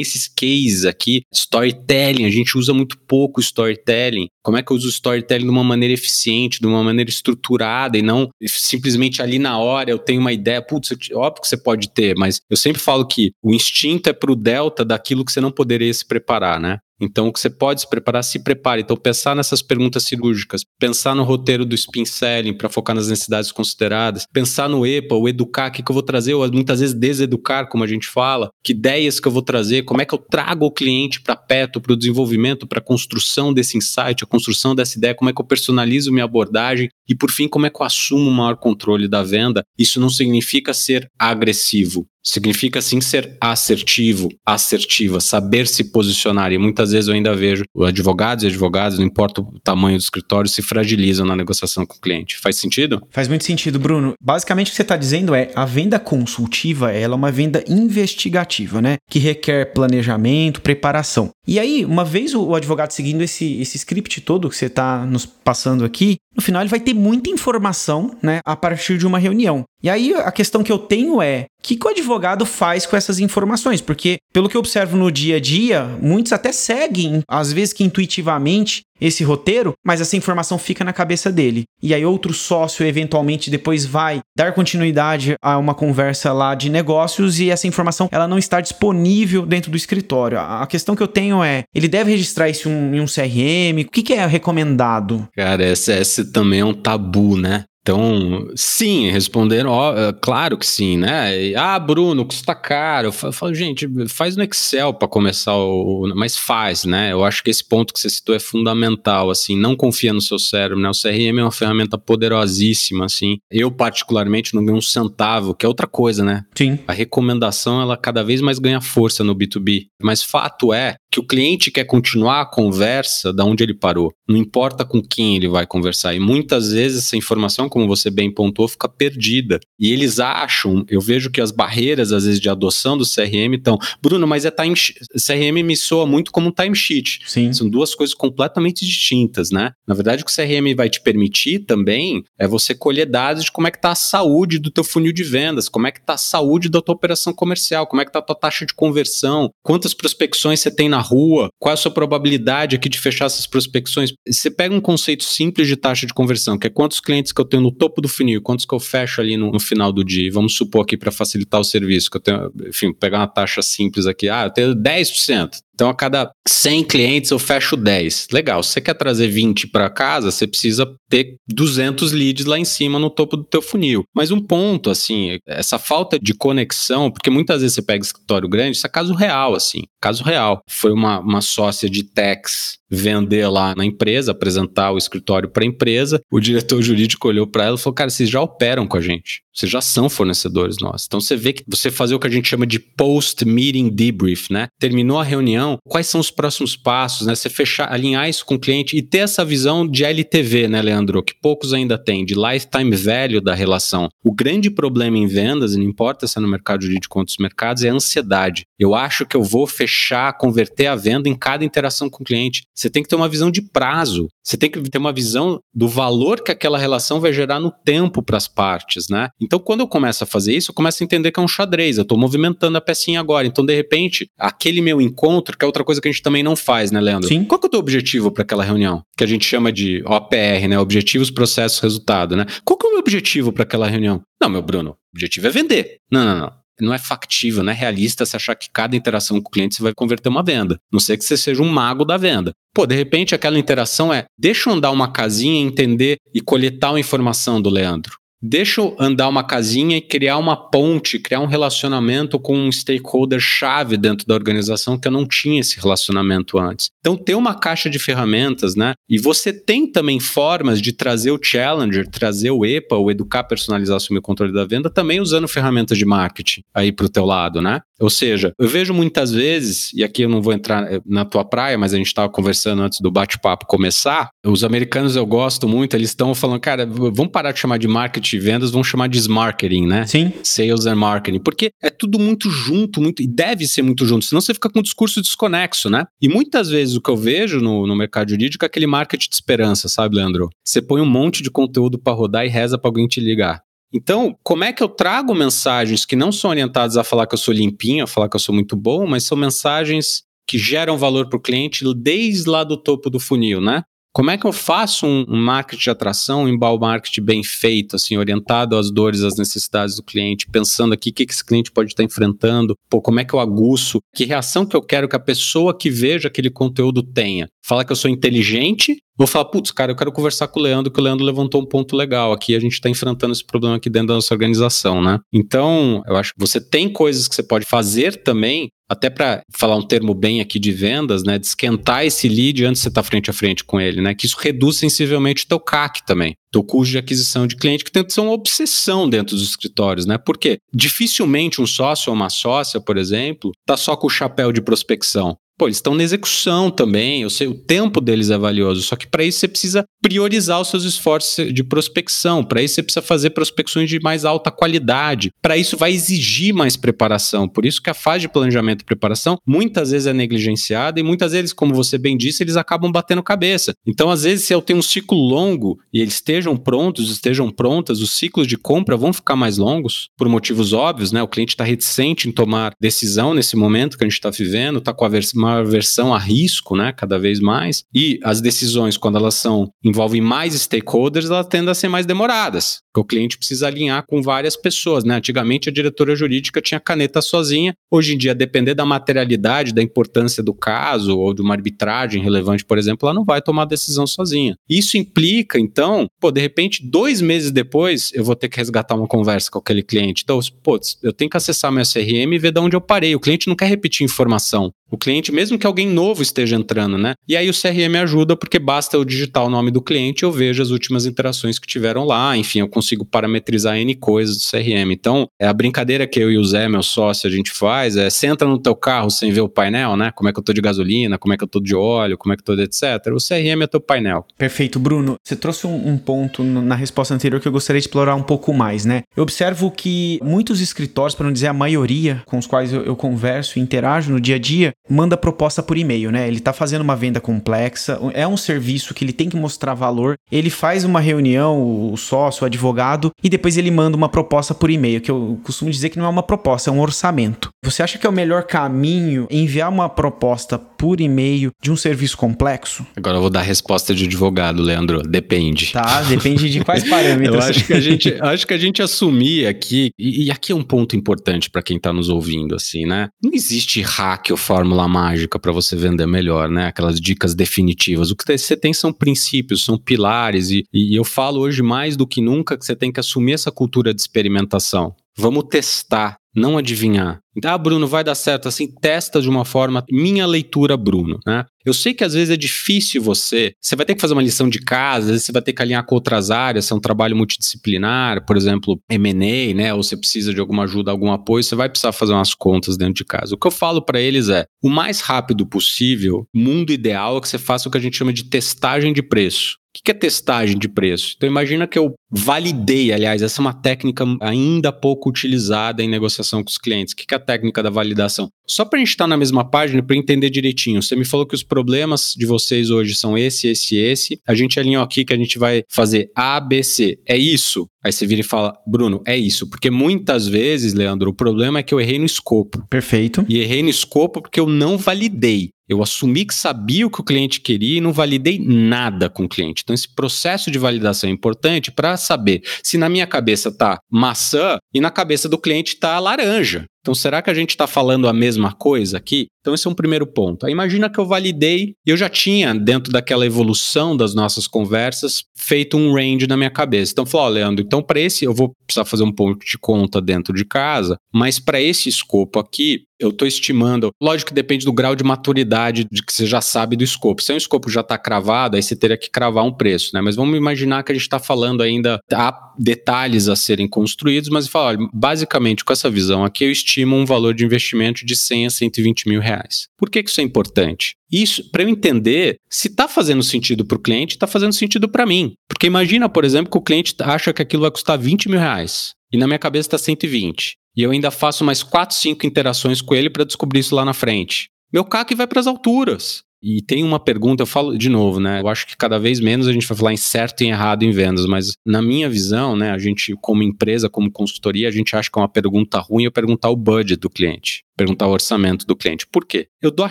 esses 0.00 0.28
cases 0.28 0.84
aqui, 0.84 1.22
storytelling, 1.32 2.24
a 2.24 2.30
gente 2.30 2.56
usa 2.56 2.72
muito 2.72 2.98
pouco 2.98 3.40
storytelling. 3.40 4.28
Como 4.42 4.56
é 4.56 4.62
que 4.62 4.72
eu 4.72 4.76
uso 4.76 4.88
storytelling 4.88 5.44
de 5.44 5.50
uma 5.50 5.64
maneira 5.64 5.92
eficiente, 5.94 6.60
de 6.60 6.66
uma 6.66 6.82
maneira 6.82 7.10
estruturada 7.10 7.98
e 7.98 8.02
não 8.02 8.28
simplesmente 8.46 9.22
ali 9.22 9.38
na 9.38 9.58
hora 9.58 9.90
eu 9.90 9.98
tenho 9.98 10.20
uma 10.20 10.32
ideia, 10.32 10.62
putz, 10.62 10.90
óbvio 11.12 11.42
que 11.42 11.48
você 11.48 11.56
pode 11.56 11.90
ter, 11.90 12.16
mas 12.16 12.40
eu 12.48 12.56
sempre 12.56 12.80
falo 12.80 13.06
que 13.06 13.32
o 13.42 13.54
instinto 13.54 14.08
é 14.08 14.12
pro 14.12 14.34
delta 14.36 14.84
daquilo 14.84 15.24
que 15.24 15.32
você 15.32 15.40
não 15.40 15.50
poderia 15.50 15.92
se 15.92 16.06
preparar, 16.06 16.60
né? 16.60 16.78
Então, 17.00 17.28
o 17.28 17.32
que 17.32 17.40
você 17.40 17.50
pode 17.50 17.80
se 17.80 17.88
preparar, 17.88 18.22
se 18.22 18.38
prepare. 18.38 18.82
Então, 18.82 18.96
pensar 18.96 19.34
nessas 19.34 19.62
perguntas 19.62 20.04
cirúrgicas, 20.04 20.62
pensar 20.78 21.14
no 21.14 21.22
roteiro 21.22 21.64
do 21.64 21.74
spin 21.74 22.04
selling 22.04 22.52
para 22.52 22.68
focar 22.68 22.94
nas 22.94 23.08
necessidades 23.08 23.50
consideradas, 23.50 24.24
pensar 24.32 24.68
no 24.68 24.86
EPA, 24.86 25.14
o 25.14 25.28
educar, 25.28 25.68
o 25.68 25.72
que, 25.72 25.82
que 25.82 25.90
eu 25.90 25.94
vou 25.94 26.02
trazer, 26.02 26.34
ou 26.34 26.50
muitas 26.52 26.80
vezes 26.80 26.94
deseducar, 26.94 27.68
como 27.68 27.84
a 27.84 27.86
gente 27.86 28.06
fala, 28.06 28.50
que 28.62 28.72
ideias 28.72 29.18
que 29.18 29.28
eu 29.28 29.32
vou 29.32 29.42
trazer, 29.42 29.82
como 29.84 30.02
é 30.02 30.04
que 30.04 30.14
eu 30.14 30.18
trago 30.18 30.66
o 30.66 30.70
cliente 30.70 31.20
para 31.20 31.36
perto, 31.36 31.80
para 31.80 31.92
o 31.92 31.96
desenvolvimento, 31.96 32.66
para 32.66 32.78
a 32.78 32.84
construção 32.84 33.52
desse 33.52 33.78
insight, 33.78 34.22
a 34.22 34.26
construção 34.26 34.74
dessa 34.74 34.98
ideia, 34.98 35.14
como 35.14 35.30
é 35.30 35.32
que 35.32 35.40
eu 35.40 35.46
personalizo 35.46 36.12
minha 36.12 36.24
abordagem 36.24 36.88
e, 37.10 37.14
por 37.16 37.28
fim, 37.32 37.48
como 37.48 37.66
é 37.66 37.70
que 37.70 37.82
eu 37.82 37.84
assumo 37.84 38.30
o 38.30 38.32
maior 38.32 38.56
controle 38.56 39.08
da 39.08 39.20
venda. 39.20 39.64
Isso 39.76 39.98
não 39.98 40.08
significa 40.08 40.72
ser 40.72 41.10
agressivo, 41.18 42.06
Significa 42.22 42.82
sim 42.82 43.00
ser 43.00 43.36
assertivo, 43.40 44.28
assertiva, 44.44 45.20
saber 45.20 45.66
se 45.66 45.84
posicionar. 45.84 46.52
E 46.52 46.58
muitas 46.58 46.92
vezes 46.92 47.08
eu 47.08 47.14
ainda 47.14 47.34
vejo 47.34 47.64
advogados 47.82 48.44
e 48.44 48.48
advogados, 48.48 48.98
não 48.98 49.06
importa 49.06 49.40
o 49.40 49.58
tamanho 49.60 49.96
do 49.96 50.02
escritório, 50.02 50.48
se 50.48 50.60
fragilizam 50.60 51.24
na 51.24 51.34
negociação 51.34 51.86
com 51.86 51.96
o 51.96 52.00
cliente. 52.00 52.38
Faz 52.38 52.56
sentido? 52.56 53.02
Faz 53.10 53.26
muito 53.26 53.44
sentido, 53.44 53.78
Bruno. 53.78 54.12
Basicamente 54.20 54.68
o 54.68 54.70
que 54.70 54.76
você 54.76 54.82
está 54.82 54.96
dizendo 54.96 55.34
é 55.34 55.50
a 55.54 55.64
venda 55.64 55.98
consultiva 55.98 56.92
ela 56.92 57.14
é 57.14 57.16
uma 57.16 57.32
venda 57.32 57.64
investigativa, 57.66 58.82
né? 58.82 58.98
Que 59.08 59.18
requer 59.18 59.72
planejamento, 59.72 60.60
preparação. 60.60 61.30
E 61.46 61.58
aí, 61.58 61.84
uma 61.84 62.04
vez 62.04 62.34
o 62.34 62.54
advogado 62.54 62.92
seguindo 62.92 63.22
esse, 63.22 63.60
esse 63.60 63.76
script 63.78 64.20
todo 64.20 64.48
que 64.48 64.56
você 64.56 64.66
está 64.66 65.06
nos 65.06 65.24
passando 65.24 65.84
aqui, 65.84 66.18
no 66.34 66.42
final 66.42 66.62
ele 66.62 66.70
vai 66.70 66.80
ter 66.80 66.94
muita 66.94 67.30
informação, 67.30 68.16
né, 68.22 68.40
a 68.44 68.56
partir 68.56 68.98
de 68.98 69.06
uma 69.06 69.18
reunião. 69.18 69.64
E 69.82 69.90
aí 69.90 70.14
a 70.14 70.30
questão 70.30 70.62
que 70.62 70.70
eu 70.70 70.78
tenho 70.78 71.20
é, 71.20 71.46
o 71.60 71.62
que, 71.62 71.76
que 71.76 71.86
o 71.86 71.90
advogado 71.90 72.46
faz 72.46 72.86
com 72.86 72.96
essas 72.96 73.18
informações? 73.18 73.82
Porque, 73.82 74.16
pelo 74.32 74.48
que 74.48 74.56
eu 74.56 74.60
observo 74.60 74.96
no 74.96 75.12
dia 75.12 75.36
a 75.36 75.40
dia, 75.40 75.84
muitos 76.00 76.32
até 76.32 76.52
seguem, 76.52 77.22
às 77.28 77.52
vezes 77.52 77.74
que 77.74 77.84
intuitivamente, 77.84 78.82
esse 78.98 79.22
roteiro, 79.24 79.74
mas 79.84 80.00
essa 80.00 80.16
informação 80.16 80.58
fica 80.58 80.84
na 80.84 80.92
cabeça 80.92 81.32
dele. 81.32 81.64
E 81.82 81.94
aí 81.94 82.04
outro 82.04 82.34
sócio 82.34 82.84
eventualmente 82.84 83.50
depois 83.50 83.86
vai 83.86 84.20
dar 84.36 84.52
continuidade 84.52 85.34
a 85.42 85.56
uma 85.58 85.74
conversa 85.74 86.32
lá 86.32 86.54
de 86.54 86.68
negócios 86.68 87.40
e 87.40 87.50
essa 87.50 87.66
informação 87.66 88.08
ela 88.12 88.28
não 88.28 88.38
está 88.38 88.60
disponível 88.60 89.46
dentro 89.46 89.70
do 89.70 89.76
escritório. 89.76 90.38
A 90.38 90.66
questão 90.66 90.94
que 90.94 91.02
eu 91.02 91.08
tenho 91.08 91.42
é, 91.42 91.64
ele 91.74 91.88
deve 91.88 92.10
registrar 92.10 92.50
isso 92.50 92.68
em 92.68 93.00
um 93.00 93.06
CRM? 93.06 93.86
O 93.86 93.90
que, 93.90 94.02
que 94.02 94.12
é 94.12 94.26
recomendado? 94.26 95.26
Cara, 95.34 95.64
esse, 95.64 95.92
esse 95.92 96.26
também 96.26 96.60
é 96.60 96.64
um 96.64 96.74
tabu, 96.74 97.36
né? 97.36 97.64
Então, 97.82 98.48
sim, 98.54 99.10
responderam, 99.10 99.70
ó, 99.70 99.96
é, 99.96 100.12
claro 100.12 100.58
que 100.58 100.66
sim, 100.66 100.98
né? 100.98 101.54
Ah, 101.54 101.78
Bruno, 101.78 102.26
custa 102.26 102.54
caro. 102.54 103.08
Eu 103.08 103.32
falo, 103.32 103.54
gente, 103.54 103.88
faz 104.08 104.36
no 104.36 104.42
Excel 104.44 104.92
para 104.92 105.08
começar 105.08 105.56
o. 105.56 106.12
Mas 106.14 106.36
faz, 106.36 106.84
né? 106.84 107.12
Eu 107.12 107.24
acho 107.24 107.42
que 107.42 107.50
esse 107.50 107.66
ponto 107.66 107.94
que 107.94 108.00
você 108.00 108.10
citou 108.10 108.34
é 108.34 108.38
fundamental, 108.38 109.30
assim, 109.30 109.56
não 109.56 109.74
confia 109.74 110.12
no 110.12 110.20
seu 110.20 110.38
cérebro, 110.38 110.78
né? 110.78 110.90
O 110.90 110.92
CRM 110.92 111.38
é 111.38 111.42
uma 111.42 111.50
ferramenta 111.50 111.96
poderosíssima, 111.96 113.06
assim. 113.06 113.38
Eu, 113.50 113.70
particularmente, 113.70 114.54
não 114.54 114.64
ganho 114.64 114.78
um 114.78 114.82
centavo, 114.82 115.54
que 115.54 115.64
é 115.64 115.68
outra 115.68 115.86
coisa, 115.86 116.22
né? 116.22 116.44
Sim. 116.54 116.78
A 116.86 116.92
recomendação, 116.92 117.80
ela 117.80 117.96
cada 117.96 118.22
vez 118.22 118.42
mais 118.42 118.58
ganha 118.58 118.80
força 118.80 119.24
no 119.24 119.34
B2B. 119.34 119.86
Mas 120.02 120.22
fato 120.22 120.74
é 120.74 120.96
que 121.10 121.18
o 121.18 121.26
cliente 121.26 121.70
quer 121.70 121.84
continuar 121.84 122.40
a 122.40 122.46
conversa 122.46 123.32
da 123.32 123.44
onde 123.44 123.64
ele 123.64 123.74
parou. 123.74 124.12
Não 124.28 124.36
importa 124.36 124.84
com 124.84 125.02
quem 125.02 125.36
ele 125.36 125.48
vai 125.48 125.66
conversar. 125.66 126.14
E 126.14 126.20
muitas 126.20 126.72
vezes 126.72 127.04
essa 127.04 127.16
informação, 127.16 127.68
como 127.68 127.88
você 127.88 128.10
bem 128.10 128.32
pontuou, 128.32 128.68
fica 128.68 128.88
perdida. 128.88 129.58
E 129.78 129.92
eles 129.92 130.20
acham, 130.20 130.84
eu 130.88 131.00
vejo 131.00 131.30
que 131.30 131.40
as 131.40 131.50
barreiras, 131.50 132.12
às 132.12 132.24
vezes, 132.24 132.40
de 132.40 132.48
adoção 132.48 132.96
do 132.96 133.04
CRM 133.04 133.54
estão. 133.54 133.76
Bruno, 134.00 134.26
mas 134.26 134.44
é 134.44 134.50
time. 134.50 134.74
CRM 134.74 135.64
me 135.64 135.76
soa 135.76 136.06
muito 136.06 136.30
como 136.30 136.48
um 136.48 136.52
timesheet. 136.52 137.20
Sim. 137.26 137.52
São 137.52 137.68
duas 137.68 137.94
coisas 137.94 138.14
completamente 138.14 138.84
distintas, 138.84 139.50
né? 139.50 139.72
Na 139.86 139.94
verdade, 139.94 140.22
o 140.22 140.26
que 140.26 140.30
o 140.30 140.34
CRM 140.34 140.74
vai 140.76 140.88
te 140.88 141.00
permitir 141.00 141.60
também 141.60 142.22
é 142.38 142.46
você 142.46 142.74
colher 142.74 143.06
dados 143.06 143.44
de 143.44 143.52
como 143.52 143.66
é 143.66 143.70
que 143.70 143.78
está 143.78 143.90
a 143.90 143.96
saúde 143.96 144.58
do 144.58 144.70
teu 144.70 144.84
funil 144.84 145.12
de 145.12 145.24
vendas, 145.24 145.68
como 145.68 145.86
é 145.86 145.90
que 145.90 145.98
está 145.98 146.14
a 146.14 146.18
saúde 146.18 146.68
da 146.68 146.80
tua 146.80 146.94
operação 146.94 147.32
comercial, 147.32 147.86
como 147.86 148.00
é 148.00 148.04
que 148.04 148.10
está 148.10 148.20
a 148.20 148.22
tua 148.22 148.36
taxa 148.36 148.64
de 148.64 148.74
conversão, 148.74 149.50
quantas 149.62 149.92
prospecções 149.92 150.60
você 150.60 150.70
tem 150.70 150.88
na 150.88 150.99
rua, 151.00 151.48
qual 151.58 151.70
é 151.70 151.74
a 151.74 151.76
sua 151.76 151.90
probabilidade 151.90 152.76
aqui 152.76 152.88
de 152.88 152.98
fechar 152.98 153.26
essas 153.26 153.46
prospecções. 153.46 154.12
Você 154.28 154.50
pega 154.50 154.74
um 154.74 154.80
conceito 154.80 155.24
simples 155.24 155.68
de 155.68 155.76
taxa 155.76 156.06
de 156.06 156.14
conversão, 156.14 156.58
que 156.58 156.66
é 156.66 156.70
quantos 156.70 157.00
clientes 157.00 157.32
que 157.32 157.40
eu 157.40 157.44
tenho 157.44 157.62
no 157.62 157.72
topo 157.72 158.00
do 158.00 158.08
funil, 158.08 158.42
quantos 158.42 158.64
que 158.64 158.74
eu 158.74 158.80
fecho 158.80 159.20
ali 159.20 159.36
no, 159.36 159.50
no 159.50 159.60
final 159.60 159.92
do 159.92 160.04
dia. 160.04 160.30
Vamos 160.32 160.54
supor 160.56 160.82
aqui 160.82 160.96
para 160.96 161.10
facilitar 161.10 161.60
o 161.60 161.64
serviço, 161.64 162.10
que 162.10 162.16
eu 162.16 162.20
tenho, 162.20 162.52
enfim, 162.68 162.92
pegar 162.92 163.18
uma 163.18 163.26
taxa 163.26 163.62
simples 163.62 164.06
aqui, 164.06 164.28
ah, 164.28 164.44
eu 164.44 164.50
tenho 164.50 164.74
10%. 164.74 165.50
Então, 165.80 165.88
a 165.88 165.94
cada 165.94 166.30
100 166.46 166.84
clientes, 166.84 167.30
eu 167.30 167.38
fecho 167.38 167.74
10. 167.74 168.28
Legal, 168.30 168.62
se 168.62 168.72
você 168.72 168.82
quer 168.82 168.92
trazer 168.92 169.28
20 169.28 169.66
para 169.68 169.88
casa, 169.88 170.30
você 170.30 170.46
precisa 170.46 170.86
ter 171.08 171.36
200 171.48 172.12
leads 172.12 172.44
lá 172.44 172.58
em 172.58 172.66
cima 172.66 172.98
no 172.98 173.08
topo 173.08 173.34
do 173.34 173.44
teu 173.44 173.62
funil. 173.62 174.04
Mas 174.14 174.30
um 174.30 174.42
ponto, 174.42 174.90
assim, 174.90 175.38
essa 175.46 175.78
falta 175.78 176.18
de 176.18 176.34
conexão, 176.34 177.10
porque 177.10 177.30
muitas 177.30 177.62
vezes 177.62 177.76
você 177.76 177.80
pega 177.80 178.04
escritório 178.04 178.46
grande, 178.46 178.76
isso 178.76 178.86
é 178.86 178.90
caso 178.90 179.14
real, 179.14 179.54
assim, 179.54 179.84
caso 180.02 180.22
real. 180.22 180.60
Foi 180.68 180.92
uma, 180.92 181.18
uma 181.18 181.40
sócia 181.40 181.88
de 181.88 182.04
techs 182.04 182.78
vender 182.90 183.48
lá 183.48 183.74
na 183.74 183.84
empresa, 183.84 184.32
apresentar 184.32 184.90
o 184.90 184.98
escritório 184.98 185.48
para 185.48 185.62
a 185.62 185.66
empresa. 185.66 186.20
O 186.30 186.40
diretor 186.40 186.82
jurídico 186.82 187.28
olhou 187.28 187.46
para 187.46 187.64
ela 187.64 187.76
e 187.76 187.78
falou: 187.78 187.94
Cara, 187.94 188.10
vocês 188.10 188.28
já 188.28 188.42
operam 188.42 188.86
com 188.86 188.96
a 188.96 189.00
gente. 189.00 189.42
Vocês 189.54 189.70
já 189.70 189.80
são 189.80 190.08
fornecedores 190.08 190.76
nossos. 190.80 191.06
Então 191.06 191.20
você 191.20 191.36
vê 191.36 191.52
que 191.52 191.64
você 191.66 191.90
fazer 191.90 192.14
o 192.14 192.18
que 192.18 192.26
a 192.26 192.30
gente 192.30 192.48
chama 192.48 192.66
de 192.66 192.78
post-meeting 192.78 193.88
debrief, 193.88 194.50
né? 194.50 194.68
Terminou 194.78 195.18
a 195.18 195.24
reunião, 195.24 195.78
quais 195.84 196.06
são 196.06 196.20
os 196.20 196.30
próximos 196.30 196.76
passos, 196.76 197.26
né? 197.26 197.34
Você 197.34 197.48
fechar, 197.48 197.92
alinhar 197.92 198.28
isso 198.28 198.46
com 198.46 198.54
o 198.54 198.60
cliente 198.60 198.96
e 198.96 199.02
ter 199.02 199.18
essa 199.18 199.44
visão 199.44 199.86
de 199.86 200.04
LTV, 200.04 200.68
né, 200.68 200.80
Leandro? 200.80 201.22
Que 201.22 201.34
poucos 201.40 201.72
ainda 201.72 201.98
têm, 201.98 202.24
de 202.24 202.34
lifetime 202.34 202.94
value 202.94 203.40
da 203.40 203.54
relação. 203.54 204.08
O 204.24 204.32
grande 204.32 204.70
problema 204.70 205.18
em 205.18 205.26
vendas, 205.26 205.74
não 205.74 205.82
importa 205.82 206.26
se 206.26 206.38
é 206.38 206.40
no 206.40 206.48
mercado 206.48 206.84
jurídico 206.84 207.18
ou 207.18 207.24
mercados, 207.40 207.82
é 207.82 207.90
a 207.90 207.94
ansiedade. 207.94 208.64
Eu 208.78 208.94
acho 208.94 209.26
que 209.26 209.36
eu 209.36 209.42
vou 209.42 209.66
fechar, 209.66 210.36
converter 210.36 210.86
a 210.86 210.94
venda 210.94 211.28
em 211.28 211.34
cada 211.34 211.64
interação 211.64 212.08
com 212.08 212.22
o 212.22 212.26
cliente. 212.26 212.62
Você 212.74 212.88
tem 212.88 213.02
que 213.02 213.08
ter 213.08 213.16
uma 213.16 213.28
visão 213.28 213.50
de 213.50 213.62
prazo. 213.62 214.28
Você 214.42 214.56
tem 214.56 214.70
que 214.70 214.80
ter 214.82 214.98
uma 214.98 215.12
visão 215.12 215.60
do 215.74 215.88
valor 215.88 216.42
que 216.42 216.50
aquela 216.50 216.78
relação 216.78 217.20
vai 217.20 217.32
gerar 217.32 217.60
no 217.60 217.70
tempo 217.70 218.22
para 218.22 218.36
as 218.36 218.48
partes, 218.48 219.08
né? 219.08 219.28
Então, 219.40 219.58
quando 219.58 219.80
eu 219.80 219.88
começo 219.88 220.22
a 220.24 220.26
fazer 220.26 220.54
isso, 220.54 220.70
eu 220.70 220.74
começo 220.74 221.02
a 221.02 221.04
entender 221.04 221.32
que 221.32 221.40
é 221.40 221.42
um 221.42 221.48
xadrez, 221.48 221.96
eu 221.96 222.02
estou 222.02 222.18
movimentando 222.18 222.76
a 222.76 222.80
pecinha 222.80 223.20
agora. 223.20 223.46
Então, 223.46 223.64
de 223.64 223.74
repente, 223.74 224.28
aquele 224.38 224.80
meu 224.80 225.00
encontro, 225.00 225.56
que 225.56 225.64
é 225.64 225.66
outra 225.66 225.84
coisa 225.84 226.00
que 226.00 226.08
a 226.08 226.10
gente 226.10 226.22
também 226.22 226.42
não 226.42 226.54
faz, 226.54 226.90
né, 226.90 227.00
Leandro? 227.00 227.28
Sim. 227.28 227.44
Qual 227.44 227.58
que 227.58 227.66
é 227.66 227.68
o 227.68 227.70
teu 227.70 227.80
objetivo 227.80 228.30
para 228.30 228.42
aquela 228.42 228.64
reunião? 228.64 229.02
Que 229.16 229.24
a 229.24 229.26
gente 229.26 229.44
chama 229.44 229.72
de 229.72 230.02
OPR, 230.04 230.68
né? 230.68 230.78
Objetivos, 230.78 231.30
processos, 231.30 231.80
resultado, 231.80 232.36
né? 232.36 232.46
Qual 232.64 232.76
que 232.76 232.86
é 232.86 232.88
o 232.88 232.92
meu 232.92 233.00
objetivo 233.00 233.52
para 233.52 233.62
aquela 233.62 233.86
reunião? 233.86 234.22
Não, 234.40 234.48
meu 234.48 234.62
Bruno, 234.62 234.90
o 234.90 235.16
objetivo 235.16 235.46
é 235.46 235.50
vender. 235.50 235.96
Não, 236.10 236.24
não, 236.24 236.38
não 236.38 236.60
não 236.80 236.94
é 236.94 236.98
factível, 236.98 237.62
não 237.62 237.72
é 237.72 237.74
realista 237.74 238.24
se 238.24 238.36
achar 238.36 238.54
que 238.54 238.70
cada 238.70 238.96
interação 238.96 239.40
com 239.40 239.48
o 239.48 239.50
cliente 239.50 239.74
você 239.74 239.82
vai 239.82 239.92
converter 239.94 240.28
uma 240.28 240.42
venda. 240.42 240.78
Não 240.92 241.00
sei 241.00 241.16
que 241.16 241.24
você 241.24 241.36
seja 241.36 241.62
um 241.62 241.68
mago 241.68 242.04
da 242.04 242.16
venda. 242.16 242.52
Pô, 242.74 242.86
de 242.86 242.94
repente 242.94 243.34
aquela 243.34 243.58
interação 243.58 244.12
é: 244.12 244.24
deixa 244.38 244.70
eu 244.70 244.74
andar 244.74 244.90
uma 244.90 245.10
casinha, 245.10 245.60
entender 245.60 246.16
e 246.34 246.40
coletar 246.40 246.94
a 246.94 247.00
informação 247.00 247.60
do 247.60 247.70
Leandro. 247.70 248.19
Deixa 248.42 248.80
eu 248.80 248.96
andar 248.98 249.28
uma 249.28 249.44
casinha 249.44 249.98
e 249.98 250.00
criar 250.00 250.38
uma 250.38 250.56
ponte, 250.56 251.18
criar 251.18 251.40
um 251.40 251.46
relacionamento 251.46 252.38
com 252.38 252.56
um 252.56 252.72
stakeholder 252.72 253.38
chave 253.38 253.98
dentro 253.98 254.26
da 254.26 254.34
organização 254.34 254.98
que 254.98 255.06
eu 255.06 255.12
não 255.12 255.26
tinha 255.26 255.60
esse 255.60 255.78
relacionamento 255.78 256.58
antes. 256.58 256.88
Então, 257.00 257.18
ter 257.18 257.34
uma 257.34 257.54
caixa 257.54 257.90
de 257.90 257.98
ferramentas, 257.98 258.74
né? 258.74 258.94
E 259.06 259.18
você 259.18 259.52
tem 259.52 259.86
também 259.86 260.18
formas 260.18 260.80
de 260.80 260.90
trazer 260.90 261.32
o 261.32 261.40
challenger, 261.42 262.08
trazer 262.08 262.50
o 262.50 262.64
EPA, 262.64 262.96
o 262.96 263.10
educar, 263.10 263.44
personalizar, 263.44 263.96
assumir 263.96 264.20
o 264.20 264.22
controle 264.22 264.54
da 264.54 264.64
venda, 264.64 264.88
também 264.88 265.20
usando 265.20 265.46
ferramentas 265.46 265.98
de 265.98 266.06
marketing 266.06 266.62
aí 266.74 266.90
para 266.90 267.06
o 267.06 267.10
teu 267.10 267.26
lado, 267.26 267.60
né? 267.60 267.82
Ou 268.00 268.08
seja, 268.08 268.54
eu 268.58 268.66
vejo 268.66 268.94
muitas 268.94 269.30
vezes, 269.30 269.92
e 269.92 270.02
aqui 270.02 270.22
eu 270.22 270.28
não 270.30 270.40
vou 270.40 270.54
entrar 270.54 270.90
eh, 270.90 271.02
na 271.04 271.26
tua 271.26 271.44
praia, 271.44 271.76
mas 271.76 271.92
a 271.92 271.98
gente 271.98 272.06
estava 272.06 272.30
conversando 272.30 272.80
antes 272.80 273.00
do 273.00 273.10
bate-papo 273.10 273.66
começar. 273.66 274.30
Os 274.46 274.64
americanos 274.64 275.14
eu 275.16 275.26
gosto 275.26 275.68
muito, 275.68 275.94
eles 275.94 276.08
estão 276.08 276.34
falando, 276.34 276.60
cara, 276.60 276.86
vamos 276.86 277.30
parar 277.30 277.52
de 277.52 277.58
chamar 277.58 277.78
de 277.78 277.86
marketing 277.86 278.29
e 278.36 278.40
vendas, 278.40 278.70
vamos 278.70 278.86
chamar 278.86 279.08
de 279.08 279.28
marketing, 279.28 279.86
né? 279.86 280.06
Sim. 280.06 280.32
Sales 280.42 280.86
and 280.86 280.96
marketing. 280.96 281.40
Porque 281.40 281.72
é 281.82 281.90
tudo 281.90 282.18
muito 282.18 282.50
junto, 282.50 283.00
muito, 283.00 283.22
e 283.22 283.26
deve 283.26 283.66
ser 283.66 283.82
muito 283.82 284.06
junto, 284.06 284.24
senão 284.24 284.40
você 284.40 284.54
fica 284.54 284.70
com 284.70 284.80
um 284.80 284.82
discurso 284.82 285.20
desconexo, 285.20 285.90
né? 285.90 286.04
E 286.20 286.28
muitas 286.28 286.68
vezes 286.68 286.96
o 286.96 287.00
que 287.00 287.10
eu 287.10 287.16
vejo 287.16 287.60
no, 287.60 287.86
no 287.86 287.96
mercado 287.96 288.30
jurídico 288.30 288.64
é 288.64 288.66
aquele 288.66 288.86
marketing 288.86 289.28
de 289.28 289.34
esperança, 289.34 289.88
sabe, 289.88 290.16
Leandro? 290.16 290.48
Você 290.64 290.80
põe 290.80 291.00
um 291.00 291.06
monte 291.06 291.42
de 291.42 291.50
conteúdo 291.50 291.98
para 291.98 292.12
rodar 292.12 292.44
e 292.44 292.48
reza 292.48 292.78
para 292.78 292.88
alguém 292.88 293.06
te 293.06 293.20
ligar. 293.20 293.62
Então, 293.92 294.36
como 294.42 294.62
é 294.62 294.72
que 294.72 294.82
eu 294.82 294.88
trago 294.88 295.34
mensagens 295.34 296.04
que 296.04 296.14
não 296.14 296.30
são 296.30 296.50
orientadas 296.50 296.96
a 296.96 297.02
falar 297.02 297.26
que 297.26 297.34
eu 297.34 297.38
sou 297.38 297.52
limpinho, 297.52 298.04
a 298.04 298.06
falar 298.06 298.28
que 298.28 298.36
eu 298.36 298.40
sou 298.40 298.54
muito 298.54 298.76
bom, 298.76 299.06
mas 299.06 299.24
são 299.24 299.36
mensagens 299.36 300.22
que 300.46 300.58
geram 300.58 300.96
valor 300.96 301.28
para 301.28 301.36
o 301.36 301.40
cliente 301.42 301.84
desde 301.94 302.48
lá 302.48 302.64
do 302.64 302.76
topo 302.76 303.10
do 303.10 303.20
funil, 303.20 303.60
né? 303.60 303.82
Como 304.12 304.30
é 304.30 304.36
que 304.36 304.44
eu 304.44 304.52
faço 304.52 305.06
um, 305.06 305.24
marketing 305.28 305.82
de 305.84 305.90
atração, 305.90 306.44
um 306.44 306.48
inbound 306.48 306.80
marketing 306.80 307.22
bem 307.22 307.44
feito, 307.44 307.94
assim, 307.94 308.16
orientado 308.16 308.76
às 308.76 308.90
dores, 308.90 309.22
às 309.22 309.36
necessidades 309.36 309.94
do 309.94 310.02
cliente, 310.02 310.48
pensando 310.50 310.92
aqui 310.92 311.10
o 311.10 311.12
que 311.12 311.26
esse 311.28 311.44
cliente 311.44 311.70
pode 311.70 311.90
estar 311.90 312.02
enfrentando, 312.02 312.74
pô, 312.88 313.00
como 313.00 313.20
é 313.20 313.24
que 313.24 313.34
eu 313.34 313.38
aguço, 313.38 314.00
que 314.14 314.24
reação 314.24 314.66
que 314.66 314.76
eu 314.76 314.82
quero 314.82 315.08
que 315.08 315.14
a 315.14 315.20
pessoa 315.20 315.76
que 315.76 315.88
veja 315.88 316.26
aquele 316.26 316.50
conteúdo 316.50 317.04
tenha. 317.04 317.48
Fala 317.64 317.84
que 317.84 317.92
eu 317.92 317.96
sou 317.96 318.10
inteligente, 318.10 319.00
vou 319.20 319.26
falar, 319.26 319.44
putz, 319.44 319.70
cara, 319.70 319.92
eu 319.92 319.96
quero 319.96 320.10
conversar 320.10 320.48
com 320.48 320.58
o 320.58 320.62
Leandro, 320.62 320.90
que 320.90 320.98
o 320.98 321.02
Leandro 321.02 321.26
levantou 321.26 321.60
um 321.60 321.66
ponto 321.66 321.94
legal 321.94 322.32
aqui, 322.32 322.56
a 322.56 322.58
gente 322.58 322.72
está 322.72 322.88
enfrentando 322.88 323.34
esse 323.34 323.44
problema 323.44 323.76
aqui 323.76 323.90
dentro 323.90 324.08
da 324.08 324.14
nossa 324.14 324.32
organização, 324.32 325.02
né? 325.02 325.18
Então, 325.30 326.02
eu 326.06 326.16
acho 326.16 326.32
que 326.32 326.40
você 326.40 326.58
tem 326.58 326.90
coisas 326.90 327.28
que 327.28 327.34
você 327.34 327.42
pode 327.42 327.66
fazer 327.66 328.22
também 328.22 328.70
até 328.88 329.08
para 329.08 329.42
falar 329.52 329.76
um 329.76 329.86
termo 329.86 330.14
bem 330.14 330.40
aqui 330.40 330.58
de 330.58 330.72
vendas, 330.72 331.22
né, 331.22 331.38
de 331.38 331.46
esquentar 331.46 332.04
esse 332.04 332.28
lead 332.28 332.64
antes 332.64 332.80
de 332.80 332.84
você 332.84 332.88
estar 332.88 333.02
tá 333.02 333.08
frente 333.08 333.30
a 333.30 333.32
frente 333.32 333.62
com 333.62 333.80
ele, 333.80 334.00
né, 334.00 334.14
que 334.14 334.26
isso 334.26 334.36
reduz 334.40 334.78
sensivelmente 334.78 335.44
o 335.44 335.48
teu 335.48 335.60
CAC 335.60 336.04
também, 336.04 336.34
teu 336.50 336.64
custo 336.64 336.90
de 336.90 336.98
aquisição 336.98 337.46
de 337.46 337.54
cliente, 337.54 337.84
que 337.84 337.92
tem 337.92 338.02
que 338.02 338.12
ser 338.12 338.20
uma 338.20 338.32
obsessão 338.32 339.08
dentro 339.08 339.36
dos 339.36 339.48
escritórios, 339.48 340.06
né, 340.06 340.18
porque 340.18 340.58
dificilmente 340.74 341.60
um 341.60 341.66
sócio 341.66 342.10
ou 342.10 342.16
uma 342.16 342.30
sócia, 342.30 342.80
por 342.80 342.96
exemplo, 342.96 343.52
tá 343.64 343.76
só 343.76 343.94
com 343.94 344.08
o 344.08 344.10
chapéu 344.10 344.50
de 344.50 344.60
prospecção. 344.60 345.36
Pô, 345.60 345.66
eles 345.66 345.76
estão 345.76 345.94
na 345.94 346.02
execução 346.02 346.70
também, 346.70 347.20
eu 347.20 347.28
sei, 347.28 347.46
o 347.46 347.52
tempo 347.52 348.00
deles 348.00 348.30
é 348.30 348.38
valioso, 348.38 348.80
só 348.80 348.96
que 348.96 349.06
para 349.06 349.22
isso 349.22 349.40
você 349.40 349.46
precisa 349.46 349.84
priorizar 350.02 350.58
os 350.58 350.68
seus 350.68 350.84
esforços 350.84 351.52
de 351.52 351.62
prospecção, 351.62 352.42
para 352.42 352.62
isso 352.62 352.76
você 352.76 352.82
precisa 352.82 353.02
fazer 353.02 353.28
prospecções 353.28 353.90
de 353.90 354.00
mais 354.00 354.24
alta 354.24 354.50
qualidade, 354.50 355.30
para 355.42 355.58
isso 355.58 355.76
vai 355.76 355.92
exigir 355.92 356.54
mais 356.54 356.78
preparação, 356.78 357.46
por 357.46 357.66
isso 357.66 357.82
que 357.82 357.90
a 357.90 357.94
fase 357.94 358.22
de 358.22 358.30
planejamento 358.30 358.80
e 358.80 358.84
preparação 358.86 359.36
muitas 359.46 359.90
vezes 359.90 360.06
é 360.06 360.14
negligenciada 360.14 360.98
e 360.98 361.02
muitas 361.02 361.32
vezes, 361.32 361.52
como 361.52 361.74
você 361.74 361.98
bem 361.98 362.16
disse, 362.16 362.42
eles 362.42 362.56
acabam 362.56 362.90
batendo 362.90 363.22
cabeça. 363.22 363.74
Então, 363.86 364.08
às 364.08 364.22
vezes, 364.22 364.46
se 364.46 364.54
eu 364.54 364.62
tenho 364.62 364.78
um 364.78 364.82
ciclo 364.82 365.18
longo 365.18 365.78
e 365.92 366.00
eles 366.00 366.14
estejam 366.14 366.56
prontos, 366.56 367.10
estejam 367.10 367.50
prontas, 367.50 368.00
os 368.00 368.16
ciclos 368.16 368.46
de 368.46 368.56
compra 368.56 368.96
vão 368.96 369.12
ficar 369.12 369.36
mais 369.36 369.58
longos, 369.58 370.08
por 370.16 370.26
motivos 370.26 370.72
óbvios, 370.72 371.12
né? 371.12 371.22
O 371.22 371.28
cliente 371.28 371.52
está 371.52 371.64
reticente 371.64 372.26
em 372.26 372.32
tomar 372.32 372.72
decisão 372.80 373.34
nesse 373.34 373.56
momento 373.56 373.98
que 373.98 374.04
a 374.04 374.08
gente 374.08 374.16
está 374.16 374.30
vivendo, 374.30 374.78
está 374.78 374.94
com 374.94 375.04
a 375.04 375.08
versão 375.08 375.49
uma 375.50 375.64
versão 375.64 376.14
a 376.14 376.18
risco, 376.18 376.76
né, 376.76 376.92
cada 376.92 377.18
vez 377.18 377.40
mais, 377.40 377.84
e 377.94 378.18
as 378.22 378.40
decisões, 378.40 378.96
quando 378.96 379.18
elas 379.18 379.34
são 379.34 379.70
envolvem 379.84 380.20
mais 380.20 380.54
stakeholders, 380.54 381.30
elas 381.30 381.46
tendem 381.46 381.70
a 381.70 381.74
ser 381.74 381.88
mais 381.88 382.06
demoradas, 382.06 382.80
porque 382.92 383.00
o 383.00 383.04
cliente 383.04 383.38
precisa 383.38 383.66
alinhar 383.66 384.04
com 384.08 384.22
várias 384.22 384.56
pessoas, 384.56 385.04
né? 385.04 385.16
Antigamente 385.16 385.68
a 385.68 385.72
diretora 385.72 386.14
jurídica 386.16 386.60
tinha 386.60 386.80
caneta 386.80 387.22
sozinha, 387.22 387.74
hoje 387.90 388.14
em 388.14 388.18
dia, 388.18 388.34
depender 388.34 388.74
da 388.74 388.84
materialidade, 388.84 389.74
da 389.74 389.82
importância 389.82 390.42
do 390.42 390.54
caso 390.54 391.18
ou 391.18 391.32
de 391.34 391.42
uma 391.42 391.54
arbitragem 391.54 392.22
relevante, 392.22 392.64
por 392.64 392.78
exemplo, 392.78 393.08
ela 393.08 393.14
não 393.14 393.24
vai 393.24 393.40
tomar 393.40 393.64
decisão 393.64 394.06
sozinha. 394.06 394.56
Isso 394.68 394.96
implica, 394.96 395.58
então, 395.58 396.06
pô, 396.20 396.30
de 396.30 396.40
repente, 396.40 396.84
dois 396.84 397.20
meses 397.20 397.50
depois, 397.50 398.10
eu 398.14 398.24
vou 398.24 398.36
ter 398.36 398.48
que 398.48 398.56
resgatar 398.56 398.94
uma 398.94 399.06
conversa 399.06 399.50
com 399.50 399.58
aquele 399.58 399.82
cliente. 399.82 400.22
Então, 400.24 400.38
pô, 400.62 400.78
eu 401.02 401.12
tenho 401.12 401.30
que 401.30 401.36
acessar 401.36 401.72
meu 401.72 401.84
CRM 401.84 402.32
e 402.32 402.38
ver 402.38 402.52
de 402.52 402.60
onde 402.60 402.76
eu 402.76 402.80
parei. 402.80 403.14
O 403.14 403.20
cliente 403.20 403.48
não 403.48 403.56
quer 403.56 403.66
repetir 403.66 404.04
informação. 404.04 404.72
O 404.90 404.98
cliente, 404.98 405.32
mesmo 405.32 405.58
que 405.58 405.66
alguém 405.66 405.88
novo 405.88 406.22
esteja 406.22 406.56
entrando, 406.56 406.98
né? 406.98 407.14
E 407.28 407.36
aí 407.36 407.48
o 407.48 407.52
CRM 407.52 407.96
ajuda 408.02 408.36
porque 408.36 408.58
basta 408.58 408.96
eu 408.96 409.04
digitar 409.04 409.44
o 409.44 409.50
nome 409.50 409.70
do 409.70 409.80
cliente, 409.80 410.22
eu 410.22 410.32
vejo 410.32 410.62
as 410.62 410.70
últimas 410.70 411.06
interações 411.06 411.58
que 411.58 411.66
tiveram 411.66 412.04
lá, 412.04 412.36
enfim, 412.36 412.60
eu 412.60 412.68
consigo 412.68 413.04
parametrizar 413.04 413.76
N 413.76 413.94
coisas 413.94 414.36
do 414.38 414.50
CRM. 414.50 414.92
Então, 414.92 415.28
é 415.38 415.46
a 415.46 415.52
brincadeira 415.52 416.06
que 416.06 416.18
eu 416.18 416.30
e 416.30 416.38
o 416.38 416.44
Zé, 416.44 416.68
meu 416.68 416.82
sócio, 416.82 417.28
a 417.28 417.30
gente 417.30 417.50
faz 417.50 417.96
é, 417.96 418.10
você 418.10 418.26
entra 418.26 418.46
no 418.46 418.58
teu 418.58 418.74
carro 418.74 419.10
sem 419.10 419.32
ver 419.32 419.40
o 419.40 419.48
painel, 419.48 419.96
né? 419.96 420.10
Como 420.14 420.28
é 420.28 420.32
que 420.32 420.38
eu 420.38 420.42
tô 420.42 420.52
de 420.52 420.60
gasolina, 420.60 421.18
como 421.18 421.34
é 421.34 421.36
que 421.36 421.44
eu 421.44 421.48
tô 421.48 421.60
de 421.60 421.74
óleo, 421.74 422.18
como 422.18 422.32
é 422.32 422.36
que 422.36 422.42
eu 422.42 422.46
tô 422.46 422.56
de 422.56 422.62
etc. 422.62 422.82
O 423.12 423.16
CRM 423.16 423.62
é 423.62 423.66
teu 423.66 423.80
painel. 423.80 424.26
Perfeito, 424.36 424.78
Bruno. 424.78 425.16
Você 425.22 425.36
trouxe 425.36 425.66
um, 425.66 425.88
um 425.88 425.98
ponto 425.98 426.42
na 426.42 426.74
resposta 426.74 427.14
anterior 427.14 427.40
que 427.40 427.48
eu 427.48 427.52
gostaria 427.52 427.80
de 427.80 427.86
explorar 427.86 428.14
um 428.14 428.22
pouco 428.22 428.52
mais, 428.52 428.84
né? 428.84 429.02
Eu 429.16 429.22
observo 429.22 429.70
que 429.70 430.18
muitos 430.22 430.60
escritórios, 430.60 431.14
para 431.14 431.26
não 431.26 431.32
dizer 431.32 431.48
a 431.48 431.52
maioria 431.52 432.22
com 432.26 432.38
os 432.38 432.46
quais 432.46 432.72
eu, 432.72 432.82
eu 432.82 432.96
converso 432.96 433.58
e 433.58 433.62
interajo 433.62 434.12
no 434.12 434.20
dia 434.20 434.36
a 434.36 434.38
dia, 434.38 434.72
manda 434.90 435.16
proposta 435.16 435.62
por 435.62 435.78
e-mail, 435.78 436.10
né? 436.10 436.26
Ele 436.26 436.38
está 436.38 436.52
fazendo 436.52 436.82
uma 436.82 436.96
venda 436.96 437.20
complexa, 437.20 437.98
é 438.12 438.26
um 438.26 438.36
serviço 438.36 438.92
que 438.92 439.04
ele 439.04 439.12
tem 439.12 439.28
que 439.28 439.36
mostrar 439.36 439.74
valor, 439.74 440.16
ele 440.30 440.50
faz 440.50 440.84
uma 440.84 441.00
reunião, 441.00 441.92
o 441.92 441.96
sócio, 441.96 442.42
o 442.42 442.46
advogado, 442.46 443.12
e 443.22 443.28
depois 443.28 443.56
ele 443.56 443.70
manda 443.70 443.96
uma 443.96 444.08
proposta 444.08 444.52
por 444.52 444.70
e-mail, 444.70 445.00
que 445.00 445.10
eu 445.10 445.38
costumo 445.44 445.70
dizer 445.70 445.90
que 445.90 445.98
não 445.98 446.06
é 446.06 446.08
uma 446.08 446.22
proposta, 446.22 446.70
é 446.70 446.72
um 446.72 446.80
orçamento. 446.80 447.50
Você 447.64 447.82
acha 447.82 447.98
que 447.98 448.06
é 448.06 448.10
o 448.10 448.12
melhor 448.12 448.44
caminho 448.44 449.26
enviar 449.30 449.70
uma 449.70 449.88
proposta 449.88 450.58
por 450.58 451.00
e-mail 451.00 451.50
de 451.62 451.70
um 451.70 451.76
serviço 451.76 452.16
complexo? 452.16 452.84
Agora 452.96 453.18
eu 453.18 453.20
vou 453.20 453.30
dar 453.30 453.40
a 453.40 453.44
resposta 453.44 453.94
de 453.94 454.06
advogado, 454.06 454.62
Leandro. 454.62 455.02
Depende. 455.02 455.72
Tá, 455.72 456.02
depende 456.02 456.50
de 456.50 456.64
quais 456.64 456.82
parâmetros. 456.88 457.44
eu 457.44 457.50
acho 457.50 457.66
que 457.66 457.72
a 457.72 457.80
gente, 457.80 458.16
acho 458.20 458.46
que 458.46 458.54
a 458.54 458.58
gente 458.58 458.82
assumir 458.82 459.46
aqui, 459.46 459.90
e, 459.98 460.24
e 460.24 460.30
aqui 460.30 460.52
é 460.52 460.54
um 460.54 460.62
ponto 460.62 460.96
importante 460.96 461.50
para 461.50 461.62
quem 461.62 461.76
está 461.76 461.92
nos 461.92 462.08
ouvindo, 462.08 462.54
assim, 462.54 462.86
né? 462.86 463.08
Não 463.22 463.32
existe 463.32 463.82
hack 463.82 464.28
ou 464.30 464.36
fórmula 464.36 464.79
mágica 464.88 465.38
para 465.38 465.52
você 465.52 465.76
vender 465.76 466.06
melhor, 466.06 466.48
né? 466.48 466.66
Aquelas 466.66 467.00
dicas 467.00 467.34
definitivas. 467.34 468.10
O 468.10 468.16
que 468.16 468.36
você 468.36 468.56
tem 468.56 468.72
são 468.72 468.92
princípios, 468.92 469.64
são 469.64 469.78
pilares, 469.78 470.50
e, 470.50 470.64
e 470.72 470.94
eu 470.96 471.04
falo 471.04 471.40
hoje 471.40 471.62
mais 471.62 471.96
do 471.96 472.06
que 472.06 472.20
nunca 472.20 472.56
que 472.56 472.64
você 472.64 472.76
tem 472.76 472.92
que 472.92 473.00
assumir 473.00 473.32
essa 473.32 473.50
cultura 473.50 473.94
de 473.94 474.00
experimentação. 474.00 474.94
Vamos 475.16 475.44
testar, 475.50 476.16
não 476.34 476.56
adivinhar. 476.56 477.20
Ah, 477.44 477.56
Bruno, 477.56 477.86
vai 477.86 478.02
dar 478.02 478.14
certo 478.14 478.48
assim, 478.48 478.66
testa 478.66 479.20
de 479.20 479.28
uma 479.28 479.44
forma, 479.44 479.84
minha 479.90 480.26
leitura, 480.26 480.76
Bruno, 480.76 481.18
né? 481.26 481.44
Eu 481.64 481.74
sei 481.74 481.92
que 481.92 482.02
às 482.02 482.14
vezes 482.14 482.30
é 482.30 482.36
difícil 482.36 483.02
você, 483.02 483.52
você 483.60 483.76
vai 483.76 483.84
ter 483.84 483.94
que 483.94 484.00
fazer 484.00 484.14
uma 484.14 484.22
lição 484.22 484.48
de 484.48 484.60
casa, 484.60 485.04
às 485.04 485.10
vezes 485.10 485.26
você 485.26 485.32
vai 485.32 485.42
ter 485.42 485.52
que 485.52 485.60
alinhar 485.60 485.84
com 485.84 485.94
outras 485.94 486.30
áreas, 486.30 486.64
se 486.64 486.72
é 486.72 486.76
um 486.76 486.80
trabalho 486.80 487.14
multidisciplinar, 487.14 488.24
por 488.24 488.36
exemplo, 488.36 488.80
M&A, 488.88 489.54
né, 489.54 489.74
ou 489.74 489.82
você 489.82 489.96
precisa 489.96 490.32
de 490.32 490.40
alguma 490.40 490.64
ajuda, 490.64 490.90
algum 490.90 491.12
apoio, 491.12 491.44
você 491.44 491.54
vai 491.54 491.68
precisar 491.68 491.92
fazer 491.92 492.14
umas 492.14 492.34
contas 492.34 492.78
dentro 492.78 492.94
de 492.94 493.04
casa. 493.04 493.34
O 493.34 493.38
que 493.38 493.46
eu 493.46 493.50
falo 493.50 493.82
para 493.82 494.00
eles 494.00 494.28
é, 494.30 494.46
o 494.62 494.70
mais 494.70 495.00
rápido 495.00 495.46
possível, 495.46 496.26
mundo 496.34 496.72
ideal 496.72 497.18
é 497.18 497.20
que 497.20 497.28
você 497.28 497.38
faça 497.38 497.68
o 497.68 497.72
que 497.72 497.78
a 497.78 497.80
gente 497.80 497.96
chama 497.96 498.12
de 498.12 498.24
testagem 498.24 498.92
de 498.92 499.02
preço. 499.02 499.60
O 499.70 499.84
que 499.84 499.90
é 499.92 499.94
testagem 499.94 500.58
de 500.58 500.68
preço? 500.68 501.14
Então 501.16 501.28
imagina 501.28 501.64
que 501.64 501.78
eu 501.78 501.94
validei, 502.10 502.92
aliás, 502.92 503.22
essa 503.22 503.40
é 503.40 503.42
uma 503.42 503.54
técnica 503.54 504.04
ainda 504.20 504.72
pouco 504.72 505.08
utilizada 505.08 505.80
em 505.80 505.88
negociação 505.88 506.42
com 506.42 506.50
os 506.50 506.58
clientes. 506.58 506.92
O 506.92 506.96
que 506.96 507.14
é 507.14 507.16
a 507.16 507.20
técnica 507.30 507.62
da 507.62 507.70
validação? 507.70 508.28
Só 508.44 508.64
para 508.64 508.78
a 508.78 508.80
gente 508.80 508.88
estar 508.88 509.04
tá 509.04 509.08
na 509.08 509.16
mesma 509.16 509.48
página, 509.48 509.80
para 509.82 509.96
entender 509.96 510.30
direitinho. 510.30 510.82
Você 510.82 510.96
me 510.96 511.04
falou 511.04 511.24
que 511.24 511.34
os 511.34 511.44
problemas 511.44 512.12
de 512.16 512.26
vocês 512.26 512.70
hoje 512.70 512.96
são 512.96 513.16
esse, 513.16 513.46
esse, 513.46 513.76
esse. 513.76 514.20
A 514.26 514.34
gente 514.34 514.58
alinhou 514.58 514.82
aqui 514.82 515.04
que 515.04 515.14
a 515.14 515.16
gente 515.16 515.38
vai 515.38 515.62
fazer 515.68 516.10
A, 516.16 516.40
B, 516.40 516.62
C. 516.64 516.98
É 517.06 517.16
isso? 517.16 517.68
Aí 517.84 517.92
você 517.92 518.06
vira 518.06 518.20
e 518.20 518.24
fala, 518.24 518.52
Bruno, 518.66 519.00
é 519.06 519.16
isso. 519.16 519.48
Porque 519.48 519.70
muitas 519.70 520.26
vezes, 520.26 520.74
Leandro, 520.74 521.10
o 521.10 521.14
problema 521.14 521.60
é 521.60 521.62
que 521.62 521.72
eu 521.72 521.80
errei 521.80 521.98
no 521.98 522.04
escopo. 522.04 522.66
Perfeito. 522.68 523.24
E 523.28 523.38
errei 523.38 523.62
no 523.62 523.70
escopo 523.70 524.20
porque 524.20 524.40
eu 524.40 524.46
não 524.46 524.76
validei. 524.76 525.50
Eu 525.70 525.80
assumi 525.80 526.24
que 526.24 526.34
sabia 526.34 526.84
o 526.84 526.90
que 526.90 527.00
o 527.00 527.04
cliente 527.04 527.40
queria 527.40 527.78
e 527.78 527.80
não 527.80 527.92
validei 527.92 528.40
nada 528.40 529.08
com 529.08 529.22
o 529.22 529.28
cliente. 529.28 529.62
Então, 529.62 529.72
esse 529.72 529.88
processo 529.94 530.50
de 530.50 530.58
validação 530.58 531.08
é 531.08 531.12
importante 531.12 531.70
para 531.70 531.96
saber 531.96 532.42
se 532.60 532.76
na 532.76 532.88
minha 532.88 533.06
cabeça 533.06 533.50
está 533.50 533.78
maçã 533.88 534.58
e 534.74 534.80
na 534.80 534.90
cabeça 534.90 535.28
do 535.28 535.38
cliente 535.38 535.74
está 535.74 535.96
laranja. 536.00 536.64
Então, 536.80 536.94
será 536.94 537.20
que 537.20 537.30
a 537.30 537.34
gente 537.34 537.50
está 537.50 537.66
falando 537.66 538.08
a 538.08 538.12
mesma 538.12 538.52
coisa 538.52 538.96
aqui? 538.96 539.26
Então, 539.40 539.54
esse 539.54 539.66
é 539.66 539.70
um 539.70 539.74
primeiro 539.74 540.06
ponto. 540.06 540.48
Imagina 540.48 540.90
que 540.90 540.98
eu 540.98 541.06
validei, 541.06 541.74
eu 541.86 541.96
já 541.96 542.08
tinha, 542.08 542.54
dentro 542.54 542.92
daquela 542.92 543.26
evolução 543.26 543.96
das 543.96 544.14
nossas 544.14 544.46
conversas, 544.46 545.24
feito 545.36 545.76
um 545.76 545.94
range 545.94 546.26
na 546.26 546.36
minha 546.36 546.50
cabeça. 546.50 546.92
Então, 546.92 547.06
falou, 547.06 547.26
oh, 547.26 547.30
Leandro, 547.30 547.64
então 547.64 547.82
para 547.82 548.00
esse 548.00 548.24
eu 548.24 548.34
vou 548.34 548.52
precisar 548.66 548.84
fazer 548.84 549.02
um 549.02 549.12
ponto 549.12 549.44
de 549.44 549.58
conta 549.58 550.00
dentro 550.00 550.34
de 550.34 550.44
casa, 550.44 550.96
mas 551.12 551.38
para 551.38 551.60
esse 551.60 551.88
escopo 551.88 552.38
aqui, 552.38 552.84
eu 552.98 553.08
estou 553.08 553.26
estimando. 553.26 553.90
Lógico 554.00 554.28
que 554.28 554.34
depende 554.34 554.66
do 554.66 554.72
grau 554.74 554.94
de 554.94 555.02
maturidade 555.02 555.86
de 555.90 556.04
que 556.04 556.12
você 556.12 556.26
já 556.26 556.42
sabe 556.42 556.76
do 556.76 556.84
escopo. 556.84 557.22
Se 557.22 557.32
o 557.32 557.36
escopo 557.36 557.70
já 557.70 557.80
está 557.80 557.96
cravado, 557.96 558.56
aí 558.56 558.62
você 558.62 558.76
teria 558.76 558.98
que 558.98 559.10
cravar 559.10 559.42
um 559.42 559.52
preço, 559.52 559.92
né? 559.94 560.02
Mas 560.02 560.16
vamos 560.16 560.36
imaginar 560.36 560.82
que 560.82 560.92
a 560.92 560.94
gente 560.94 561.04
está 561.04 561.18
falando 561.18 561.62
ainda, 561.62 561.98
há 562.12 562.52
detalhes 562.58 563.26
a 563.26 563.34
serem 563.34 563.66
construídos, 563.66 564.28
mas 564.28 564.46
fala, 564.46 564.66
olha, 564.66 564.88
basicamente 564.92 565.64
com 565.64 565.72
essa 565.72 565.88
visão 565.88 566.26
aqui, 566.26 566.44
eu 566.44 566.50
estimo 566.50 566.69
um 566.78 567.04
valor 567.04 567.34
de 567.34 567.44
investimento 567.44 568.04
de 568.04 568.16
100 568.16 568.46
a 568.46 568.50
120 568.50 569.08
mil 569.08 569.20
reais. 569.20 569.66
Por 569.76 569.90
que, 569.90 570.02
que 570.02 570.10
isso 570.10 570.20
é 570.20 570.24
importante? 570.24 570.94
Isso, 571.10 571.50
para 571.50 571.62
eu 571.62 571.68
entender 571.68 572.36
se 572.48 572.68
está 572.68 572.86
fazendo 572.86 573.22
sentido 573.22 573.64
para 573.64 573.76
o 573.76 573.80
cliente, 573.80 574.14
está 574.14 574.26
fazendo 574.26 574.52
sentido 574.52 574.88
para 574.88 575.06
mim. 575.06 575.32
Porque 575.48 575.66
imagina, 575.66 576.08
por 576.08 576.24
exemplo, 576.24 576.50
que 576.50 576.58
o 576.58 576.62
cliente 576.62 576.94
acha 577.00 577.32
que 577.32 577.42
aquilo 577.42 577.62
vai 577.62 577.70
custar 577.70 577.98
20 577.98 578.28
mil 578.28 578.38
reais. 578.38 578.92
E 579.12 579.16
na 579.16 579.26
minha 579.26 579.38
cabeça 579.38 579.66
está 579.66 579.78
120. 579.78 580.54
E 580.76 580.82
eu 580.82 580.92
ainda 580.92 581.10
faço 581.10 581.44
mais 581.44 581.62
4, 581.62 581.96
5 581.96 582.26
interações 582.26 582.80
com 582.80 582.94
ele 582.94 583.10
para 583.10 583.24
descobrir 583.24 583.60
isso 583.60 583.74
lá 583.74 583.84
na 583.84 583.92
frente. 583.92 584.48
Meu 584.72 584.84
CAC 584.84 585.14
vai 585.14 585.26
para 585.26 585.40
as 585.40 585.48
alturas. 585.48 586.22
E 586.42 586.62
tem 586.62 586.82
uma 586.82 586.98
pergunta, 586.98 587.42
eu 587.42 587.46
falo 587.46 587.76
de 587.76 587.88
novo, 587.88 588.18
né? 588.18 588.40
Eu 588.40 588.48
acho 588.48 588.66
que 588.66 588.76
cada 588.76 588.98
vez 588.98 589.20
menos 589.20 589.46
a 589.46 589.52
gente 589.52 589.66
vai 589.66 589.76
falar 589.76 589.92
em 589.92 589.96
certo 589.96 590.42
e 590.42 590.48
errado 590.48 590.82
em 590.82 590.90
vendas, 590.90 591.26
mas 591.26 591.52
na 591.66 591.82
minha 591.82 592.08
visão, 592.08 592.56
né, 592.56 592.70
a 592.70 592.78
gente, 592.78 593.14
como 593.20 593.42
empresa, 593.42 593.90
como 593.90 594.10
consultoria, 594.10 594.66
a 594.68 594.70
gente 594.70 594.96
acha 594.96 595.10
que 595.10 595.18
é 595.18 595.22
uma 595.22 595.28
pergunta 595.28 595.78
ruim 595.78 596.04
eu 596.04 596.12
perguntar 596.12 596.48
o 596.48 596.56
budget 596.56 596.98
do 596.98 597.10
cliente, 597.10 597.62
perguntar 597.76 598.06
o 598.06 598.12
orçamento 598.12 598.66
do 598.66 598.74
cliente. 598.74 599.06
Por 599.06 599.26
quê? 599.26 599.48
Eu 599.60 599.70
dou 599.70 599.84
a 599.84 599.90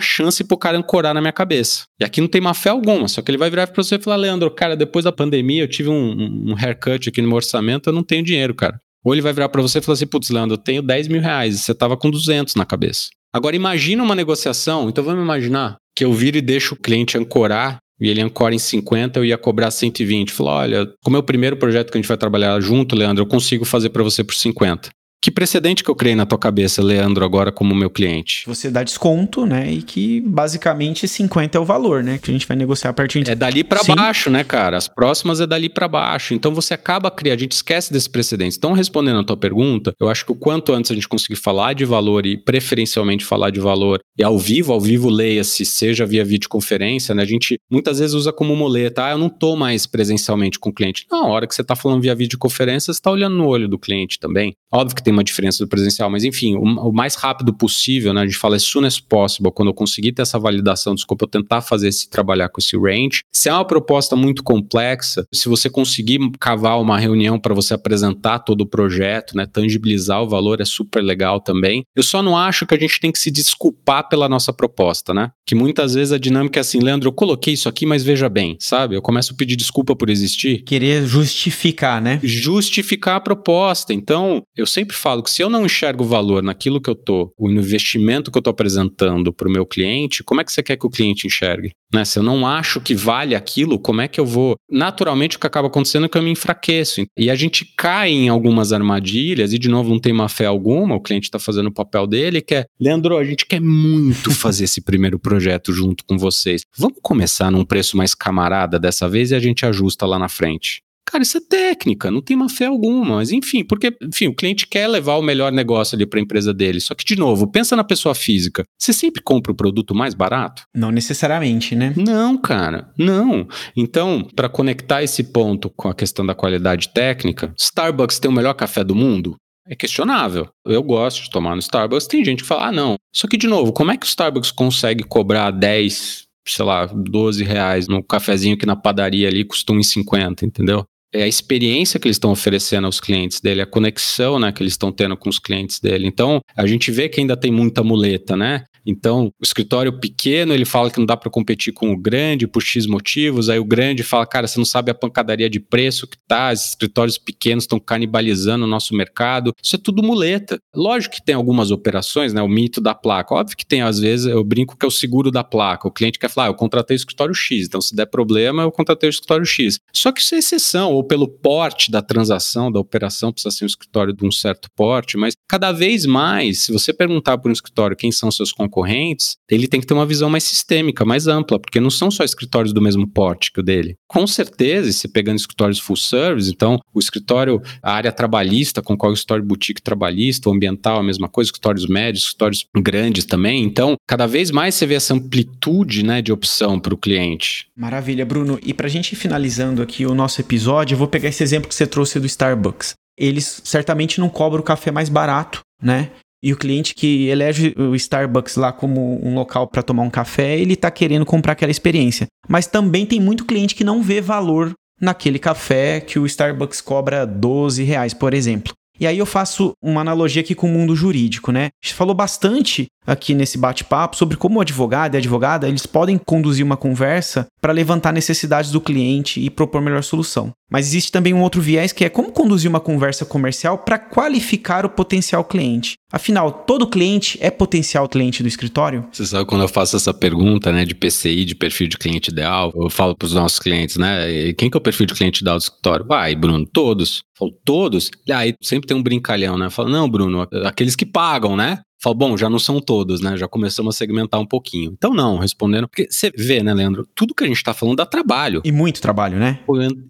chance 0.00 0.42
pro 0.42 0.56
cara 0.56 0.76
ancorar 0.76 1.14
na 1.14 1.20
minha 1.20 1.32
cabeça. 1.32 1.84
E 2.00 2.04
aqui 2.04 2.20
não 2.20 2.28
tem 2.28 2.40
má 2.40 2.52
fé 2.52 2.70
alguma, 2.70 3.06
só 3.06 3.22
que 3.22 3.30
ele 3.30 3.38
vai 3.38 3.48
virar 3.48 3.68
para 3.68 3.82
você 3.82 3.94
e 3.94 4.02
falar: 4.02 4.16
Leandro, 4.16 4.50
cara, 4.50 4.76
depois 4.76 5.04
da 5.04 5.12
pandemia 5.12 5.62
eu 5.62 5.68
tive 5.68 5.88
um, 5.88 6.50
um 6.50 6.56
haircut 6.56 7.08
aqui 7.08 7.22
no 7.22 7.28
meu 7.28 7.36
orçamento, 7.36 7.88
eu 7.88 7.92
não 7.92 8.02
tenho 8.02 8.24
dinheiro, 8.24 8.54
cara. 8.54 8.80
Ou 9.04 9.14
ele 9.14 9.22
vai 9.22 9.32
virar 9.32 9.48
para 9.48 9.62
você 9.62 9.78
e 9.78 9.82
falar 9.82 9.94
assim: 9.94 10.06
putz, 10.06 10.30
Leandro, 10.30 10.54
eu 10.54 10.58
tenho 10.58 10.82
10 10.82 11.08
mil 11.08 11.20
reais, 11.20 11.60
você 11.60 11.74
tava 11.74 11.96
com 11.96 12.10
200 12.10 12.56
na 12.56 12.66
cabeça. 12.66 13.08
Agora 13.32 13.54
imagina 13.54 14.02
uma 14.02 14.14
negociação, 14.14 14.88
então 14.88 15.04
vamos 15.04 15.22
imaginar 15.22 15.76
que 15.96 16.04
eu 16.04 16.12
viro 16.12 16.38
e 16.38 16.40
deixo 16.40 16.74
o 16.74 16.78
cliente 16.78 17.18
ancorar 17.18 17.78
e 18.00 18.08
ele 18.08 18.22
ancora 18.22 18.54
em 18.54 18.58
50, 18.58 19.20
eu 19.20 19.24
ia 19.24 19.36
cobrar 19.36 19.70
120. 19.70 20.32
Falou: 20.32 20.54
olha, 20.54 20.90
como 21.04 21.16
é 21.16 21.20
o 21.20 21.22
primeiro 21.22 21.56
projeto 21.56 21.90
que 21.90 21.98
a 21.98 22.00
gente 22.00 22.08
vai 22.08 22.16
trabalhar 22.16 22.58
junto, 22.60 22.96
Leandro, 22.96 23.22
eu 23.22 23.28
consigo 23.28 23.64
fazer 23.64 23.90
para 23.90 24.02
você 24.02 24.24
por 24.24 24.34
50. 24.34 24.88
Que 25.22 25.30
precedente 25.30 25.84
que 25.84 25.90
eu 25.90 25.94
criei 25.94 26.14
na 26.14 26.24
tua 26.24 26.38
cabeça, 26.38 26.82
Leandro, 26.82 27.22
agora 27.22 27.52
como 27.52 27.74
meu 27.74 27.90
cliente? 27.90 28.42
Você 28.46 28.70
dá 28.70 28.82
desconto, 28.82 29.44
né? 29.44 29.70
E 29.70 29.82
que 29.82 30.22
basicamente 30.22 31.06
50 31.06 31.58
é 31.58 31.60
o 31.60 31.64
valor, 31.64 32.02
né? 32.02 32.16
Que 32.16 32.30
a 32.30 32.32
gente 32.32 32.46
vai 32.46 32.56
negociar 32.56 32.90
a 32.90 32.94
partir 32.94 33.22
de... 33.22 33.30
É 33.30 33.34
dali 33.34 33.62
para 33.62 33.82
baixo, 33.84 34.30
né, 34.30 34.42
cara? 34.42 34.78
As 34.78 34.88
próximas 34.88 35.38
é 35.38 35.46
dali 35.46 35.68
para 35.68 35.86
baixo. 35.86 36.32
Então 36.32 36.54
você 36.54 36.72
acaba 36.72 37.10
criando, 37.10 37.36
a 37.36 37.40
gente 37.40 37.52
esquece 37.52 37.92
desse 37.92 38.08
precedente. 38.08 38.56
Então, 38.56 38.72
respondendo 38.72 39.20
a 39.20 39.24
tua 39.24 39.36
pergunta, 39.36 39.92
eu 40.00 40.08
acho 40.08 40.24
que 40.24 40.32
o 40.32 40.34
quanto 40.34 40.72
antes 40.72 40.90
a 40.90 40.94
gente 40.94 41.06
conseguir 41.06 41.36
falar 41.36 41.74
de 41.74 41.84
valor 41.84 42.24
e 42.24 42.38
preferencialmente 42.38 43.22
falar 43.22 43.50
de 43.50 43.60
valor 43.60 44.00
e 44.16 44.24
ao 44.24 44.38
vivo, 44.38 44.72
ao 44.72 44.80
vivo 44.80 45.10
leia-se, 45.10 45.66
seja 45.66 46.06
via 46.06 46.24
videoconferência, 46.24 47.14
né? 47.14 47.22
A 47.22 47.26
gente 47.26 47.58
muitas 47.70 47.98
vezes 47.98 48.14
usa 48.14 48.32
como 48.32 48.56
muleta, 48.56 49.04
ah, 49.04 49.10
eu 49.10 49.18
não 49.18 49.28
tô 49.28 49.54
mais 49.54 49.86
presencialmente 49.86 50.58
com 50.58 50.70
o 50.70 50.72
cliente. 50.72 51.06
Não, 51.10 51.26
a 51.26 51.28
hora 51.28 51.46
que 51.46 51.54
você 51.54 51.62
tá 51.62 51.76
falando 51.76 52.00
via 52.00 52.14
videoconferência, 52.14 52.92
você 52.92 53.00
tá 53.00 53.10
olhando 53.10 53.36
no 53.36 53.46
olho 53.46 53.68
do 53.68 53.78
cliente 53.78 54.18
também. 54.18 54.54
Óbvio 54.72 54.96
que 54.96 55.02
tem 55.02 55.09
uma 55.12 55.24
diferença 55.24 55.64
do 55.64 55.68
presencial, 55.68 56.10
mas 56.10 56.24
enfim, 56.24 56.56
o, 56.56 56.88
o, 56.88 56.92
mais 56.92 57.14
rápido 57.14 57.52
possível, 57.52 58.12
né? 58.12 58.22
A 58.22 58.26
gente 58.26 58.38
fala 58.38 58.56
as 58.56 58.62
soon 58.62 58.84
as 58.84 59.00
possible, 59.00 59.52
quando 59.52 59.68
eu 59.68 59.74
conseguir 59.74 60.12
ter 60.12 60.22
essa 60.22 60.38
validação, 60.38 60.94
desculpa, 60.94 61.24
eu 61.24 61.28
tentar 61.28 61.60
fazer 61.60 61.88
esse 61.88 62.08
trabalhar 62.08 62.48
com 62.48 62.60
esse 62.60 62.76
range. 62.76 63.22
Se 63.32 63.48
é 63.48 63.52
uma 63.52 63.64
proposta 63.64 64.16
muito 64.16 64.42
complexa, 64.42 65.24
se 65.32 65.48
você 65.48 65.68
conseguir 65.70 66.18
cavar 66.38 66.80
uma 66.80 66.98
reunião 66.98 67.38
para 67.38 67.54
você 67.54 67.74
apresentar 67.74 68.40
todo 68.40 68.62
o 68.62 68.66
projeto, 68.66 69.36
né? 69.36 69.46
Tangibilizar 69.46 70.22
o 70.22 70.28
valor 70.28 70.60
é 70.60 70.64
super 70.64 71.02
legal 71.02 71.40
também. 71.40 71.84
Eu 71.94 72.02
só 72.02 72.22
não 72.22 72.36
acho 72.36 72.66
que 72.66 72.74
a 72.74 72.78
gente 72.78 73.00
tem 73.00 73.12
que 73.12 73.18
se 73.18 73.30
desculpar 73.30 74.08
pela 74.08 74.28
nossa 74.28 74.52
proposta, 74.52 75.12
né? 75.14 75.30
Que 75.46 75.54
muitas 75.54 75.94
vezes 75.94 76.12
a 76.12 76.18
dinâmica 76.18 76.60
é 76.60 76.62
assim, 76.62 76.80
Leandro, 76.80 77.08
eu 77.08 77.12
coloquei 77.12 77.54
isso 77.54 77.68
aqui, 77.68 77.86
mas 77.86 78.02
veja 78.02 78.28
bem, 78.28 78.56
sabe? 78.60 78.94
Eu 78.94 79.02
começo 79.02 79.32
a 79.32 79.36
pedir 79.36 79.56
desculpa 79.56 79.94
por 79.96 80.10
existir. 80.10 80.62
Querer 80.62 81.06
justificar, 81.06 82.00
né? 82.00 82.20
Justificar 82.22 83.16
a 83.16 83.20
proposta. 83.20 83.92
Então, 83.92 84.42
eu 84.56 84.66
sempre 84.66 84.96
falo 85.00 85.22
que 85.22 85.30
se 85.30 85.42
eu 85.42 85.50
não 85.50 85.64
enxergo 85.64 86.04
valor 86.04 86.42
naquilo 86.42 86.80
que 86.80 86.90
eu 86.90 86.94
tô, 86.94 87.32
o 87.38 87.50
investimento 87.50 88.30
que 88.30 88.38
eu 88.38 88.42
tô 88.42 88.50
apresentando 88.50 89.32
para 89.32 89.48
o 89.48 89.50
meu 89.50 89.64
cliente, 89.66 90.22
como 90.22 90.40
é 90.40 90.44
que 90.44 90.52
você 90.52 90.62
quer 90.62 90.76
que 90.76 90.86
o 90.86 90.90
cliente 90.90 91.26
enxergue? 91.26 91.72
Né? 91.92 92.04
Se 92.04 92.18
eu 92.18 92.22
não 92.22 92.46
acho 92.46 92.80
que 92.80 92.94
vale 92.94 93.34
aquilo, 93.34 93.78
como 93.78 94.00
é 94.00 94.08
que 94.08 94.20
eu 94.20 94.26
vou? 94.26 94.56
Naturalmente, 94.70 95.36
o 95.36 95.40
que 95.40 95.46
acaba 95.46 95.68
acontecendo 95.68 96.06
é 96.06 96.08
que 96.08 96.16
eu 96.16 96.22
me 96.22 96.30
enfraqueço. 96.30 97.02
E 97.18 97.30
a 97.30 97.34
gente 97.34 97.64
cai 97.76 98.10
em 98.10 98.28
algumas 98.28 98.72
armadilhas, 98.72 99.52
e 99.52 99.58
de 99.58 99.68
novo, 99.68 99.90
não 99.90 99.98
tem 99.98 100.12
má 100.12 100.28
fé 100.28 100.46
alguma, 100.46 100.94
o 100.94 101.00
cliente 101.00 101.24
está 101.24 101.38
fazendo 101.38 101.68
o 101.68 101.74
papel 101.74 102.06
dele, 102.06 102.40
que 102.40 102.54
é, 102.54 102.64
Leandro, 102.78 103.16
a 103.16 103.24
gente 103.24 103.46
quer 103.46 103.60
muito 103.60 104.30
fazer 104.32 104.64
esse 104.64 104.80
primeiro 104.80 105.18
projeto 105.18 105.72
junto 105.72 106.04
com 106.04 106.16
vocês. 106.16 106.62
Vamos 106.76 106.98
começar 107.02 107.50
num 107.50 107.64
preço 107.64 107.96
mais 107.96 108.14
camarada 108.14 108.78
dessa 108.78 109.08
vez 109.08 109.30
e 109.30 109.34
a 109.34 109.40
gente 109.40 109.64
ajusta 109.66 110.06
lá 110.06 110.18
na 110.18 110.28
frente. 110.28 110.82
Cara, 111.10 111.24
isso 111.24 111.38
é 111.38 111.40
técnica, 111.40 112.08
não 112.08 112.22
tem 112.22 112.36
má 112.36 112.48
fé 112.48 112.66
alguma. 112.66 113.16
Mas 113.16 113.32
enfim, 113.32 113.64
porque 113.64 113.92
enfim, 114.00 114.28
o 114.28 114.34
cliente 114.34 114.66
quer 114.66 114.86
levar 114.86 115.16
o 115.16 115.22
melhor 115.22 115.50
negócio 115.50 115.96
ali 115.96 116.06
para 116.06 116.20
a 116.20 116.22
empresa 116.22 116.54
dele. 116.54 116.80
Só 116.80 116.94
que, 116.94 117.04
de 117.04 117.16
novo, 117.16 117.50
pensa 117.50 117.74
na 117.74 117.82
pessoa 117.82 118.14
física. 118.14 118.62
Você 118.78 118.92
sempre 118.92 119.20
compra 119.20 119.50
o 119.50 119.54
produto 119.54 119.92
mais 119.92 120.14
barato? 120.14 120.62
Não 120.72 120.92
necessariamente, 120.92 121.74
né? 121.74 121.92
Não, 121.96 122.38
cara, 122.38 122.92
não. 122.96 123.48
Então, 123.76 124.22
para 124.36 124.48
conectar 124.48 125.02
esse 125.02 125.24
ponto 125.24 125.68
com 125.70 125.88
a 125.88 125.94
questão 125.94 126.24
da 126.24 126.34
qualidade 126.34 126.90
técnica, 126.90 127.52
Starbucks 127.58 128.20
tem 128.20 128.30
o 128.30 128.34
melhor 128.34 128.54
café 128.54 128.84
do 128.84 128.94
mundo? 128.94 129.34
É 129.68 129.74
questionável. 129.74 130.48
Eu 130.64 130.82
gosto 130.82 131.24
de 131.24 131.30
tomar 131.30 131.54
no 131.54 131.60
Starbucks. 131.60 132.06
Tem 132.06 132.24
gente 132.24 132.42
que 132.42 132.48
fala, 132.48 132.68
ah, 132.68 132.72
não. 132.72 132.94
Só 133.12 133.26
que, 133.26 133.36
de 133.36 133.48
novo, 133.48 133.72
como 133.72 133.90
é 133.90 133.96
que 133.96 134.06
o 134.06 134.08
Starbucks 134.08 134.52
consegue 134.52 135.02
cobrar 135.02 135.50
10, 135.50 136.22
sei 136.46 136.64
lá, 136.64 136.86
12 136.86 137.42
reais 137.42 137.88
no 137.88 138.00
cafezinho 138.00 138.56
que 138.56 138.66
na 138.66 138.76
padaria 138.76 139.26
ali 139.26 139.44
custa 139.44 139.72
1,50, 139.72 140.44
entendeu? 140.44 140.84
É 141.12 141.22
a 141.22 141.28
experiência 141.28 141.98
que 141.98 142.06
eles 142.06 142.16
estão 142.16 142.30
oferecendo 142.30 142.86
aos 142.86 143.00
clientes 143.00 143.40
dele, 143.40 143.60
a 143.60 143.66
conexão 143.66 144.38
né, 144.38 144.52
que 144.52 144.62
eles 144.62 144.74
estão 144.74 144.92
tendo 144.92 145.16
com 145.16 145.28
os 145.28 145.38
clientes 145.38 145.80
dele. 145.80 146.06
Então, 146.06 146.40
a 146.56 146.66
gente 146.66 146.90
vê 146.90 147.08
que 147.08 147.20
ainda 147.20 147.36
tem 147.36 147.50
muita 147.50 147.82
muleta, 147.82 148.36
né? 148.36 148.64
Então, 148.86 149.26
o 149.40 149.44
escritório 149.44 149.98
pequeno, 149.98 150.52
ele 150.52 150.64
fala 150.64 150.90
que 150.90 150.98
não 150.98 151.06
dá 151.06 151.16
para 151.16 151.30
competir 151.30 151.72
com 151.72 151.92
o 151.92 151.96
grande 151.96 152.46
por 152.46 152.62
X 152.62 152.86
motivos, 152.86 153.48
aí 153.48 153.58
o 153.58 153.64
grande 153.64 154.02
fala, 154.02 154.26
cara, 154.26 154.46
você 154.46 154.58
não 154.58 154.64
sabe 154.64 154.90
a 154.90 154.94
pancadaria 154.94 155.48
de 155.48 155.60
preço 155.60 156.06
que 156.06 156.16
tá, 156.26 156.52
os 156.52 156.70
escritórios 156.70 157.18
pequenos 157.18 157.64
estão 157.64 157.78
canibalizando 157.78 158.64
o 158.64 158.68
nosso 158.68 158.94
mercado. 158.94 159.52
Isso 159.62 159.76
é 159.76 159.78
tudo 159.78 160.02
muleta. 160.02 160.58
Lógico 160.74 161.16
que 161.16 161.24
tem 161.24 161.34
algumas 161.34 161.70
operações, 161.70 162.32
né, 162.32 162.42
o 162.42 162.48
mito 162.48 162.80
da 162.80 162.94
placa. 162.94 163.34
Óbvio 163.34 163.56
que 163.56 163.66
tem, 163.66 163.82
às 163.82 163.98
vezes, 163.98 164.26
eu 164.26 164.42
brinco 164.44 164.76
que 164.76 164.84
é 164.84 164.88
o 164.88 164.90
seguro 164.90 165.30
da 165.30 165.44
placa. 165.44 165.88
O 165.88 165.92
cliente 165.92 166.18
quer 166.18 166.28
falar, 166.28 166.48
ah, 166.48 166.50
eu 166.50 166.54
contratei 166.54 166.94
o 166.94 166.98
escritório 166.98 167.34
X, 167.34 167.66
então 167.66 167.80
se 167.80 167.94
der 167.94 168.06
problema, 168.06 168.62
eu 168.62 168.72
contratei 168.72 169.08
o 169.08 169.10
escritório 169.10 169.44
X. 169.44 169.78
Só 169.92 170.12
que 170.12 170.20
isso 170.20 170.34
é 170.34 170.38
exceção, 170.38 170.92
ou 170.92 171.04
pelo 171.04 171.28
porte 171.28 171.90
da 171.90 172.02
transação, 172.02 172.70
da 172.70 172.80
operação, 172.80 173.32
precisa 173.32 173.50
ser 173.50 173.64
um 173.64 173.66
escritório 173.66 174.14
de 174.14 174.26
um 174.26 174.30
certo 174.30 174.68
porte, 174.74 175.16
mas 175.16 175.34
cada 175.48 175.72
vez 175.72 176.06
mais, 176.06 176.64
se 176.64 176.72
você 176.72 176.92
perguntar 176.92 177.38
para 177.38 177.48
um 177.48 177.52
escritório 177.52 177.96
quem 177.96 178.12
são 178.12 178.30
seus 178.30 178.52
concorrentes, 178.70 179.36
ele 179.50 179.66
tem 179.66 179.80
que 179.80 179.86
ter 179.86 179.94
uma 179.94 180.06
visão 180.06 180.30
mais 180.30 180.44
sistêmica, 180.44 181.04
mais 181.04 181.26
ampla, 181.26 181.58
porque 181.58 181.80
não 181.80 181.90
são 181.90 182.10
só 182.10 182.22
escritórios 182.22 182.72
do 182.72 182.80
mesmo 182.80 183.06
porte 183.06 183.52
que 183.52 183.60
o 183.60 183.62
dele. 183.62 183.96
Com 184.08 184.26
certeza, 184.26 184.92
se 184.92 185.08
pegando 185.08 185.36
escritórios 185.36 185.80
full 185.80 185.96
service, 185.96 186.50
então 186.50 186.78
o 186.94 187.00
escritório, 187.00 187.60
a 187.82 187.92
área 187.92 188.12
trabalhista, 188.12 188.80
com 188.80 188.96
qual 188.96 189.10
o 189.10 189.14
escritório 189.14 189.44
boutique 189.44 189.82
trabalhista, 189.82 190.48
o 190.48 190.52
ambiental, 190.52 190.98
a 190.98 191.02
mesma 191.02 191.28
coisa, 191.28 191.48
escritórios 191.48 191.86
médios, 191.86 192.24
escritórios 192.24 192.64
grandes 192.76 193.24
também. 193.24 193.64
Então, 193.64 193.96
cada 194.06 194.26
vez 194.26 194.50
mais 194.50 194.74
você 194.74 194.86
vê 194.86 194.94
essa 194.94 195.14
amplitude 195.14 196.04
né, 196.04 196.22
de 196.22 196.32
opção 196.32 196.78
para 196.78 196.94
o 196.94 196.98
cliente. 196.98 197.66
Maravilha, 197.76 198.24
Bruno. 198.24 198.58
E 198.62 198.72
para 198.72 198.86
a 198.86 198.90
gente 198.90 199.12
ir 199.12 199.16
finalizando 199.16 199.82
aqui 199.82 200.06
o 200.06 200.14
nosso 200.14 200.40
episódio, 200.40 200.94
eu 200.94 200.98
vou 200.98 201.08
pegar 201.08 201.28
esse 201.28 201.42
exemplo 201.42 201.68
que 201.68 201.74
você 201.74 201.86
trouxe 201.86 202.20
do 202.20 202.26
Starbucks. 202.26 202.94
Eles 203.18 203.60
certamente 203.64 204.20
não 204.20 204.28
cobram 204.28 204.60
o 204.60 204.64
café 204.64 204.90
mais 204.90 205.08
barato, 205.08 205.60
né? 205.82 206.10
E 206.42 206.52
o 206.52 206.56
cliente 206.56 206.94
que 206.94 207.28
elege 207.28 207.74
o 207.76 207.94
Starbucks 207.94 208.56
lá 208.56 208.72
como 208.72 209.20
um 209.22 209.34
local 209.34 209.66
para 209.66 209.82
tomar 209.82 210.02
um 210.02 210.10
café, 210.10 210.58
ele 210.58 210.74
está 210.74 210.90
querendo 210.90 211.26
comprar 211.26 211.52
aquela 211.52 211.70
experiência. 211.70 212.26
Mas 212.48 212.66
também 212.66 213.04
tem 213.04 213.20
muito 213.20 213.44
cliente 213.44 213.74
que 213.74 213.84
não 213.84 214.02
vê 214.02 214.20
valor 214.20 214.72
naquele 215.00 215.38
café 215.38 216.00
que 216.00 216.18
o 216.18 216.26
Starbucks 216.26 216.80
cobra 216.80 217.26
12 217.26 217.82
reais, 217.82 218.14
por 218.14 218.34
exemplo. 218.34 218.72
E 218.98 219.06
aí 219.06 219.16
eu 219.16 219.24
faço 219.24 219.72
uma 219.82 220.02
analogia 220.02 220.42
aqui 220.42 220.54
com 220.54 220.66
o 220.66 220.70
mundo 220.70 220.94
jurídico, 220.94 221.50
né? 221.50 221.70
A 221.82 221.86
gente 221.86 221.94
falou 221.94 222.14
bastante 222.14 222.86
aqui 223.10 223.34
nesse 223.34 223.58
bate-papo 223.58 224.16
sobre 224.16 224.36
como 224.36 224.58
o 224.58 224.60
advogado 224.60 225.14
e 225.14 225.16
a 225.16 225.18
advogada 225.18 225.68
eles 225.68 225.84
podem 225.84 226.16
conduzir 226.16 226.64
uma 226.64 226.76
conversa 226.76 227.46
para 227.60 227.72
levantar 227.72 228.12
necessidades 228.12 228.70
do 228.70 228.80
cliente 228.80 229.40
e 229.40 229.50
propor 229.50 229.82
melhor 229.82 230.02
solução. 230.04 230.52
Mas 230.70 230.86
existe 230.86 231.10
também 231.10 231.34
um 231.34 231.42
outro 231.42 231.60
viés 231.60 231.92
que 231.92 232.04
é 232.04 232.08
como 232.08 232.30
conduzir 232.30 232.70
uma 232.70 232.78
conversa 232.78 233.24
comercial 233.24 233.78
para 233.78 233.98
qualificar 233.98 234.86
o 234.86 234.90
potencial 234.90 235.44
cliente. 235.44 235.94
Afinal, 236.12 236.52
todo 236.52 236.86
cliente 236.86 237.36
é 237.40 237.50
potencial 237.50 238.08
cliente 238.08 238.42
do 238.42 238.48
escritório? 238.48 239.04
Você 239.10 239.26
sabe 239.26 239.44
quando 239.44 239.62
eu 239.62 239.68
faço 239.68 239.96
essa 239.96 240.14
pergunta, 240.14 240.70
né, 240.72 240.84
de 240.84 240.94
PCI, 240.94 241.44
de 241.44 241.56
perfil 241.56 241.88
de 241.88 241.98
cliente 241.98 242.30
ideal, 242.30 242.72
eu 242.76 242.88
falo 242.88 243.16
para 243.16 243.26
os 243.26 243.34
nossos 243.34 243.58
clientes, 243.58 243.96
né, 243.96 244.52
quem 244.52 244.70
que 244.70 244.76
é 244.76 244.78
o 244.78 244.82
perfil 244.82 245.06
de 245.06 245.14
cliente 245.14 245.40
ideal 245.40 245.56
do 245.56 245.62
escritório? 245.62 246.06
Vai, 246.06 246.36
Bruno, 246.36 246.64
todos. 246.64 247.22
Falo, 247.36 247.52
todos? 247.64 248.10
E 248.26 248.32
aí 248.32 248.54
sempre 248.62 248.86
tem 248.86 248.96
um 248.96 249.02
brincalhão, 249.02 249.56
né? 249.56 249.70
Fala, 249.70 249.88
não, 249.88 250.08
Bruno, 250.08 250.46
aqueles 250.64 250.94
que 250.94 251.06
pagam, 251.06 251.56
né? 251.56 251.80
Fala, 252.02 252.14
bom, 252.14 252.34
já 252.34 252.48
não 252.48 252.58
são 252.58 252.80
todos, 252.80 253.20
né? 253.20 253.36
Já 253.36 253.46
começamos 253.46 253.94
a 253.94 253.98
segmentar 253.98 254.40
um 254.40 254.46
pouquinho. 254.46 254.92
Então, 254.96 255.12
não, 255.12 255.36
respondendo, 255.36 255.86
porque 255.86 256.10
você 256.10 256.32
vê, 256.34 256.62
né, 256.62 256.72
Leandro? 256.72 257.06
Tudo 257.14 257.34
que 257.34 257.44
a 257.44 257.46
gente 257.46 257.58
está 257.58 257.74
falando 257.74 257.96
dá 257.96 258.06
trabalho. 258.06 258.62
E 258.64 258.72
muito 258.72 259.02
trabalho, 259.02 259.38
né? 259.38 259.60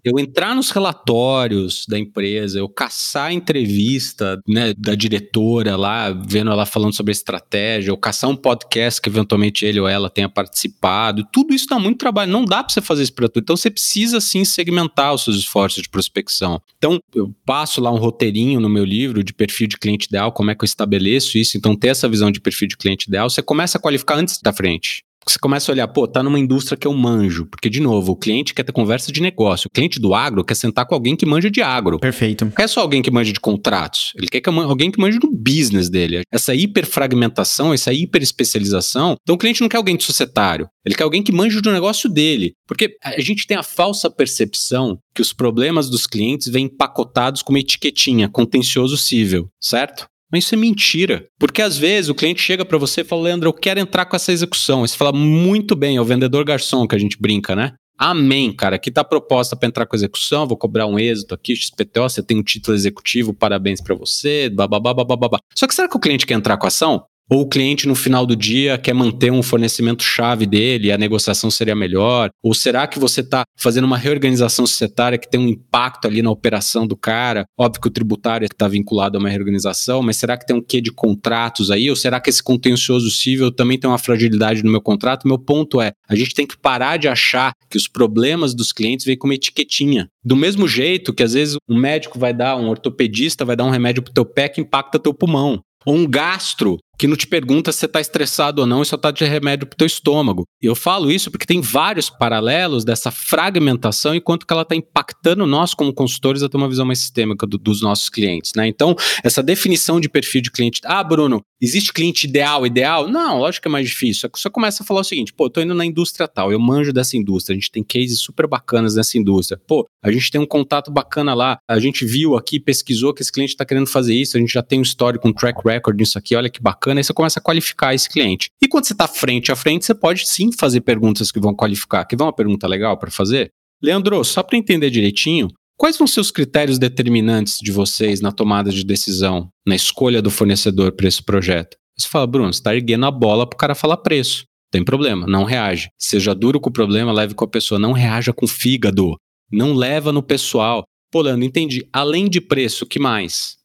Eu, 0.05 0.17
entrar 0.17 0.55
nos 0.55 0.69
relatórios 0.71 1.85
da 1.89 1.99
empresa, 1.99 2.59
eu 2.59 2.69
caçar 2.69 3.25
a 3.25 3.33
entrevista, 3.33 4.39
né, 4.47 4.73
da 4.77 4.95
diretora 4.95 5.75
lá, 5.75 6.11
vendo 6.11 6.49
ela 6.49 6.65
falando 6.65 6.93
sobre 6.93 7.11
a 7.11 7.13
estratégia, 7.13 7.91
eu 7.91 7.97
caçar 7.97 8.29
um 8.29 8.37
podcast 8.37 9.01
que 9.01 9.09
eventualmente 9.09 9.65
ele 9.65 9.79
ou 9.81 9.87
ela 9.87 10.09
tenha 10.09 10.29
participado, 10.29 11.27
tudo 11.29 11.53
isso 11.53 11.67
dá 11.67 11.77
muito 11.77 11.97
trabalho. 11.97 12.31
Não 12.31 12.45
dá 12.45 12.63
para 12.63 12.73
você 12.73 12.79
fazer 12.79 13.03
isso 13.03 13.13
para 13.13 13.27
tudo. 13.27 13.43
Então, 13.43 13.57
você 13.57 13.69
precisa, 13.69 14.21
sim, 14.21 14.45
segmentar 14.45 15.13
os 15.13 15.25
seus 15.25 15.35
esforços 15.35 15.83
de 15.83 15.89
prospecção. 15.89 16.61
Então, 16.77 16.99
eu 17.13 17.35
passo 17.45 17.81
lá 17.81 17.91
um 17.91 17.97
roteirinho 17.97 18.61
no 18.61 18.69
meu 18.69 18.85
livro 18.85 19.21
de 19.25 19.33
perfil 19.33 19.67
de 19.67 19.77
cliente 19.77 20.07
ideal, 20.07 20.31
como 20.31 20.51
é 20.51 20.55
que 20.55 20.63
eu 20.63 20.67
estabeleço 20.67 21.37
isso. 21.37 21.57
Então, 21.57 21.75
ter 21.81 21.89
essa 21.89 22.07
visão 22.07 22.31
de 22.31 22.39
perfil 22.39 22.67
de 22.67 22.77
cliente 22.77 23.07
ideal, 23.07 23.29
você 23.29 23.41
começa 23.41 23.77
a 23.77 23.81
qualificar 23.81 24.15
antes 24.15 24.39
da 24.41 24.53
frente. 24.53 25.03
Você 25.27 25.37
começa 25.37 25.71
a 25.71 25.73
olhar, 25.73 25.87
pô, 25.87 26.07
tá 26.07 26.23
numa 26.23 26.39
indústria 26.39 26.75
que 26.75 26.87
eu 26.87 26.93
manjo. 26.93 27.45
Porque, 27.45 27.69
de 27.69 27.79
novo, 27.79 28.13
o 28.13 28.15
cliente 28.15 28.55
quer 28.55 28.63
ter 28.63 28.71
conversa 28.71 29.11
de 29.11 29.21
negócio. 29.21 29.67
O 29.67 29.69
cliente 29.69 29.99
do 29.99 30.15
agro 30.15 30.43
quer 30.43 30.55
sentar 30.55 30.85
com 30.85 30.95
alguém 30.95 31.15
que 31.15 31.27
manja 31.27 31.49
de 31.49 31.61
agro. 31.61 31.99
Perfeito. 31.99 32.45
Não 32.45 32.51
quer 32.51 32.67
só 32.67 32.81
alguém 32.81 33.03
que 33.03 33.11
manja 33.11 33.31
de 33.31 33.39
contratos. 33.39 34.13
Ele 34.15 34.27
quer 34.27 34.41
que 34.41 34.49
alguém 34.49 34.89
que 34.89 34.99
manja 34.99 35.19
do 35.19 35.31
business 35.31 35.89
dele. 35.89 36.23
Essa 36.31 36.55
hiperfragmentação, 36.55 37.71
essa 37.71 37.93
hiperespecialização. 37.93 39.15
Então, 39.21 39.35
o 39.35 39.37
cliente 39.37 39.61
não 39.61 39.69
quer 39.69 39.77
alguém 39.77 39.95
de 39.95 40.03
societário. 40.03 40.67
Ele 40.83 40.95
quer 40.95 41.03
alguém 41.03 41.21
que 41.21 41.31
manja 41.31 41.61
do 41.61 41.71
negócio 41.71 42.09
dele. 42.09 42.53
Porque 42.67 42.97
a 43.03 43.21
gente 43.21 43.45
tem 43.45 43.57
a 43.57 43.63
falsa 43.63 44.09
percepção 44.09 44.97
que 45.13 45.21
os 45.21 45.31
problemas 45.31 45.87
dos 45.87 46.07
clientes 46.07 46.47
vêm 46.47 46.65
empacotados 46.65 47.43
com 47.43 47.53
uma 47.53 47.59
etiquetinha, 47.59 48.27
contencioso 48.27 48.97
cível, 48.97 49.47
certo? 49.61 50.07
Mas 50.31 50.45
isso 50.45 50.55
é 50.55 50.57
mentira. 50.57 51.25
Porque 51.39 51.61
às 51.61 51.77
vezes 51.77 52.09
o 52.09 52.15
cliente 52.15 52.41
chega 52.41 52.63
para 52.63 52.77
você 52.77 53.01
e 53.01 53.03
fala, 53.03 53.23
Leandro, 53.23 53.49
eu 53.49 53.53
quero 53.53 53.79
entrar 53.79 54.05
com 54.05 54.15
essa 54.15 54.31
execução. 54.31 54.81
Você 54.81 54.95
fala, 54.95 55.11
muito 55.11 55.75
bem, 55.75 55.97
é 55.97 56.01
o 56.01 56.05
vendedor 56.05 56.45
garçom 56.45 56.87
que 56.87 56.95
a 56.95 56.99
gente 56.99 57.17
brinca, 57.19 57.55
né? 57.55 57.73
Amém, 57.97 58.51
cara. 58.51 58.77
Aqui 58.77 58.89
tá 58.89 59.01
a 59.01 59.03
proposta 59.03 59.55
para 59.55 59.67
entrar 59.67 59.85
com 59.85 59.95
execução, 59.95 60.47
vou 60.47 60.57
cobrar 60.57 60.87
um 60.87 60.97
êxito 60.97 61.35
aqui, 61.35 61.55
XPTO, 61.55 62.09
você 62.09 62.23
tem 62.23 62.39
um 62.39 62.41
título 62.41 62.75
executivo, 62.75 63.31
parabéns 63.31 63.79
para 63.79 63.93
você, 63.93 64.49
bababá. 64.49 65.37
Só 65.53 65.67
que 65.67 65.75
será 65.75 65.87
que 65.87 65.95
o 65.95 65.99
cliente 65.99 66.25
quer 66.25 66.33
entrar 66.33 66.57
com 66.57 66.65
ação? 66.65 67.05
Ou 67.31 67.43
o 67.43 67.47
cliente 67.47 67.87
no 67.87 67.95
final 67.95 68.25
do 68.25 68.35
dia 68.35 68.77
quer 68.77 68.93
manter 68.93 69.31
um 69.31 69.41
fornecimento 69.41 70.03
chave 70.03 70.45
dele 70.45 70.91
a 70.91 70.97
negociação 70.97 71.49
seria 71.49 71.73
melhor? 71.73 72.29
Ou 72.43 72.53
será 72.53 72.85
que 72.85 72.99
você 72.99 73.21
está 73.21 73.43
fazendo 73.57 73.85
uma 73.85 73.97
reorganização 73.97 74.67
societária 74.67 75.17
que 75.17 75.29
tem 75.29 75.39
um 75.39 75.47
impacto 75.47 76.09
ali 76.09 76.21
na 76.21 76.29
operação 76.29 76.85
do 76.85 76.97
cara? 76.97 77.45
Óbvio 77.57 77.83
que 77.83 77.87
o 77.87 77.91
tributário 77.91 78.45
está 78.45 78.67
vinculado 78.67 79.17
a 79.17 79.19
uma 79.21 79.29
reorganização, 79.29 80.01
mas 80.01 80.17
será 80.17 80.35
que 80.35 80.45
tem 80.45 80.53
um 80.53 80.61
quê 80.61 80.81
de 80.81 80.91
contratos 80.91 81.71
aí? 81.71 81.89
Ou 81.89 81.95
será 81.95 82.19
que 82.19 82.29
esse 82.29 82.43
contencioso 82.43 83.09
cível 83.09 83.49
também 83.49 83.79
tem 83.79 83.89
uma 83.89 83.97
fragilidade 83.97 84.61
no 84.61 84.69
meu 84.69 84.81
contrato? 84.81 85.25
Meu 85.25 85.39
ponto 85.39 85.79
é, 85.79 85.93
a 86.09 86.15
gente 86.15 86.35
tem 86.35 86.45
que 86.45 86.57
parar 86.57 86.97
de 86.97 87.07
achar 87.07 87.53
que 87.69 87.77
os 87.77 87.87
problemas 87.87 88.53
dos 88.53 88.73
clientes 88.73 89.05
vêm 89.05 89.17
com 89.17 89.27
uma 89.27 89.35
etiquetinha. 89.35 90.09
Do 90.21 90.35
mesmo 90.35 90.67
jeito 90.67 91.13
que 91.13 91.23
às 91.23 91.31
vezes 91.31 91.55
um 91.69 91.77
médico 91.77 92.19
vai 92.19 92.33
dar, 92.33 92.57
um 92.57 92.67
ortopedista 92.67 93.45
vai 93.45 93.55
dar 93.55 93.63
um 93.63 93.69
remédio 93.69 94.03
pro 94.03 94.11
teu 94.11 94.25
pé 94.25 94.49
que 94.49 94.59
impacta 94.59 94.99
teu 94.99 95.13
pulmão. 95.13 95.61
Ou 95.85 95.95
um 95.95 96.07
gastro 96.07 96.77
que 97.01 97.07
não 97.07 97.15
te 97.15 97.25
pergunta 97.25 97.71
se 97.71 97.79
você 97.79 97.87
está 97.87 97.99
estressado 97.99 98.61
ou 98.61 98.67
não 98.67 98.83
e 98.83 98.85
só 98.85 98.95
está 98.95 99.09
de 99.09 99.25
remédio 99.25 99.65
para 99.65 99.73
o 99.73 99.77
teu 99.77 99.87
estômago. 99.87 100.45
E 100.61 100.67
eu 100.67 100.75
falo 100.75 101.11
isso 101.11 101.31
porque 101.31 101.47
tem 101.47 101.59
vários 101.59 102.11
paralelos 102.11 102.85
dessa 102.85 103.09
fragmentação 103.09 104.13
e 104.13 104.21
quanto 104.21 104.45
que 104.45 104.53
ela 104.53 104.61
está 104.61 104.75
impactando 104.75 105.47
nós 105.47 105.73
como 105.73 105.91
consultores 105.91 106.43
a 106.43 106.47
ter 106.47 106.57
uma 106.57 106.69
visão 106.69 106.85
mais 106.85 106.99
sistêmica 106.99 107.47
do, 107.47 107.57
dos 107.57 107.81
nossos 107.81 108.07
clientes. 108.07 108.51
Né? 108.55 108.67
Então, 108.67 108.95
essa 109.23 109.41
definição 109.41 109.99
de 109.99 110.07
perfil 110.07 110.43
de 110.43 110.51
cliente. 110.51 110.79
Ah, 110.85 111.03
Bruno, 111.03 111.41
existe 111.59 111.91
cliente 111.91 112.27
ideal, 112.27 112.67
ideal? 112.67 113.07
Não, 113.07 113.39
lógico 113.39 113.63
que 113.63 113.67
é 113.67 113.71
mais 113.71 113.89
difícil. 113.89 114.29
Você 114.35 114.49
começa 114.51 114.83
a 114.83 114.85
falar 114.85 115.01
o 115.01 115.03
seguinte, 115.03 115.33
pô, 115.33 115.45
eu 115.45 115.49
tô 115.49 115.59
indo 115.59 115.73
na 115.73 115.85
indústria 115.85 116.27
tal, 116.27 116.51
eu 116.51 116.59
manjo 116.59 116.93
dessa 116.93 117.17
indústria, 117.17 117.55
a 117.55 117.59
gente 117.59 117.71
tem 117.71 117.83
cases 117.83 118.19
super 118.19 118.45
bacanas 118.45 118.93
nessa 118.93 119.17
indústria. 119.17 119.59
Pô, 119.67 119.87
a 120.03 120.11
gente 120.11 120.29
tem 120.29 120.39
um 120.39 120.45
contato 120.45 120.91
bacana 120.91 121.33
lá, 121.33 121.57
a 121.67 121.79
gente 121.79 122.05
viu 122.05 122.35
aqui, 122.35 122.59
pesquisou 122.59 123.11
que 123.11 123.23
esse 123.23 123.31
cliente 123.31 123.53
está 123.53 123.65
querendo 123.65 123.87
fazer 123.87 124.13
isso, 124.13 124.37
a 124.37 124.39
gente 124.39 124.53
já 124.53 124.61
tem 124.61 124.77
um 124.77 124.83
histórico, 124.83 125.27
um 125.27 125.33
track 125.33 125.59
record 125.65 125.99
nisso 125.99 126.17
aqui, 126.17 126.35
olha 126.35 126.49
que 126.49 126.61
bacana 126.61 126.90
bacana, 126.91 126.99
aí 126.99 127.03
você 127.03 127.13
começa 127.13 127.39
a 127.39 127.43
qualificar 127.43 127.93
esse 127.93 128.09
cliente. 128.09 128.49
E 128.61 128.67
quando 128.67 128.85
você 128.85 128.93
está 128.93 129.07
frente 129.07 129.51
a 129.51 129.55
frente, 129.55 129.85
você 129.85 129.95
pode 129.95 130.27
sim 130.27 130.51
fazer 130.51 130.81
perguntas 130.81 131.31
que 131.31 131.39
vão 131.39 131.55
qualificar. 131.55 132.05
Que 132.05 132.15
vão 132.15 132.27
uma 132.27 132.33
pergunta 132.33 132.67
legal 132.67 132.97
para 132.97 133.09
fazer? 133.09 133.49
Leandro, 133.81 134.23
só 134.23 134.43
para 134.43 134.57
entender 134.57 134.89
direitinho, 134.89 135.47
quais 135.77 135.97
vão 135.97 136.05
ser 136.05 136.19
os 136.19 136.29
critérios 136.29 136.77
determinantes 136.77 137.57
de 137.59 137.71
vocês 137.71 138.21
na 138.21 138.31
tomada 138.31 138.69
de 138.69 138.83
decisão, 138.83 139.49
na 139.65 139.75
escolha 139.75 140.21
do 140.21 140.29
fornecedor 140.29 140.91
para 140.91 141.07
esse 141.07 141.23
projeto? 141.23 141.77
Você 141.97 142.07
fala, 142.07 142.27
Bruno, 142.27 142.53
você 142.53 142.59
está 142.59 142.75
erguendo 142.75 143.05
a 143.05 143.11
bola 143.11 143.47
para 143.47 143.55
o 143.55 143.59
cara 143.59 143.75
falar 143.75 143.97
preço. 143.97 144.43
Tem 144.71 144.83
problema, 144.83 145.27
não 145.27 145.43
reage. 145.43 145.89
Seja 145.99 146.33
duro 146.33 146.59
com 146.59 146.69
o 146.69 146.73
problema, 146.73 147.11
leve 147.11 147.33
com 147.33 147.43
a 147.43 147.47
pessoa. 147.47 147.79
Não 147.79 147.91
reaja 147.91 148.31
com 148.31 148.47
fígado. 148.47 149.15
Não 149.51 149.73
leva 149.73 150.13
no 150.13 150.23
pessoal. 150.23 150.83
Pô, 151.11 151.21
Leandro, 151.21 151.43
entendi. 151.43 151.85
Além 151.91 152.29
de 152.29 152.39
preço, 152.39 152.85
que 152.85 152.97
mais? 152.97 153.57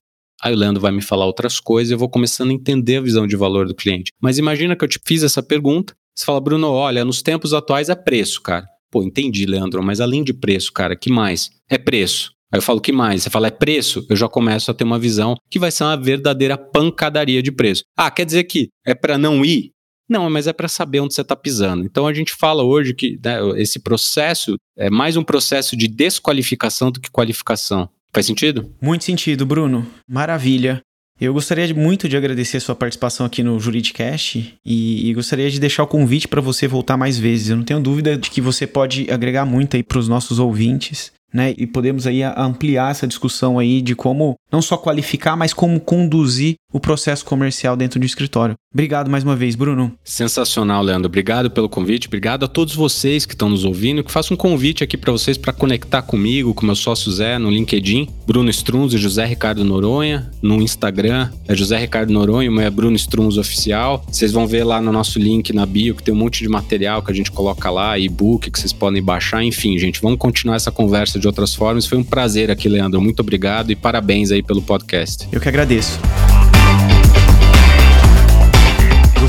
Aí 0.42 0.52
o 0.52 0.56
Leandro 0.56 0.80
vai 0.80 0.92
me 0.92 1.02
falar 1.02 1.26
outras 1.26 1.58
coisas 1.60 1.90
e 1.90 1.94
eu 1.94 1.98
vou 1.98 2.08
começando 2.08 2.50
a 2.50 2.54
entender 2.54 2.96
a 2.96 3.00
visão 3.00 3.26
de 3.26 3.36
valor 3.36 3.66
do 3.66 3.74
cliente. 3.74 4.12
Mas 4.20 4.38
imagina 4.38 4.76
que 4.76 4.84
eu 4.84 4.88
te 4.88 5.00
fiz 5.04 5.22
essa 5.22 5.42
pergunta, 5.42 5.94
você 6.14 6.24
fala, 6.24 6.40
Bruno, 6.40 6.70
olha, 6.70 7.04
nos 7.04 7.22
tempos 7.22 7.52
atuais 7.52 7.88
é 7.88 7.94
preço, 7.94 8.40
cara. 8.40 8.66
Pô, 8.90 9.02
entendi, 9.02 9.44
Leandro, 9.44 9.82
mas 9.82 10.00
além 10.00 10.24
de 10.24 10.32
preço, 10.32 10.72
cara, 10.72 10.96
que 10.96 11.10
mais? 11.10 11.50
É 11.68 11.76
preço. 11.76 12.32
Aí 12.52 12.58
eu 12.58 12.62
falo, 12.62 12.80
que 12.80 12.92
mais? 12.92 13.22
Você 13.22 13.30
fala, 13.30 13.48
é 13.48 13.50
preço? 13.50 14.06
Eu 14.08 14.16
já 14.16 14.28
começo 14.28 14.70
a 14.70 14.74
ter 14.74 14.84
uma 14.84 14.98
visão 14.98 15.36
que 15.50 15.58
vai 15.58 15.70
ser 15.70 15.84
uma 15.84 15.96
verdadeira 15.96 16.56
pancadaria 16.56 17.42
de 17.42 17.50
preço. 17.50 17.82
Ah, 17.96 18.10
quer 18.10 18.24
dizer 18.24 18.44
que 18.44 18.68
é 18.86 18.94
para 18.94 19.18
não 19.18 19.44
ir? 19.44 19.72
Não, 20.08 20.30
mas 20.30 20.46
é 20.46 20.52
para 20.52 20.68
saber 20.68 21.00
onde 21.00 21.14
você 21.14 21.22
está 21.22 21.34
pisando. 21.34 21.84
Então 21.84 22.06
a 22.06 22.14
gente 22.14 22.32
fala 22.32 22.62
hoje 22.62 22.94
que 22.94 23.18
né, 23.22 23.38
esse 23.56 23.80
processo 23.80 24.56
é 24.78 24.88
mais 24.88 25.16
um 25.16 25.24
processo 25.24 25.76
de 25.76 25.88
desqualificação 25.88 26.92
do 26.92 27.00
que 27.00 27.10
qualificação. 27.10 27.90
Faz 28.16 28.24
sentido? 28.24 28.72
Muito 28.80 29.04
sentido, 29.04 29.44
Bruno. 29.44 29.86
Maravilha. 30.08 30.80
Eu 31.20 31.34
gostaria 31.34 31.74
muito 31.74 32.08
de 32.08 32.16
agradecer 32.16 32.56
a 32.56 32.60
sua 32.60 32.74
participação 32.74 33.26
aqui 33.26 33.42
no 33.42 33.60
Juridicast 33.60 34.54
e, 34.64 35.10
e 35.10 35.12
gostaria 35.12 35.50
de 35.50 35.60
deixar 35.60 35.82
o 35.82 35.86
convite 35.86 36.26
para 36.26 36.40
você 36.40 36.66
voltar 36.66 36.96
mais 36.96 37.18
vezes. 37.18 37.50
Eu 37.50 37.58
não 37.58 37.62
tenho 37.62 37.78
dúvida 37.78 38.16
de 38.16 38.30
que 38.30 38.40
você 38.40 38.66
pode 38.66 39.10
agregar 39.10 39.44
muito 39.44 39.76
aí 39.76 39.82
para 39.82 39.98
os 39.98 40.08
nossos 40.08 40.38
ouvintes 40.38 41.12
né? 41.36 41.54
E 41.58 41.66
podemos 41.66 42.06
aí 42.06 42.22
ampliar 42.22 42.90
essa 42.90 43.06
discussão 43.06 43.58
aí 43.58 43.82
de 43.82 43.94
como 43.94 44.34
não 44.50 44.62
só 44.62 44.76
qualificar, 44.76 45.36
mas 45.36 45.52
como 45.52 45.78
conduzir 45.78 46.54
o 46.76 46.80
processo 46.80 47.24
comercial 47.24 47.74
dentro 47.74 47.98
do 47.98 48.04
escritório. 48.04 48.54
Obrigado 48.70 49.10
mais 49.10 49.24
uma 49.24 49.34
vez, 49.34 49.54
Bruno. 49.54 49.94
Sensacional, 50.04 50.82
Leandro. 50.82 51.08
Obrigado 51.08 51.50
pelo 51.50 51.70
convite. 51.70 52.06
Obrigado 52.06 52.44
a 52.44 52.48
todos 52.48 52.74
vocês 52.74 53.24
que 53.24 53.32
estão 53.32 53.48
nos 53.48 53.64
ouvindo. 53.64 54.04
Que 54.04 54.12
faço 54.12 54.34
um 54.34 54.36
convite 54.36 54.84
aqui 54.84 54.98
para 54.98 55.10
vocês 55.10 55.38
para 55.38 55.54
conectar 55.54 56.02
comigo, 56.02 56.52
com 56.52 56.66
meu 56.66 56.76
sócio 56.76 57.10
Zé, 57.10 57.38
no 57.38 57.48
LinkedIn, 57.48 58.10
Bruno 58.26 58.50
Strunz 58.50 58.92
e 58.92 58.98
José 58.98 59.24
Ricardo 59.24 59.64
Noronha. 59.64 60.30
No 60.42 60.60
Instagram 60.60 61.30
é 61.48 61.56
José 61.56 61.78
Ricardo 61.78 62.12
Noronha, 62.12 62.50
meu 62.50 62.60
é 62.60 62.68
Bruno 62.68 62.96
Strunz 62.96 63.38
Oficial. 63.38 64.04
Vocês 64.06 64.30
vão 64.30 64.46
ver 64.46 64.62
lá 64.62 64.78
no 64.78 64.92
nosso 64.92 65.18
link 65.18 65.54
na 65.54 65.64
bio 65.64 65.94
que 65.94 66.02
tem 66.02 66.12
um 66.12 66.18
monte 66.18 66.42
de 66.42 66.48
material 66.50 67.02
que 67.02 67.10
a 67.10 67.14
gente 67.14 67.32
coloca 67.32 67.70
lá, 67.70 67.98
e-book 67.98 68.50
que 68.50 68.60
vocês 68.60 68.74
podem 68.74 69.02
baixar. 69.02 69.42
Enfim, 69.42 69.78
gente, 69.78 70.02
vamos 70.02 70.18
continuar 70.18 70.56
essa 70.56 70.70
conversa 70.70 71.18
de 71.18 71.26
outras 71.26 71.54
formas. 71.54 71.86
Foi 71.86 71.96
um 71.96 72.04
prazer 72.04 72.50
aqui, 72.50 72.68
Leandro. 72.68 73.00
Muito 73.00 73.20
obrigado 73.20 73.70
e 73.70 73.74
parabéns 73.74 74.30
aí 74.30 74.42
pelo 74.42 74.60
podcast. 74.60 75.26
Eu 75.32 75.40
que 75.40 75.48
agradeço. 75.48 75.98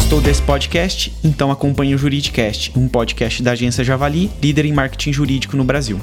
Gostou 0.08 0.22
desse 0.22 0.42
podcast? 0.42 1.14
Então 1.22 1.52
acompanhe 1.52 1.94
o 1.94 1.98
Juridicast, 1.98 2.72
um 2.78 2.88
podcast 2.88 3.44
da 3.44 3.52
agência 3.52 3.84
Javali, 3.84 4.32
líder 4.42 4.64
em 4.64 4.72
marketing 4.72 5.12
jurídico 5.12 5.58
no 5.58 5.66
Brasil. 5.66 6.00